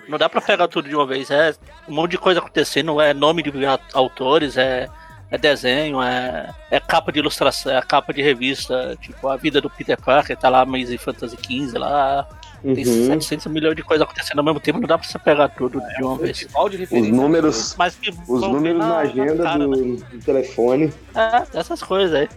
[0.07, 1.29] Não dá pra pegar tudo de uma vez.
[1.31, 1.53] É
[1.87, 3.51] um monte de coisa acontecendo, é nome de
[3.93, 4.87] autores, é,
[5.31, 9.69] é desenho, é, é capa de ilustração, é capa de revista, tipo a vida do
[9.69, 12.27] Peter Parker, tá lá Amazing Fantasy XV lá.
[12.63, 13.05] Tem Uhum.
[13.21, 16.03] 700 milhões de coisas acontecendo ao mesmo tempo, não dá pra você pegar tudo de
[16.03, 16.37] uma vez.
[16.39, 19.65] De Os números, Mas que os números vir na agenda cara, né?
[19.67, 20.91] do, do telefone.
[21.13, 22.29] É, essas coisas aí.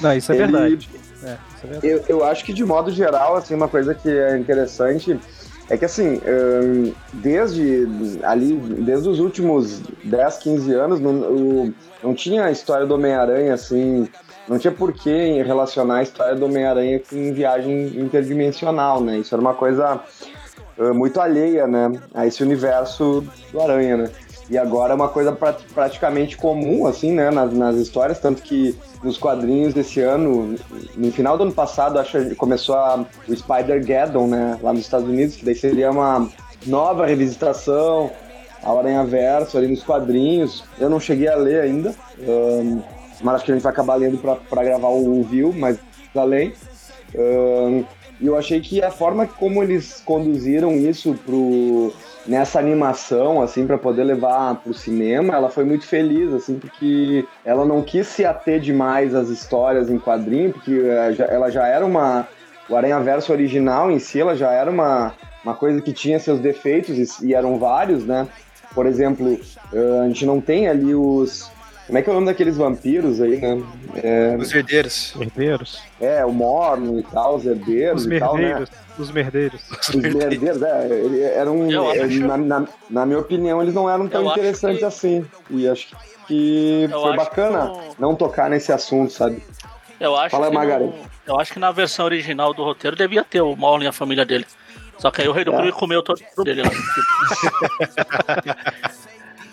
[0.00, 0.88] Não, isso é Ele- verdade.
[1.22, 1.86] É, isso é verdade.
[1.86, 5.20] Eu, eu acho que de modo geral, assim, uma coisa que é interessante
[5.70, 7.88] É que assim, hum, desde
[8.22, 11.72] ali, desde os últimos 10, 15 anos, não,
[12.02, 14.08] não tinha a história do Homem-Aranha assim.
[14.48, 19.18] Não tinha por que relacionar a história do Homem-Aranha com viagem interdimensional, né?
[19.18, 20.00] Isso era uma coisa
[20.76, 21.92] uh, muito alheia, né?
[22.12, 24.10] A esse universo do Aranha, né?
[24.52, 27.30] E agora é uma coisa pra- praticamente comum, assim, né?
[27.30, 30.56] Nas, nas histórias, tanto que nos quadrinhos desse ano,
[30.94, 34.58] no final do ano passado, acho começou a, o Spider-Geddon, né?
[34.62, 36.28] Lá nos Estados Unidos, que daí seria uma
[36.66, 38.10] nova revisitação
[38.62, 40.62] ao Aranha Verso ali nos quadrinhos.
[40.78, 42.80] Eu não cheguei a ler ainda, ahn,
[43.22, 45.78] mas acho que a gente vai acabar lendo pra gravar o View, mas
[46.14, 46.52] além.
[47.16, 47.84] Ahn,
[48.22, 51.92] E eu achei que a forma como eles conduziram isso pro,
[52.24, 57.64] nessa animação, assim, para poder levar pro cinema, ela foi muito feliz, assim, porque ela
[57.64, 62.28] não quis se ater demais às histórias em quadrinho, porque eh, ela já era uma.
[62.68, 65.12] O Aranha Verso original em si, ela já era uma,
[65.44, 68.28] uma coisa que tinha seus defeitos e, e eram vários, né?
[68.72, 69.36] Por exemplo,
[69.72, 71.50] eh, a gente não tem ali os.
[71.92, 73.62] Como é que é o nome daqueles vampiros aí, né?
[74.02, 75.14] É, Os herdeiros.
[75.20, 75.82] Herdeiros?
[76.00, 78.40] é, o Morno e tal, os herdeiros Os e tal, né?
[78.44, 78.70] merdeiros.
[78.98, 79.60] Os merdeiros.
[79.90, 84.22] Os merdeiros, é, ele- eram, é, na, na- na minha opinião, eles não eram tão
[84.24, 85.26] Eu interessantes que- assim.
[85.50, 85.88] E acho
[86.26, 89.42] que Eu foi acho bacana que não tocar nesse assunto, sabe?
[90.00, 90.94] Eu acho, Fala, no,
[91.26, 94.24] eu acho que na versão original do roteiro devia ter o Marlon e a família
[94.24, 94.46] dele.
[94.96, 95.56] Só que aí o Rei do É.
[95.58, 96.70] Crime comeu todo o dele lá.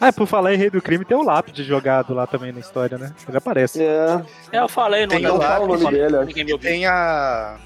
[0.02, 2.98] Ah, por falar em Rei do Crime, tem o lápide jogado lá também na história,
[2.98, 3.12] né?
[3.28, 3.82] Ele aparece.
[3.84, 4.22] É,
[4.52, 6.58] É, eu falei no Tem não fala o nome só- dele, me.
[6.60, 7.58] Tem a.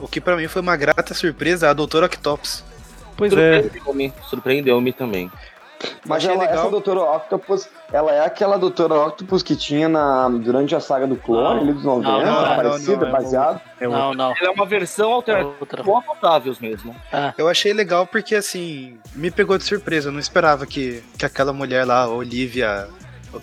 [0.00, 2.62] O que pra mim foi uma grata surpresa, a Doutora Octopus.
[3.16, 3.62] Pois é.
[3.62, 5.30] Surpreendeu-me, surpreendeu-me também.
[6.06, 6.58] Mas Achei ela, legal.
[6.60, 11.16] essa Doutora Octopus, ela é aquela Doutora Octopus que tinha na, durante a saga do
[11.16, 11.62] clone, Não.
[11.62, 13.60] ali dos 90, Não, não, parecida, não, é baseado.
[13.80, 14.30] É Não, não.
[14.38, 15.82] Ela é uma versão alternativa Outra.
[15.82, 16.94] com a Octavius mesmo.
[17.36, 20.08] Eu achei legal porque, assim, me pegou de surpresa.
[20.08, 22.88] Eu não esperava que, que aquela mulher lá, Olivia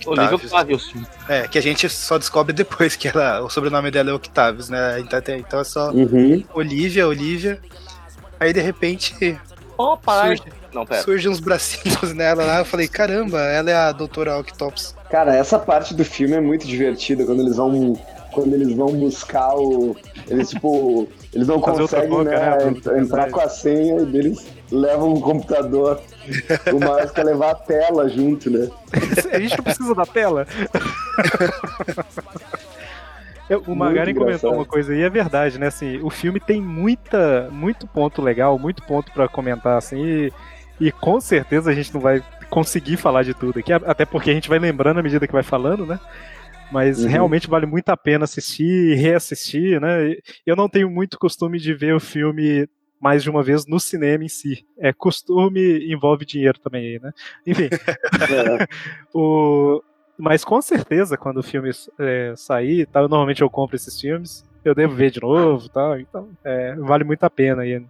[0.05, 0.93] Olivia Octavius, Octavius.
[1.27, 4.99] é, que a gente só descobre depois que ela, o sobrenome dela é Octavius, né?
[4.99, 6.43] Então, então é só Uhum.
[6.53, 7.59] Olivia, Olivia.
[8.39, 9.39] Aí, de repente,
[9.77, 10.43] Opa, Surge.
[10.73, 11.01] Não, pera.
[11.03, 12.59] surgem uns bracinhos nela lá.
[12.59, 14.95] Eu falei, caramba, ela é a Doutora Octopus.
[15.09, 17.93] Cara, essa parte do filme é muito divertida quando eles vão
[18.31, 19.95] quando eles vão buscar o
[20.29, 22.57] eles tipo eles não Fazer conseguem boca, né,
[22.93, 25.99] né, entrar com a senha e eles levam o computador.
[26.71, 28.69] o Miles quer levar a tela junto, né?
[29.33, 30.45] A gente não precisa da tela.
[33.49, 35.67] Eu- o Magaren comentou uma coisa aí, é verdade, né?
[35.67, 40.33] Assim, o filme tem muita, muito ponto legal, muito ponto pra comentar, assim, e,
[40.79, 44.33] e com certeza a gente não vai conseguir falar de tudo aqui, até porque a
[44.33, 45.99] gente vai lembrando à medida que vai falando, né?
[46.71, 47.09] Mas Uhum.
[47.09, 50.15] realmente vale muito a pena assistir e reassistir, né?
[50.45, 52.67] Eu não tenho muito costume de ver o filme
[53.01, 54.65] mais de uma vez no cinema em si.
[54.77, 57.11] É costume envolve dinheiro também aí, né?
[57.45, 58.67] Enfim, É.
[59.13, 59.81] o...
[60.17, 64.75] Mas com certeza, quando o filme é, sair, tá, normalmente eu compro esses filmes, eu
[64.75, 65.97] devo ver de novo, tá?
[65.97, 67.81] então é, vale muito a pena aí.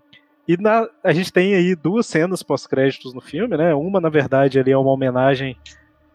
[0.49, 3.71] E na- a gente tem aí duas cenas pós-créditos no filme, né?
[3.75, 5.55] Uma, na verdade, ali é uma homenagem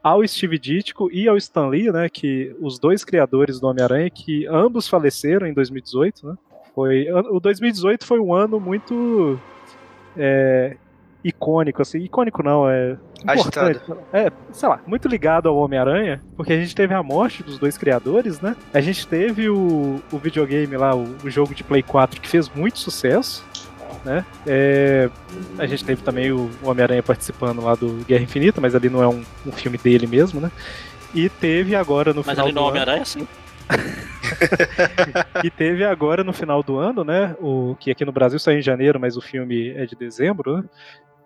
[0.02, 2.08] ao Steve Ditko e ao Stan Lee, né?
[2.08, 6.34] Que os dois criadores do Homem-Aranha, que ambos faleceram em 2018, né?
[6.74, 9.38] Foi, o 2018 foi um ano muito
[10.16, 10.76] é,
[11.22, 13.70] icônico, assim, icônico não, é Agitado.
[13.70, 14.00] importante.
[14.12, 17.78] É, sei lá, muito ligado ao Homem-Aranha, porque a gente teve a morte dos dois
[17.78, 18.56] criadores, né?
[18.72, 22.48] A gente teve o, o videogame lá, o, o jogo de Play 4, que fez
[22.48, 23.44] muito sucesso,
[24.04, 24.24] né?
[24.46, 25.08] É,
[25.58, 29.02] a gente teve também o, o Homem-Aranha participando lá do Guerra Infinita, mas ali não
[29.02, 30.50] é um, um filme dele mesmo, né?
[31.14, 32.70] E teve agora no Mas final ali do no ano...
[32.70, 33.26] Homem-Aranha, sim.
[35.44, 37.34] E teve agora no final do ano, né?
[37.40, 40.64] O que aqui no Brasil saiu em janeiro, mas o filme é de dezembro, né?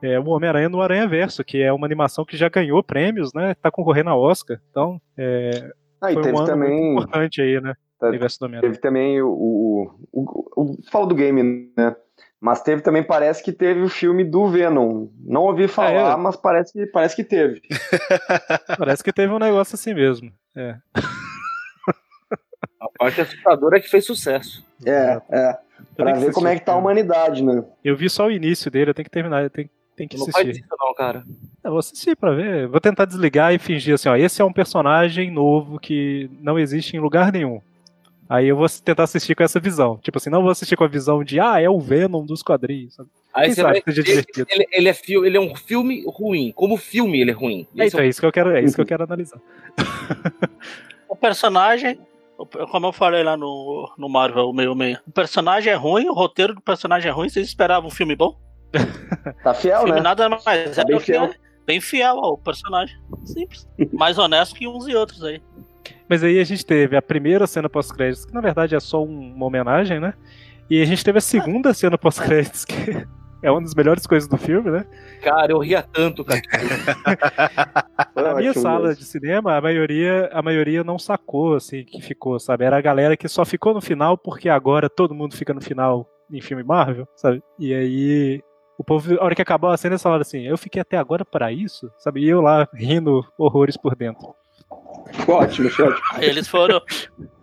[0.01, 3.55] É o Homem-Aranha no Aranha Verso, que é uma animação que já ganhou prêmios, né?
[3.61, 4.61] Tá concorrendo a Oscar.
[4.71, 7.75] Então, é, Ah, e foi teve um ano também importante aí, né?
[7.99, 8.71] Tá- No universo do Homem-Aranha.
[8.73, 11.43] Teve também o, o, o, o falo do game,
[11.77, 11.97] né?
[12.41, 15.09] Mas teve também, parece que teve o filme do Venom.
[15.25, 16.17] Não ouvi falar, é.
[16.17, 17.61] mas parece que, parece que teve.
[18.79, 20.31] Parece que teve um negócio assim mesmo.
[20.55, 20.77] É.
[22.81, 24.65] A parte assustadora é que fez sucesso.
[24.87, 25.59] É, é.
[25.97, 27.65] Pra ver como é que tá a humanidade, né?
[27.85, 30.27] Eu vi só o início dele, eu tenho que terminar, eu tenho, tenho que Não
[30.27, 30.65] faz assistir.
[30.65, 31.25] isso não, cara.
[31.65, 32.69] Eu vou assistir pra ver.
[32.69, 36.97] Vou tentar desligar e fingir assim, ó, esse é um personagem novo que não existe
[36.97, 37.61] em lugar nenhum.
[38.29, 39.97] Aí eu vou tentar assistir com essa visão.
[40.03, 42.95] Tipo assim, não vou assistir com a visão de, ah, é o Venom dos quadrinhos.
[42.95, 43.09] sabe?
[43.33, 44.47] Aí Quem você sabe vai seja ele, divertido.
[44.51, 46.53] ele, ele é fi- ele é um filme ruim.
[46.55, 47.67] Como filme ele é ruim.
[47.77, 49.41] É, Esse então, é isso que eu quero, é isso que eu quero analisar.
[51.09, 51.99] O personagem,
[52.71, 56.61] como eu falei lá no, no Marvel 66, o personagem é ruim, o roteiro do
[56.61, 58.37] personagem é ruim, vocês esperavam um filme bom?
[59.43, 60.01] Tá fiel, filme né?
[60.03, 60.43] nada mais
[60.77, 61.25] Tá é bem que fiel.
[61.25, 61.35] é
[61.67, 62.97] bem fiel ao personagem.
[63.25, 63.67] Simples.
[63.93, 65.41] Mais honesto que uns e outros aí.
[66.09, 69.35] Mas aí a gente teve a primeira cena pós-créditos, que na verdade é só um-
[69.35, 70.15] uma homenagem, né?
[70.71, 72.75] E a gente teve a segunda cena pós-créditos, que
[73.43, 74.85] é uma das melhores coisas do filme, né?
[75.23, 76.41] Cara, eu ria tanto, cara.
[78.17, 82.65] Na minha sala de cinema, a maioria, a maioria não sacou, assim, que ficou, sabe?
[82.65, 86.09] Era a galera que só ficou no final porque agora todo mundo fica no final
[86.31, 87.43] em filme Marvel, sabe?
[87.59, 88.43] E aí,
[88.79, 91.25] o povo, a hora que acabou a cena, eles falaram assim, eu fiquei até agora
[91.25, 92.21] para isso, sabe?
[92.23, 94.35] E eu lá rindo horrores por dentro.
[95.27, 95.97] Ótimo, ótimo.
[96.13, 96.81] Aí eles foram.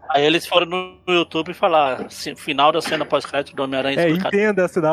[0.09, 4.09] Aí eles foram no YouTube e falaram, "Se- final da cena pós-crédito do Homem-Aranha É,
[4.09, 4.91] entenda a cena,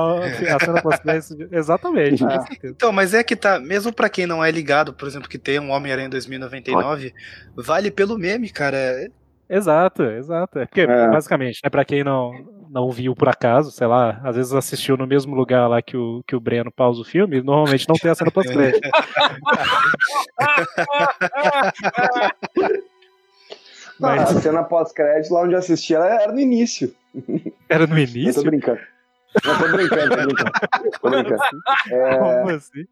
[0.56, 1.36] a cena pós-créditos.
[1.52, 2.42] Exatamente, Ah.
[2.64, 5.60] Então, mas é que tá, mesmo pra quem não é ligado, por exemplo, que tem
[5.60, 7.12] um Homem-Aranha 2099,
[7.54, 8.78] vale pelo meme, cara.
[9.50, 10.58] Exato, exato.
[10.58, 11.08] É porque, É.
[11.10, 12.32] basicamente, né, pra quem não,
[12.72, 16.24] não viu por acaso, sei lá, às vezes assistiu no mesmo lugar lá que o,
[16.26, 18.80] que o Breno pausa o filme, normalmente não tem a cena pós-crédito.
[24.00, 26.92] Mas- A cena pós-crédito, lá onde eu assisti, ela era no início.
[27.68, 28.42] Era no Eu início?
[28.42, 28.80] tô brincando.
[29.44, 30.52] Não, tô brincando, tô brincando.
[31.00, 31.42] Tô brincando.
[31.90, 32.84] É, Como assim?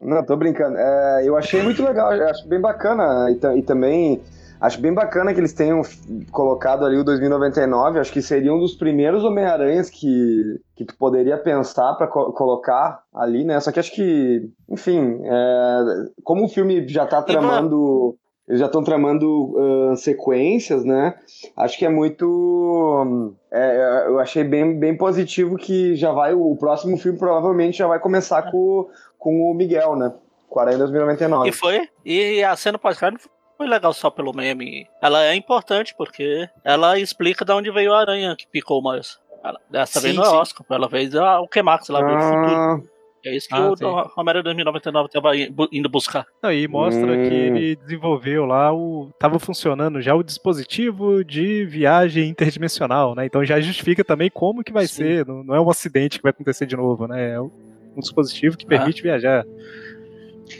[0.00, 0.76] Não, tô brincando.
[0.76, 3.30] É, eu achei muito legal, eu acho bem bacana.
[3.30, 4.20] E, e também
[4.60, 5.82] acho bem bacana que eles tenham
[6.30, 7.98] colocado ali o 2099.
[7.98, 13.02] Acho que seria um dos primeiros Homem-Aranhas que, que tu poderia pensar pra co- colocar
[13.14, 13.58] ali, né?
[13.60, 15.80] Só que acho que, enfim, é,
[16.22, 18.16] como o filme já tá tramando.
[18.48, 19.56] Eles já estão tramando
[19.90, 21.14] ah, sequências, né?
[21.56, 23.34] Acho que é muito.
[23.50, 26.32] é, eu achei bem, bem positivo que já vai.
[26.32, 28.88] O próximo filme provavelmente já vai começar com,
[29.18, 30.12] com o Miguel, né?
[30.48, 31.48] Com o Aranha 2099.
[31.48, 31.88] E foi.
[32.04, 34.86] E a cena pós-crédito foi legal só pelo meme.
[35.02, 39.18] Ela é importante porque ela explica de onde veio a aranha que picou o Miles.
[39.44, 40.30] Ela- Dessa vez Sim, não é.
[40.38, 41.48] Oscar, ela fez ah, o
[41.88, 42.54] ela veio do futuro.
[42.56, 42.80] Ah,
[43.24, 43.84] É isso que Ah, o sim.
[43.84, 46.24] Homem-Aranha 2099 tava indo indo buscar.
[46.52, 47.28] E mostra Hum.
[47.28, 49.10] que ele desenvolveu lá o.
[49.18, 53.26] Tava funcionando já o dispositivo de viagem interdimensional, né?
[53.26, 54.94] Então já justifica também como que vai Sim.
[54.94, 55.26] ser.
[55.26, 57.32] Não, não é um acidente que vai acontecer de novo, né?
[57.34, 57.50] É um
[57.98, 58.68] dispositivo que Ah.
[58.68, 59.44] permite viajar.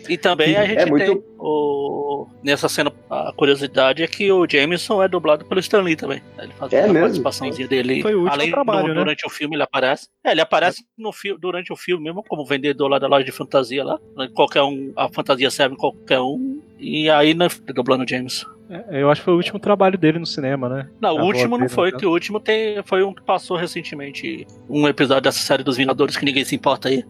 [0.08, 2.05] E também a gente É muito- tem o.
[2.42, 6.22] Nessa cena, a curiosidade é que o Jameson é dublado pelo Stan Lee também.
[6.38, 7.00] Ele faz É uma mesmo?
[7.00, 8.02] participaçãozinha dele.
[8.02, 9.00] Foi o último Além trabalho, no- né?
[9.00, 10.08] durante o filme ele aparece.
[10.24, 13.32] É, ele aparece no fi durante o filme mesmo, como vendedor lá da loja de
[13.32, 13.98] fantasia lá.
[14.34, 16.60] Qualquer um, a fantasia serve em qualquer um.
[16.78, 18.46] E aí, né, dublando o Jameson.
[18.68, 20.88] É, eu acho que foi o último trabalho dele no cinema, né?
[21.00, 24.46] Não, o último não foi, no que o último tem, foi um que passou recentemente.
[24.68, 27.04] Um episódio dessa série dos Vingadores que ninguém se importa aí.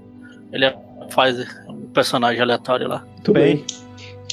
[0.52, 0.72] Ele
[1.10, 1.36] faz
[1.68, 3.04] um personagem aleatório lá.
[3.14, 3.64] Muito bem.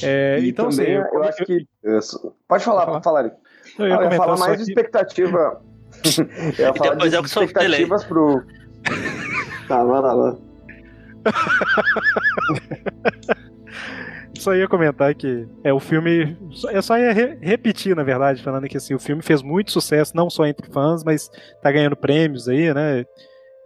[0.02, 1.66] É, e então, também assim, eu, acho que.
[1.82, 3.20] eu sou- pode falar, pode falar.
[3.24, 3.36] Eric.
[3.78, 5.60] eu Ah, ia Eu ia falar mais de expectativa.
[6.58, 8.42] eu ia falar depois de eu que sou expectativas pro.
[9.68, 10.36] Tá, vai lá, lá.
[14.38, 16.36] Só ia comentar que é o filme.
[16.70, 20.14] Eu só ia re- repetir, na verdade, falando que assim, o filme fez muito sucesso,
[20.14, 21.30] não só entre fãs, mas
[21.62, 23.06] tá ganhando prêmios aí, né?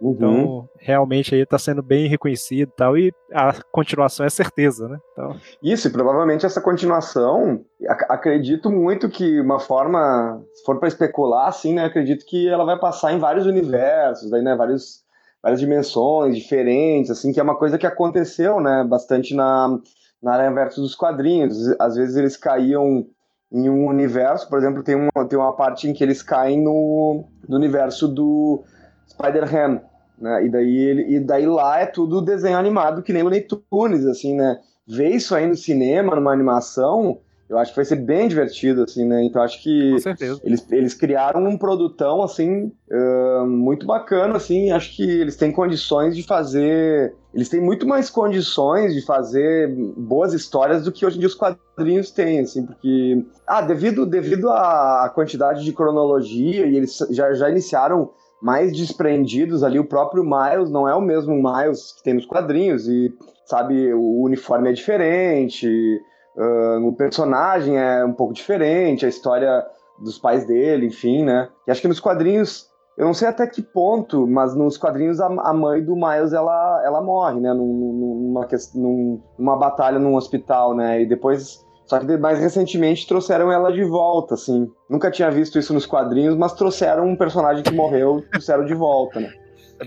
[0.01, 0.13] Uhum.
[0.13, 2.97] Então, realmente aí tá sendo bem reconhecido e tal.
[2.97, 4.97] E a continuação é certeza, né?
[5.11, 10.87] Então, Isso, e provavelmente essa continuação, ac- acredito muito que uma forma, se for para
[10.87, 15.03] especular, assim, né, acredito que ela vai passar em vários universos, daí, né, vários,
[15.43, 19.77] várias dimensões diferentes, assim, que é uma coisa que aconteceu, né, bastante na,
[20.23, 21.75] na Aranha Verso dos quadrinhos.
[21.79, 23.05] Às vezes eles caíam
[23.51, 27.25] em um universo, por exemplo, tem uma, tem uma parte em que eles caem no,
[27.47, 28.63] no universo do
[29.07, 29.81] Spider-Ham,
[30.19, 33.31] né, e daí, ele, e daí lá é tudo desenho animado, que nem o
[33.69, 37.19] Tunes, assim, né, ver isso aí no cinema, numa animação,
[37.49, 39.23] eu acho que vai ser bem divertido, assim, né?
[39.23, 39.95] Então acho que
[40.43, 46.15] eles, eles criaram um produtão, assim, ah, muito bacana, assim, acho que eles têm condições
[46.15, 47.15] de fazer...
[47.33, 51.33] Eles têm muito mais condições de fazer boas histórias do que hoje em dia os
[51.33, 53.25] quadrinhos têm, assim, porque...
[53.47, 58.11] Ah, devido, devido à quantidade de cronologia, e eles já, já iniciaram
[58.41, 62.87] mais desprendidos ali, o próprio Miles não é o mesmo Miles que tem nos quadrinhos,
[62.87, 63.13] e,
[63.45, 65.99] sabe, o uniforme é diferente,
[66.37, 69.65] ah, o personagem é um pouco diferente, a história
[70.01, 71.49] dos pais dele, enfim, né?
[71.67, 75.25] E acho que nos quadrinhos, eu não sei até que ponto, mas nos quadrinhos a,
[75.27, 77.53] a mãe do Miles ela, ela morre, né?
[77.53, 81.01] Num- num- Numa, ques- num- numa batalha num hospital, né?
[81.01, 81.65] E depois.
[81.89, 84.71] Só que mais recentemente trouxeram ela de volta, assim.
[84.87, 89.19] Nunca tinha visto isso nos quadrinhos, mas trouxeram um personagem que morreu, trouxeram de volta,
[89.19, 89.33] né?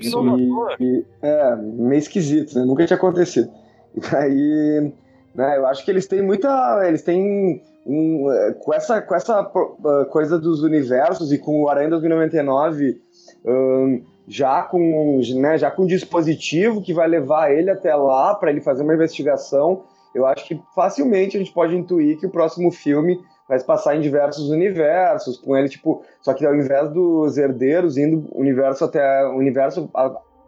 [0.02, 0.74] Inovador.
[0.80, 2.64] E, e- é, meio esquisito, né?
[2.64, 3.48] Nunca tinha acontecido.
[3.94, 4.92] E daí,
[5.32, 6.82] né, eu acho que eles têm muita.
[6.88, 11.68] Eles têm um, eh, com essa, com essa uh, coisa dos universos e com o
[11.68, 13.00] Aranha 2099
[13.44, 18.50] um, já com né, já com um dispositivo que vai levar ele até lá para
[18.50, 22.70] ele fazer uma investigação, eu acho que facilmente a gente pode intuir que o próximo
[22.70, 23.18] filme
[23.48, 27.96] vai se passar em diversos universos, com ele tipo, só que ao invés dos herdeiros
[27.96, 29.90] indo universo até universo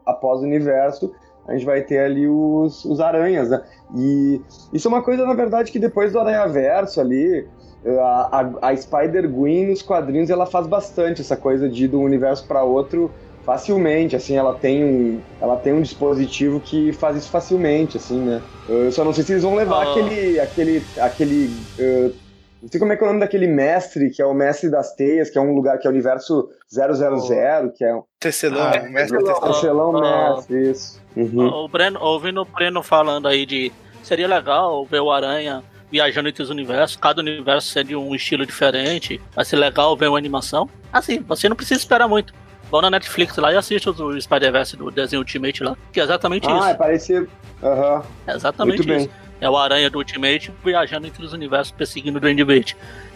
[0.06, 1.12] após universo,
[1.46, 3.62] a gente vai ter ali os, os aranhas, né?
[3.94, 4.40] E
[4.72, 7.46] isso é uma coisa, na verdade, que depois do Aranha Verso ali,
[7.86, 12.02] a, a, a Spider-Gwen nos quadrinhos, ela faz bastante essa coisa de ir de um
[12.02, 13.10] universo para outro
[13.44, 18.40] facilmente, assim, ela tem um, ela tem um dispositivo que faz isso facilmente, assim, né?
[18.68, 19.90] Eu só não sei se eles vão levar Ah.
[19.90, 21.46] aquele, aquele, aquele,
[21.78, 22.14] uh,
[22.62, 24.94] não sei como é que é o nome daquele mestre, que é o mestre das
[24.94, 28.80] teias, que é um lugar que é o universo 000, que é um Tecelão, Ah,
[28.80, 29.52] o mestre tecelão, tecelão.
[29.92, 30.34] tecelão Ah.
[30.36, 31.00] mestre, isso.
[31.14, 31.46] Uhum.
[31.46, 33.70] O Breno, ouvindo o Breno falando aí de
[34.02, 39.20] seria legal ver o Aranha viajando entre os universos, cada universo sendo um estilo diferente,
[39.34, 40.68] vai ser legal ver uma animação.
[40.92, 42.34] Assim, você não precisa esperar muito.
[42.74, 46.44] Vão na Netflix lá e assista o Spider-Verse do desenho Ultimate lá, que é exatamente
[46.48, 46.76] Ah, é isso.
[46.78, 47.28] parecido.
[47.62, 48.02] Aham.
[48.26, 48.96] É exatamente Muito bem.
[49.02, 49.10] isso.
[49.40, 52.42] É o Aranha do Ultimate viajando entre os universos, perseguindo o Duende.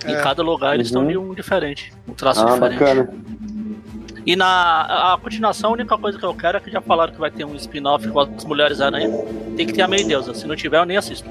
[0.06, 0.22] Em É.
[0.22, 1.00] cada lugar eles Uhum.
[1.02, 2.78] estão de um diferente, um traço Ah, diferente.
[2.78, 3.08] bacana.
[4.24, 7.12] E na a, a continuação, a única coisa que eu quero é que já falaram
[7.12, 9.10] que vai ter um spin-off com as Mulheres Aranha.
[9.56, 10.34] Tem que ter a Meia Deusa.
[10.34, 11.28] Se não tiver, eu nem assisto.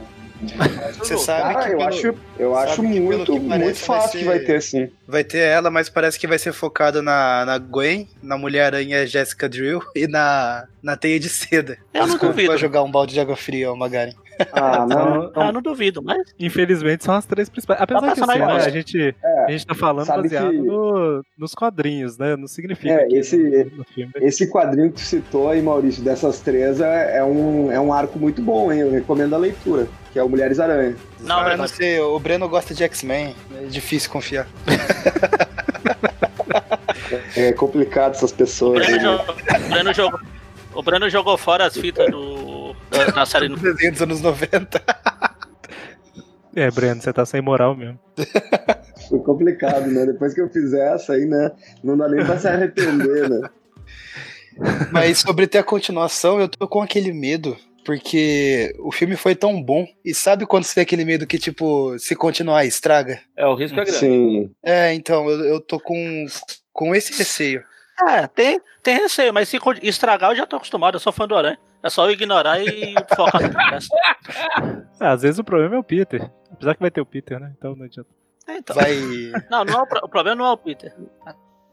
[0.99, 3.79] Você sabe Cara, que eu pelo- acho, eu acho que pelo muito, que parece muito
[3.79, 4.91] fácil vai que vai ser- ter, sim.
[5.07, 9.49] Vai ter ela, mas parece que vai ser focado na, na Gwen, na Mulher-Aranha Jessica
[9.49, 11.77] Drill e na, na Teia de Seda.
[11.93, 12.49] Eu não Desculpa, duvido.
[12.49, 14.15] Vai jogar um balde de água fria, ó, Magari.
[14.53, 15.31] Ah, não.
[15.35, 16.33] Ah, não duvido, mas.
[16.39, 17.81] Infelizmente são as três principais.
[17.81, 19.15] Apesar que assim, né, a, gente,
[19.47, 22.35] a gente tá falando baseado que- no- nos quadrinhos, né?
[22.35, 23.37] Não significa É, que esse-
[23.71, 24.11] no, no filme.
[24.17, 28.19] Esse quadrinho que tu citou aí, Maurício, dessas três, é, é um, é um arco
[28.19, 28.79] muito bom, hein?
[28.81, 30.95] Eu recomendo a leitura, que é o Mulheres Aranha.
[31.19, 34.47] Não, ah, mas- não sei, o Breno gosta de X-Men, é difícil confiar.
[37.35, 38.85] É complicado essas O pessoas.
[38.85, 39.65] Breno, aí, né?
[39.65, 40.19] o Breno jogou.
[40.73, 42.36] O Breno jogou fora as fitas do.
[42.89, 43.49] Da, da série.
[43.55, 44.81] Desenho dos anos 90.
[46.55, 47.99] É, Breno, você tá sem moral mesmo.
[49.09, 50.05] Foi complicado, né?
[50.05, 51.51] Depois que eu fizer essa aí, né?
[51.83, 53.49] Não dá nem pra se arrepender, né?
[54.91, 57.55] Mas sobre ter a continuação, eu tô com aquele medo,
[57.85, 59.87] porque o filme foi tão bom.
[60.03, 63.21] E sabe quando você tem aquele medo que, tipo, se continuar, estraga?
[63.35, 63.99] É, o risco é grande.
[63.99, 64.51] Sim.
[64.63, 66.25] É, então, eu, eu tô com,
[66.73, 67.63] com esse receio.
[68.09, 71.35] É, tem, tem receio, mas se estragar eu já tô acostumado, eu sou fã do
[71.35, 71.59] Aranha.
[71.83, 73.95] É só eu ignorar e focar no presta.
[74.99, 76.29] Ah, às vezes o problema é o Peter.
[76.51, 77.53] Apesar que vai ter o Peter, né?
[77.57, 78.09] Então não adianta.
[78.47, 78.75] É, então.
[78.75, 78.95] Vai.
[79.51, 80.91] Não, não é o, pro- o problema não é o Peter.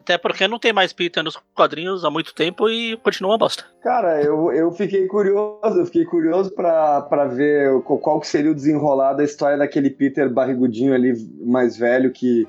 [0.00, 3.64] Até porque não tem mais Peter nos quadrinhos há muito tempo e continua uma bosta.
[3.82, 8.50] Cara, eu, eu fiquei curioso, eu fiquei curioso pra, pra ver qual, qual que seria
[8.50, 12.46] o desenrolar da história daquele Peter barrigudinho ali, mais velho, que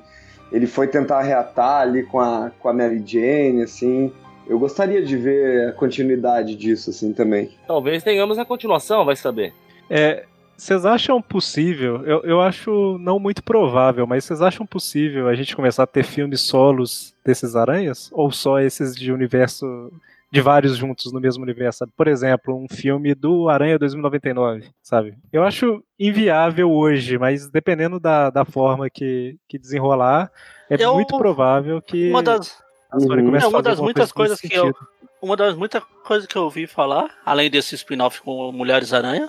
[0.52, 4.12] ele foi tentar reatar ali com a, com a Mary Jane, assim.
[4.48, 7.50] Eu gostaria de ver a continuidade disso, assim, também.
[7.66, 9.52] Talvez tenhamos a continuação, vai saber.
[9.90, 10.24] É,
[10.56, 12.02] vocês acham possível?
[12.04, 16.04] Eu, eu acho não muito provável, mas vocês acham possível a gente começar a ter
[16.04, 18.08] filmes solos desses aranhas?
[18.12, 19.92] Ou só esses de universo.
[20.32, 21.78] de vários juntos no mesmo universo?
[21.80, 21.92] sabe?
[21.96, 25.14] Por exemplo, um filme do Aranha 2099, sabe?
[25.32, 30.30] Eu acho inviável hoje, mas dependendo da, da forma que, que desenrolar,
[30.70, 32.58] é Eu- muito provável que Uma das,
[33.04, 33.36] Uhum.
[33.36, 34.66] é a uma fazer das muitas coisa coisas que eu.
[34.66, 34.86] sentido.
[35.22, 39.28] Uma das muitas coisas que eu ouvi falar, além desse spin-off com Mulheres Aranha,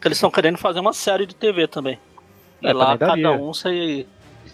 [0.00, 1.98] que eles estão querendo fazer uma série de TV também.
[2.60, 4.06] E É, lá cada um ser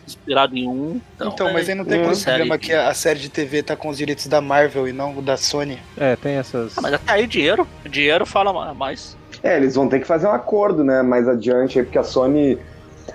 [0.06, 1.00] inspirado em um.
[1.16, 2.36] Então, Então, mas aí não tem aquele série.
[2.38, 5.36] problema que a, série de TV tá com os direitos da Marvel e não da
[5.36, 5.78] Sony.
[5.96, 6.76] É, tem essas.
[6.76, 7.66] Ah, mas até aí dinheiro.
[7.88, 9.16] Dinheiro fala ma- mais.
[9.42, 12.58] É, eles vão ter que fazer um acordo, né, mais adiante, aí, porque a Sony,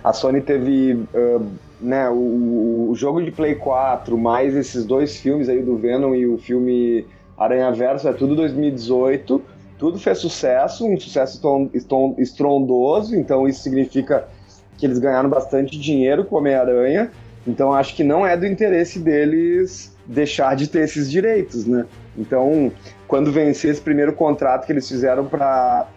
[0.03, 1.41] a Sony teve, ah,
[1.79, 6.27] né, o, o jogo de Play 4, mais esses dois filmes aí do Venom e
[6.27, 7.05] o filme
[7.37, 9.41] Aranha Verso, é tudo 2018,
[9.77, 11.41] tudo fez sucesso, um sucesso
[12.17, 14.27] estrondoso, então isso significa
[14.77, 17.11] que eles ganharam bastante dinheiro com Homem-Aranha,
[17.47, 21.85] então acho que não é do interesse deles deixar de ter esses direitos, né?
[22.17, 22.71] Então,
[23.07, 25.87] quando vencer esse primeiro contrato que eles fizeram para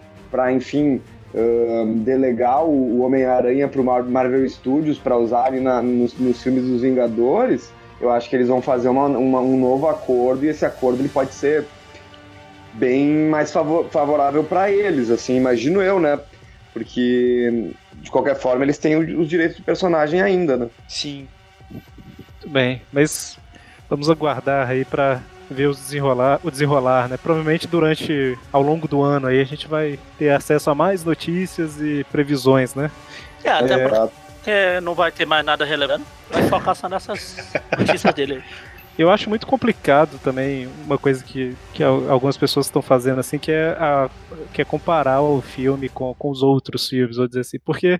[0.51, 1.01] enfim
[2.03, 6.81] delegar o, Homem-Aranha para o Marvel Studios para usar ali na- nos, nos filmes dos
[6.81, 10.99] Vingadores, eu acho que eles vão fazer uma- uma- um novo acordo e esse acordo
[11.01, 11.65] ele pode ser
[12.73, 16.19] bem mais favor- favorável para eles, assim, imagino eu, né?
[16.71, 20.67] Porque de qualquer forma eles têm os direitos do personagem ainda, né?
[20.87, 21.27] Sim.
[21.69, 23.37] Muito bem, mas
[23.89, 25.21] vamos aguardar aí pra
[25.53, 27.17] ver o desenrolar, o desenrolar, né?
[27.17, 31.79] Provavelmente durante ao longo do ano aí a gente vai ter acesso a mais notícias
[31.79, 32.91] e previsões, né?
[33.43, 33.87] É, até, É.
[33.87, 36.03] por- porque não vai ter mais nada relevante.
[36.29, 37.37] Vai focar só nessas
[37.77, 38.33] notícias dele.
[38.35, 38.43] aí.
[38.99, 43.39] Eu acho muito complicado também uma coisa que, que al- algumas pessoas estão fazendo assim,
[43.39, 44.07] que é, a,
[44.53, 47.99] que é comparar o filme com, com os outros filmes, vou dizer assim, porque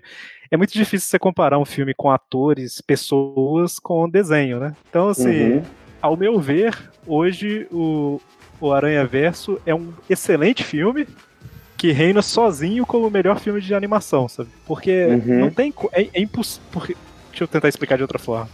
[0.50, 4.72] é muito difícil você comparar um filme com atores, pessoas, com desenho, né?
[4.88, 5.62] Então, assim, Uhum.
[6.04, 6.76] Ao meu ver,
[7.06, 8.20] hoje o,
[8.60, 11.06] o Aranha Verso é um excelente filme
[11.78, 14.50] que reina sozinho como o melhor filme de animação, sabe?
[14.66, 15.40] Porque Uhum.
[15.40, 15.72] não tem.
[15.92, 16.62] É, é impossível.
[17.30, 18.48] Deixa eu tentar explicar de outra forma.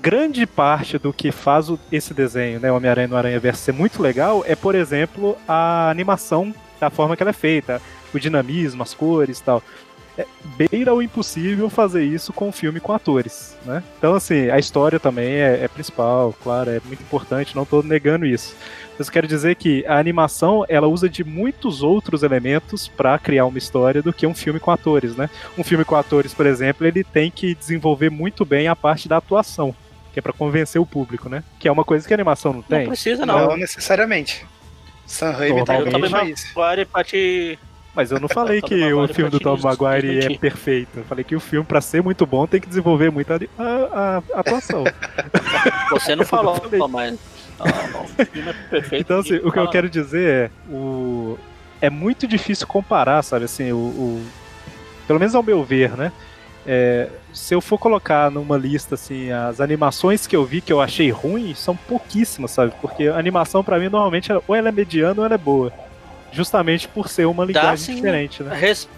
[0.00, 4.00] Grande parte do que faz o- esse desenho, né, Homem-Aranha no Aranha Verso, ser muito
[4.02, 7.80] legal é, por exemplo, a animação da forma que ela é feita,
[8.14, 9.62] o dinamismo, as cores e tal.
[10.16, 10.26] É,
[10.58, 13.82] beira o impossível fazer isso com um filme com atores, né?
[13.96, 18.26] Então, assim, a história também é, é principal, claro, é muito importante, não estou negando
[18.26, 18.54] isso.
[18.98, 23.46] Mas eu quero dizer que a animação, ela usa de muitos outros elementos para criar
[23.46, 25.30] uma história do que um filme com atores, né?
[25.56, 29.16] Um filme com atores, por exemplo, ele tem que desenvolver muito bem a parte da
[29.16, 29.74] atuação,
[30.12, 31.42] que é para convencer o público, né?
[31.58, 32.80] Que é uma coisa que a animação não tem.
[32.80, 33.46] Não precisa, não.
[33.46, 34.46] Não necessariamente.
[35.06, 36.52] Sam Raimi tá isso.
[37.94, 40.98] Mas eu não falei Tobey que o filme do Tom Maguire é perfeito.
[40.98, 44.22] Eu falei que o filme, pra ser muito bom, tem que desenvolver muito a, a-
[44.34, 44.84] a atuação.
[45.90, 46.80] Você não falou, falei.
[46.88, 47.18] mas.
[47.58, 49.02] Não, não, o filme é perfeito.
[49.02, 50.72] Então, assim, o que eu quero dizer é.
[50.72, 51.38] O...
[51.80, 53.44] É muito difícil comparar, sabe?
[53.44, 53.76] Assim, o.
[53.76, 54.26] o-
[55.06, 56.12] Pelo menos ao meu ver, né?
[56.64, 60.80] É, Se eu for colocar numa lista, assim, as animações que eu vi que eu
[60.80, 62.72] achei ruim, são pouquíssimas, sabe?
[62.80, 65.72] Porque a animação, pra mim, normalmente, ou ela é mediana ou ela é boa.
[66.32, 67.94] Justamente por ser uma Dá linguagem sim.
[67.96, 68.54] diferente, né?
[68.56, 68.88] Res-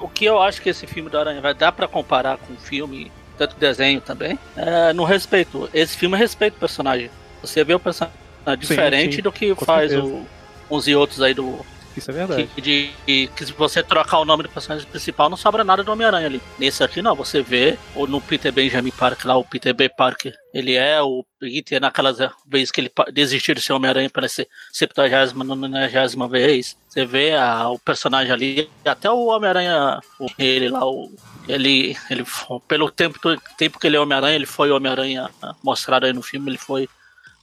[0.00, 2.56] O que eu acho que esse filme do Aranha vai dar pra comparar com o
[2.56, 5.70] filme, tanto desenho também, é no respeito.
[5.72, 7.08] Esse filme respeita o personagem.
[7.40, 8.14] Você vê o personagem
[8.58, 10.12] diferente sim, do que faz certeza.
[10.12, 10.26] o,
[10.70, 11.64] uns e outros aí do.
[11.96, 12.48] Isso é verdade.
[12.54, 15.82] Que, de, de- que se você trocar o nome do personagem principal, não sobra nada
[15.84, 16.42] do Homem-Aranha ali.
[16.58, 19.88] Nesse aqui não, você vê, ou no Peter Benjamin Parker lá, o Peter B.
[19.88, 24.48] Parker, ele é o Peter naquelas vezes que ele desistiu de ser Homem-Aranha para ser
[24.72, 26.76] 70 nonagésima vez.
[26.88, 30.00] Você vê a- o personagem ali, até o Homem-Aranha,
[30.38, 31.10] ele lá, o,
[31.48, 32.24] ele, ele,
[32.68, 33.18] pelo tempo,
[33.56, 35.28] tempo que ele é Homem-Aranha, ele foi Homem-Aranha
[35.62, 36.88] mostrado aí no filme, ele foi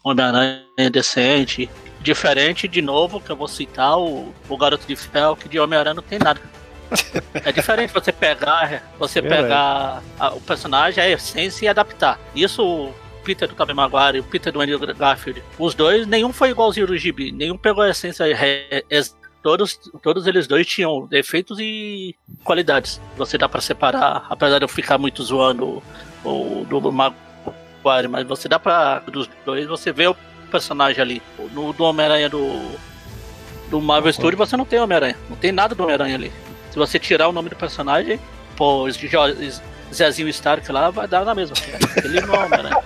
[0.03, 1.69] Homem-Aranha decente.
[2.01, 5.95] Diferente, de novo, que eu vou citar o, o Garoto de Ferro, que de Homem-Aranha
[5.95, 6.39] não tem nada.
[7.45, 12.19] É diferente você pegar, você pegar a- o personagem, a essência e adaptar.
[12.35, 12.93] Isso o
[13.23, 16.87] Peter do Tobey Maguire e o Peter do Andrew Garfield, os dois, nenhum foi igualzinho
[16.87, 22.13] do Gibi, nenhum pegou a essência re- ex- Todos, todos eles dois tinham defeitos e
[22.43, 22.99] qualidades.
[23.15, 25.81] Você dá pra separar, apesar de eu ficar muito zoando
[26.25, 26.91] o, do
[27.83, 28.99] Maguire, mas você dá pra.
[28.99, 30.15] Dos dois, você vê o
[30.51, 31.21] personagem ali.
[31.51, 32.77] No do Homem-Aranha do.
[33.69, 35.15] Do Marvel Studio você não tem Homem-Aranha.
[35.29, 36.31] Não tem nada do Homem-Aranha ali.
[36.71, 38.19] Se você tirar o nome do personagem,
[38.55, 38.85] pô,
[39.93, 41.55] Zezinho Stark lá, vai dar na mesma.
[42.03, 42.77] Ele não é Homem-Aranha.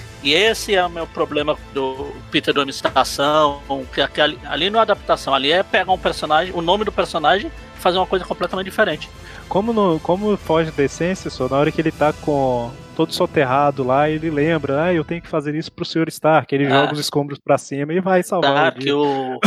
[0.22, 3.62] E esse é o meu problema do Peter do Estação,
[3.92, 6.92] que que ali, ali não é adaptação, ali é pegar um personagem, o nome do
[6.92, 7.50] personagem
[7.80, 9.08] fazer uma coisa completamente diferente.
[9.48, 13.82] Como, no, como foge da essência, só na hora que ele tá com todo soterrado
[13.82, 16.08] lá, ele lembra, ah, eu tenho que fazer isso pro Sr.
[16.08, 16.54] Stark.
[16.54, 16.70] Ele Ah.
[16.70, 18.96] joga os escombros pra cima e vai salvar Tá, o dia.
[18.96, 19.38] o.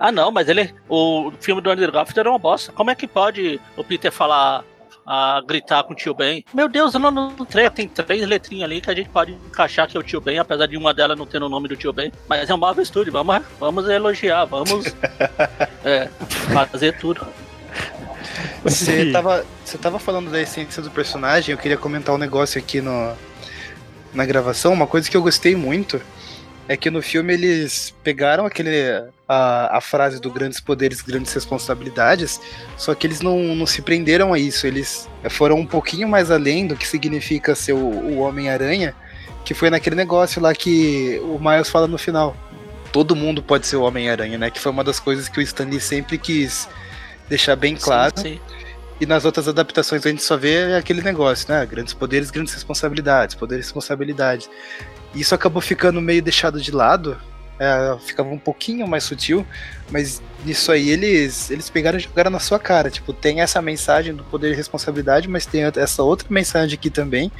[0.00, 0.74] ah, não, mas ele.
[0.88, 2.72] O filme do Andrew Garfield era uma bosta.
[2.72, 4.64] Como é que pode o Peter falar.
[5.06, 6.44] A gritar com o tio Ben.
[6.52, 9.96] Meu Deus, no, no, trailer tem três letrinhas ali que a gente pode encaixar que
[9.96, 12.12] é o tio Ben, apesar de uma delas não ter o nome do tio Ben.
[12.28, 14.86] Mas é um Marvel Studio, vamos, vamos elogiar, vamos
[15.84, 16.08] é,
[16.70, 17.26] fazer tudo.
[18.64, 22.80] Você tava, você tava falando da essência do personagem, eu queria comentar um negócio aqui
[22.80, 23.14] no,
[24.12, 24.72] na gravação.
[24.72, 26.00] Uma coisa que eu gostei muito
[26.68, 32.40] é que no filme eles pegaram aquele a, a frase do grandes poderes, grandes responsabilidades,
[32.76, 34.66] só que eles não, não se prenderam a isso.
[34.66, 38.94] Eles foram um pouquinho mais além do que significa ser o, o Homem-Aranha,
[39.44, 42.36] que foi naquele negócio lá que o Miles fala no final.
[42.92, 44.50] Todo mundo pode ser o Homem-Aranha, né?
[44.50, 46.68] Que foi uma das coisas que o Stan Lee sempre quis
[47.28, 48.14] deixar bem claro.
[48.16, 48.40] Sim, sim.
[48.98, 51.66] E nas outras adaptações a gente só vê aquele negócio, né?
[51.66, 54.48] Grandes poderes, grandes responsabilidades, poderes e responsabilidades.
[55.14, 57.18] E isso acabou ficando meio deixado de lado,
[57.58, 59.46] é, ficava um pouquinho mais sutil,
[59.90, 62.90] mas nisso aí eles, eles pegaram e jogaram na sua cara.
[62.90, 67.30] Tipo, tem essa mensagem do poder e responsabilidade, mas tem essa outra mensagem aqui também,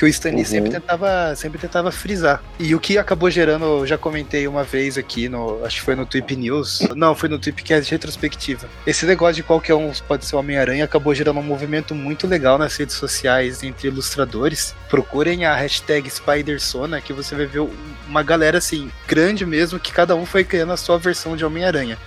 [0.00, 0.44] que o Stan Lee Uhum.
[0.46, 2.42] sempre, tentava, sempre tentava frisar.
[2.58, 5.94] E o que acabou gerando, eu já comentei uma vez aqui, no, acho que foi
[5.94, 6.88] no Tweep News.
[6.96, 8.66] Não, foi no Tweepcast retrospectiva.
[8.86, 12.74] Esse negócio de qualquer um pode ser Homem-Aranha acabou gerando um movimento muito legal nas
[12.78, 14.74] redes sociais entre ilustradores.
[14.88, 17.68] Procurem a hashtag SpiderSona, que você vai ver
[18.08, 21.98] uma galera assim, grande mesmo, que cada um foi criando a sua versão de Homem-Aranha.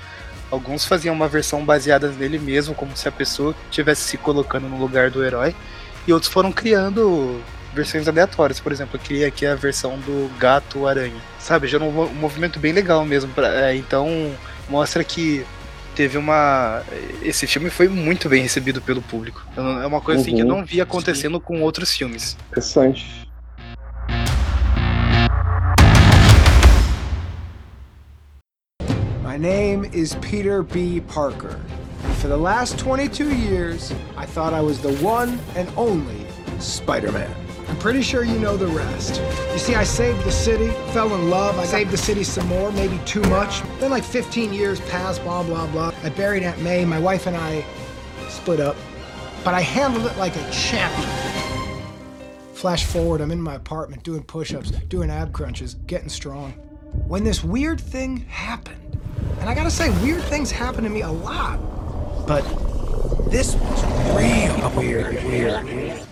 [0.50, 4.80] Alguns faziam uma versão baseada nele mesmo, como se a pessoa estivesse se colocando no
[4.80, 5.56] lugar do herói.
[6.08, 7.40] E outros foram criando
[7.74, 8.60] versões aleatórias.
[8.60, 11.20] Por exemplo, eu criei aqui a versão do gato aranha.
[11.40, 13.32] Sabe, já um, um movimento bem legal mesmo.
[13.34, 14.32] Pra, é, então
[14.70, 15.46] mostra que
[15.96, 16.82] teve uma.
[17.22, 19.46] Esse filme foi muito bem recebido pelo público.
[19.56, 20.58] É uma coisa assim que eu Uhum.
[20.60, 22.36] não vi acontecendo com outros filmes.
[22.50, 23.24] Interessante.
[29.24, 31.02] My name is Peter B.
[31.02, 31.60] Parker.
[32.04, 36.26] And for the last 22 years, I thought I was the one and only
[36.60, 37.32] Spider Man.
[37.32, 37.43] I'm
[37.84, 39.22] pretty sure you know the rest.
[39.52, 42.72] You see, I saved the city, fell in love, I saved the city some more,
[42.72, 43.62] maybe too much.
[43.82, 45.92] Then, like 15 years passed, blah, blah, blah.
[46.02, 47.66] I buried Aunt May, my wife and I
[48.30, 48.78] split up.
[49.44, 51.10] But I handled it like a champion.
[52.54, 56.54] Flash forward, I'm in my apartment doing push ups, doing ab crunches, getting strong.
[57.10, 58.98] When this weird thing happened,
[59.42, 61.60] and I gotta say, weird things happen to me a lot,
[62.26, 62.44] but
[63.30, 63.84] this was
[64.16, 66.08] real weird, weird.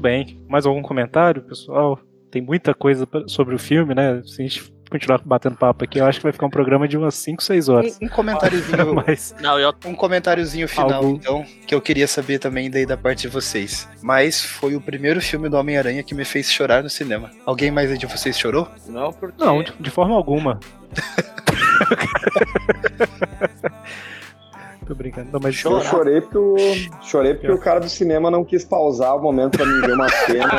[0.00, 0.40] Muito bem.
[0.48, 2.00] Mais algum comentário, pessoal?
[2.30, 4.22] Tem muita coisa sobre o filme, né?
[4.24, 6.96] Se a gente continuar batendo papo aqui, eu acho que vai ficar um programa de
[6.96, 7.98] umas 5, 6 horas.
[8.00, 8.94] Um, um comentáriozinho.
[9.06, 9.74] Mas Não, eu...
[9.84, 13.86] Um comentáriozinho final, Algum- então, que eu queria saber também daí da parte de vocês.
[14.02, 17.30] Mas foi o primeiro filme do Homem-Aranha que me fez chorar no cinema.
[17.44, 18.66] Alguém mais aí de vocês chorou?
[18.88, 19.44] Não, porque.
[19.44, 20.58] Não, de, de forma alguma.
[24.90, 25.30] Tô brincando.
[25.32, 26.56] Não, mas Eu chorei porque, o,
[27.00, 30.08] chorei porque o cara do cinema não quis pausar o momento pra me ver uma
[30.08, 30.50] cena.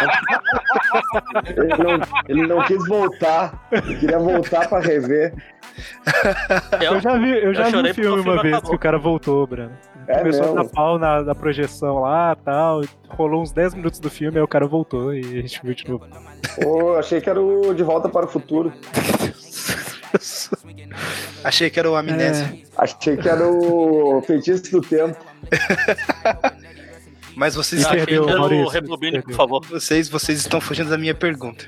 [1.46, 2.00] Ele não,
[2.30, 3.68] ele não quis voltar.
[3.74, 5.34] Ele queria voltar pra rever.
[6.82, 8.70] Eu já vi, eu já vi chorei um filme filme uma vez acabou.
[8.70, 9.72] que o cara voltou, Breno.
[10.08, 10.64] É Começou a mesmo?
[10.64, 12.82] dar pau na, na projeção lá tal.
[13.10, 15.90] Rolou uns 10 minutos do filme, aí o cara voltou e a gente viu de
[15.90, 16.06] novo.
[16.62, 18.72] Pô, achei que era o De Volta para o Futuro.
[21.44, 22.46] Achei que era o Amnésia.
[22.46, 22.60] É.
[22.78, 25.18] Achei que era o Feitiço do Tempo.
[27.36, 29.66] Mas vocês perdeu, Maurício, Rebobine, por favor.
[29.66, 31.66] Vocês, vocês estão fugindo da minha pergunta.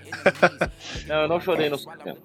[1.08, 2.18] Não, eu não chorei no cinema.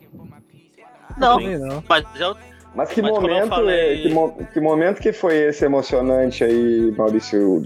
[1.17, 1.83] Não, não.
[1.89, 2.37] mas eu,
[2.75, 7.65] Mas que Mas momento, falei- que, mo- que momento que foi esse emocionante aí, Maurício?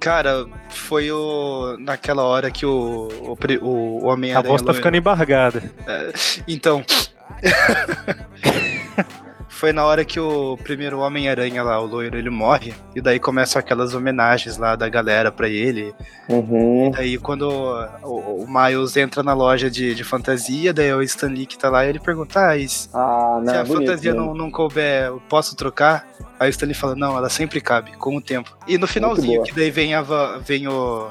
[0.00, 1.76] Cara, foi o.
[1.78, 3.08] naquela hora que o.
[3.20, 5.62] o, o, o A voz tá ficando embargada.
[5.86, 6.12] É,
[6.48, 6.84] Então.
[9.58, 12.72] Foi na hora que o primeiro Homem-Aranha lá, o loiro, ele morre.
[12.94, 15.92] E daí começam aquelas homenagens lá da galera pra ele.
[16.28, 16.92] Uhum.
[16.92, 17.50] Daí quando
[18.04, 21.68] o, o Miles entra na loja de, de fantasia, daí o Stan Lee que tá
[21.70, 24.20] lá, ele pergunta, ah, e se Ah, não, a é bonito, fantasia né?
[24.20, 26.06] não, não couber, eu posso trocar?
[26.38, 28.56] Aí o Stan Lee fala, não, ela sempre cabe, com o tempo.
[28.64, 30.02] E no finalzinho, que daí vem, a,
[30.40, 31.08] vem o,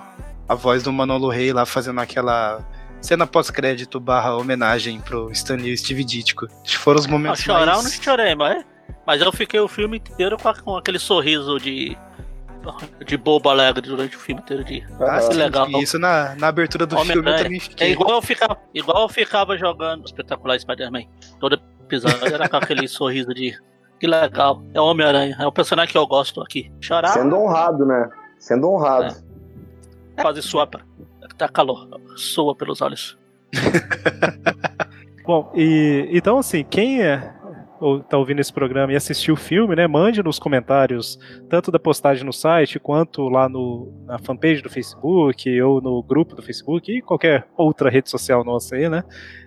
[0.48, 2.66] a voz do Manolo Rey lá fazendo aquela
[3.02, 6.46] cena pós-crédito barra homenagem pro Stan Lee e Steve Ditko.
[6.46, 7.94] Acho que foram os não, momentos chorar eu não mais...
[7.96, 8.66] chorei, mas,
[9.06, 11.98] mas eu fiquei o filme inteiro com, a- com aquele sorriso de,
[13.06, 14.64] de bobo alegre durante o filme inteiro.
[14.64, 15.68] De, Ah, que sim, legal.
[15.72, 17.92] Isso na, na abertura do filme eu também É fiquei.
[17.92, 21.04] igual eu ficava, igual eu ficava jogando espetacular Spider-Man.
[21.40, 23.58] Todo episódio era com aquele sorriso de.
[24.00, 24.62] Que legal.
[24.76, 25.38] É o Homem-Aranha.
[25.40, 26.72] É o personagem que eu gosto aqui.
[26.80, 27.14] Chorar.
[27.14, 28.08] Sendo honrado, né?
[28.38, 29.16] Sendo honrado.
[30.22, 30.68] Quase sua.
[30.68, 30.82] pra-
[31.38, 31.88] Tá calor.
[32.16, 33.18] Soa pelos olhos.
[35.26, 37.38] Bom, e então assim, quem é
[37.80, 41.20] ou tá ouvindo esse programa e assistiu o filme, né, mande nos comentários,
[41.50, 46.36] tanto da postagem no site, quanto lá no, na fanpage do Facebook, ou no grupo
[46.36, 49.04] do Facebook, e qualquer outra rede social nossa aí, né,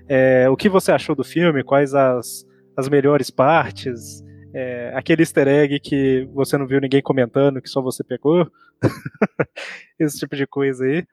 [0.09, 2.47] é, o que você achou do filme, quais as,
[2.77, 7.83] as melhores partes, é, aquele easter egg que você não viu ninguém comentando, que só
[7.83, 8.49] você pegou,
[9.99, 11.05] esse tipo de coisa aí.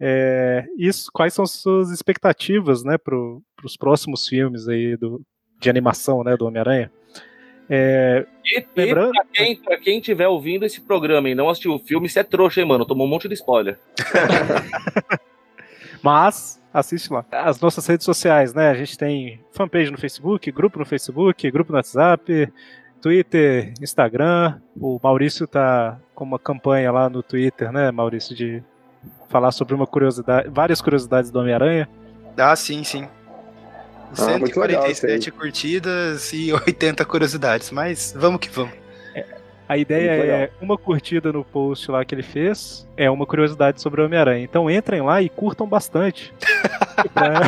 [0.00, 3.14] É, isso, quais são suas expectativas, né, para
[3.64, 5.22] os próximos filmes aí do,
[5.60, 6.90] de animação, né, do Homem-Aranha?
[7.70, 11.78] É, E, Lembrando- pra, quem, pra quem tiver ouvindo esse programa e não assistiu o
[11.78, 12.84] filme, você é trouxa, hein, mano?
[12.84, 13.78] Tomou um monte de spoiler.
[16.02, 17.24] mas assiste lá.
[17.30, 18.70] As nossas redes sociais, né?
[18.70, 22.52] A gente tem fanpage no Facebook, grupo no Facebook, grupo no WhatsApp,
[23.00, 24.60] Twitter, Instagram.
[24.76, 28.62] O Maurício tá com uma campanha lá no Twitter, né, Maurício, de
[29.28, 31.88] falar sobre uma curiosidade, várias curiosidades do Homem-Aranha.
[32.36, 33.08] Ah, sim, sim.
[34.18, 38.74] Ah, muito legal isso 147 curtidas e 80 curiosidades, mas vamos que vamos.
[39.68, 44.02] A ideia é uma curtida no post lá que ele fez, é uma curiosidade sobre
[44.02, 44.44] o Homem-Aranha.
[44.44, 46.34] Então entrem lá e curtam bastante.
[47.14, 47.40] Pra-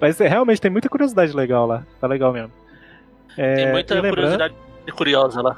[0.00, 1.84] Mas é, realmente tem muita curiosidade legal lá.
[2.00, 2.50] Tá legal mesmo.
[3.36, 4.54] É, Tem muita lembrando- curiosidade
[4.96, 5.56] curiosa lá.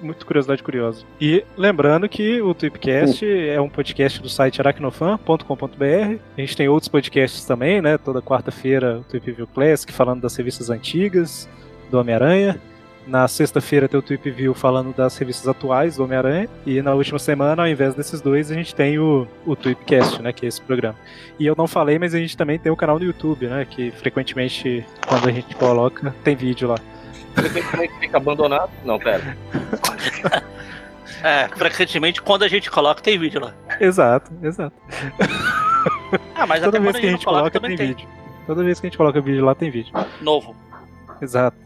[0.00, 1.04] Muito, curiosidade curiosa.
[1.20, 6.18] E lembrando que o Tweepcast é um podcast do site aracnofan.com.br.
[6.36, 7.98] A gente tem outros podcasts também, né?
[7.98, 11.48] Toda quarta-feira o Tweep View Classic falando das revistas antigas
[11.90, 12.60] do Homem-Aranha.
[13.06, 16.48] Na sexta-feira tem o Tweep View falando das revistas atuais do Homem-Aranha.
[16.66, 20.32] E na última semana, ao invés desses dois, a gente tem o, o Tweepcast, né?
[20.32, 20.96] Que é esse programa.
[21.38, 23.64] E eu não falei, mas a gente também tem o canal no YouTube, né?
[23.64, 26.76] Que frequentemente, quando a gente coloca, tem vídeo lá.
[27.36, 28.70] Frequentemente fica abandonado.
[28.84, 29.36] Não, pera.
[31.22, 33.54] É, frequentemente quando a gente coloca tem vídeo lá.
[33.80, 34.76] Exato, exato.
[36.34, 38.08] Ah, mas Toda até vez quando que a gente coloca, também tem vídeo.
[38.46, 39.92] Toda vez que a gente coloca vídeo lá, tem vídeo.
[40.20, 40.54] Novo.
[41.20, 41.65] Exato.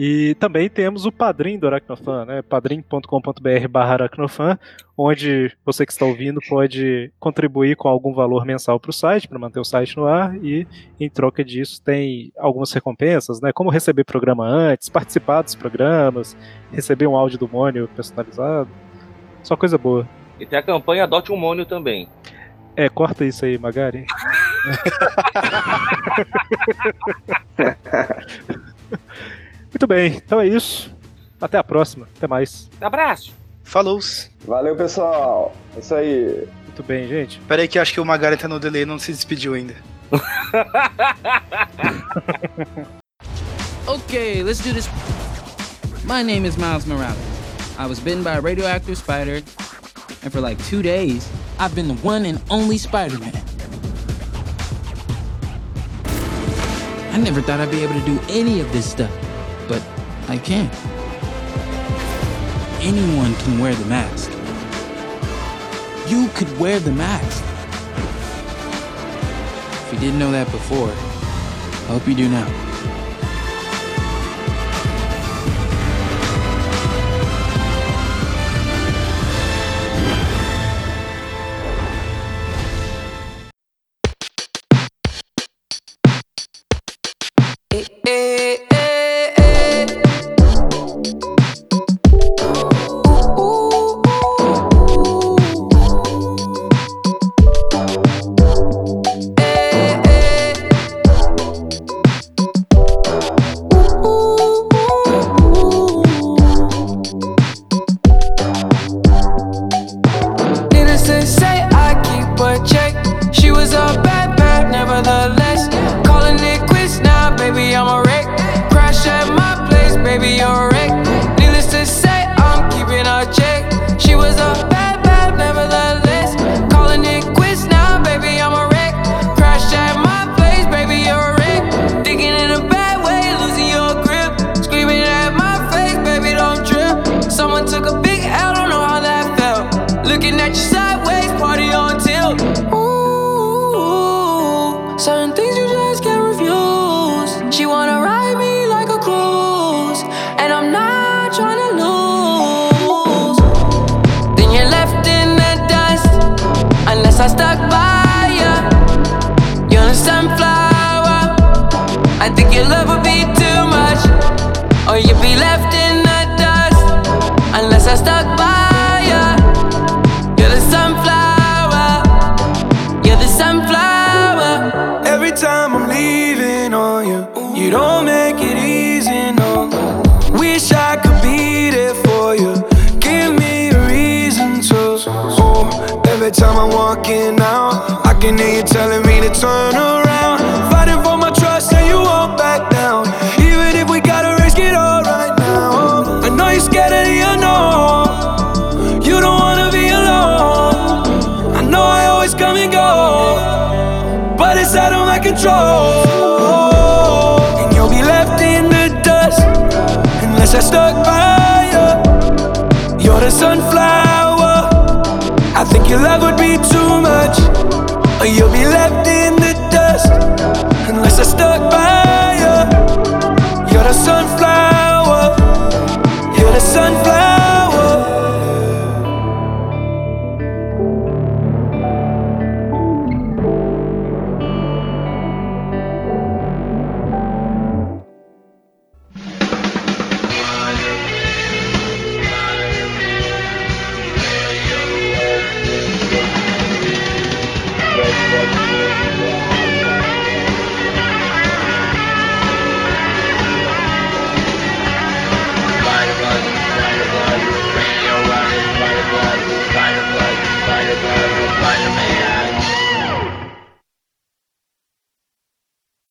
[0.00, 2.40] E também temos o padrinho do Aracnofan, né?
[2.40, 4.56] padrim.com.br barra aracnofan,
[4.96, 9.40] onde você que está ouvindo pode contribuir com algum valor mensal para o site, para
[9.40, 10.68] manter o site no ar, e
[11.00, 13.50] em troca disso tem algumas recompensas, né?
[13.52, 16.36] Como receber programa antes, participar dos programas,
[16.70, 18.70] receber um áudio do Mônio personalizado.
[19.42, 20.08] Só coisa boa.
[20.38, 22.08] E tem a campanha Adote um Mônio também.
[22.76, 24.06] É, corta isso aí, Magari.
[29.70, 30.94] Muito bem, então é isso.
[31.40, 32.08] Até a próxima.
[32.16, 32.68] Até mais.
[32.80, 33.32] Abraço.
[33.62, 34.00] Falou.
[34.46, 35.54] Valeu, pessoal.
[35.76, 36.48] É isso aí.
[36.64, 37.38] Muito bem, gente.
[37.40, 39.54] Pera aí que eu acho que o Magari tá no delay e não se despediu
[39.54, 39.74] ainda.
[43.88, 44.86] Okay, let's do this.
[46.04, 47.16] My name is Miles Morales.
[47.78, 49.36] I was bitten by a radioactive spider,
[50.22, 51.26] and for like two days,
[51.58, 53.32] I've been the one and only Spider Man.
[57.12, 59.10] I never thought I'd be able to do any of this stuff,
[59.68, 59.82] but
[60.28, 60.72] I can't.
[62.80, 64.30] Anyone can wear the mask.
[66.10, 67.44] You could wear the mask.
[69.86, 72.67] If you didn't know that before, I hope you do now.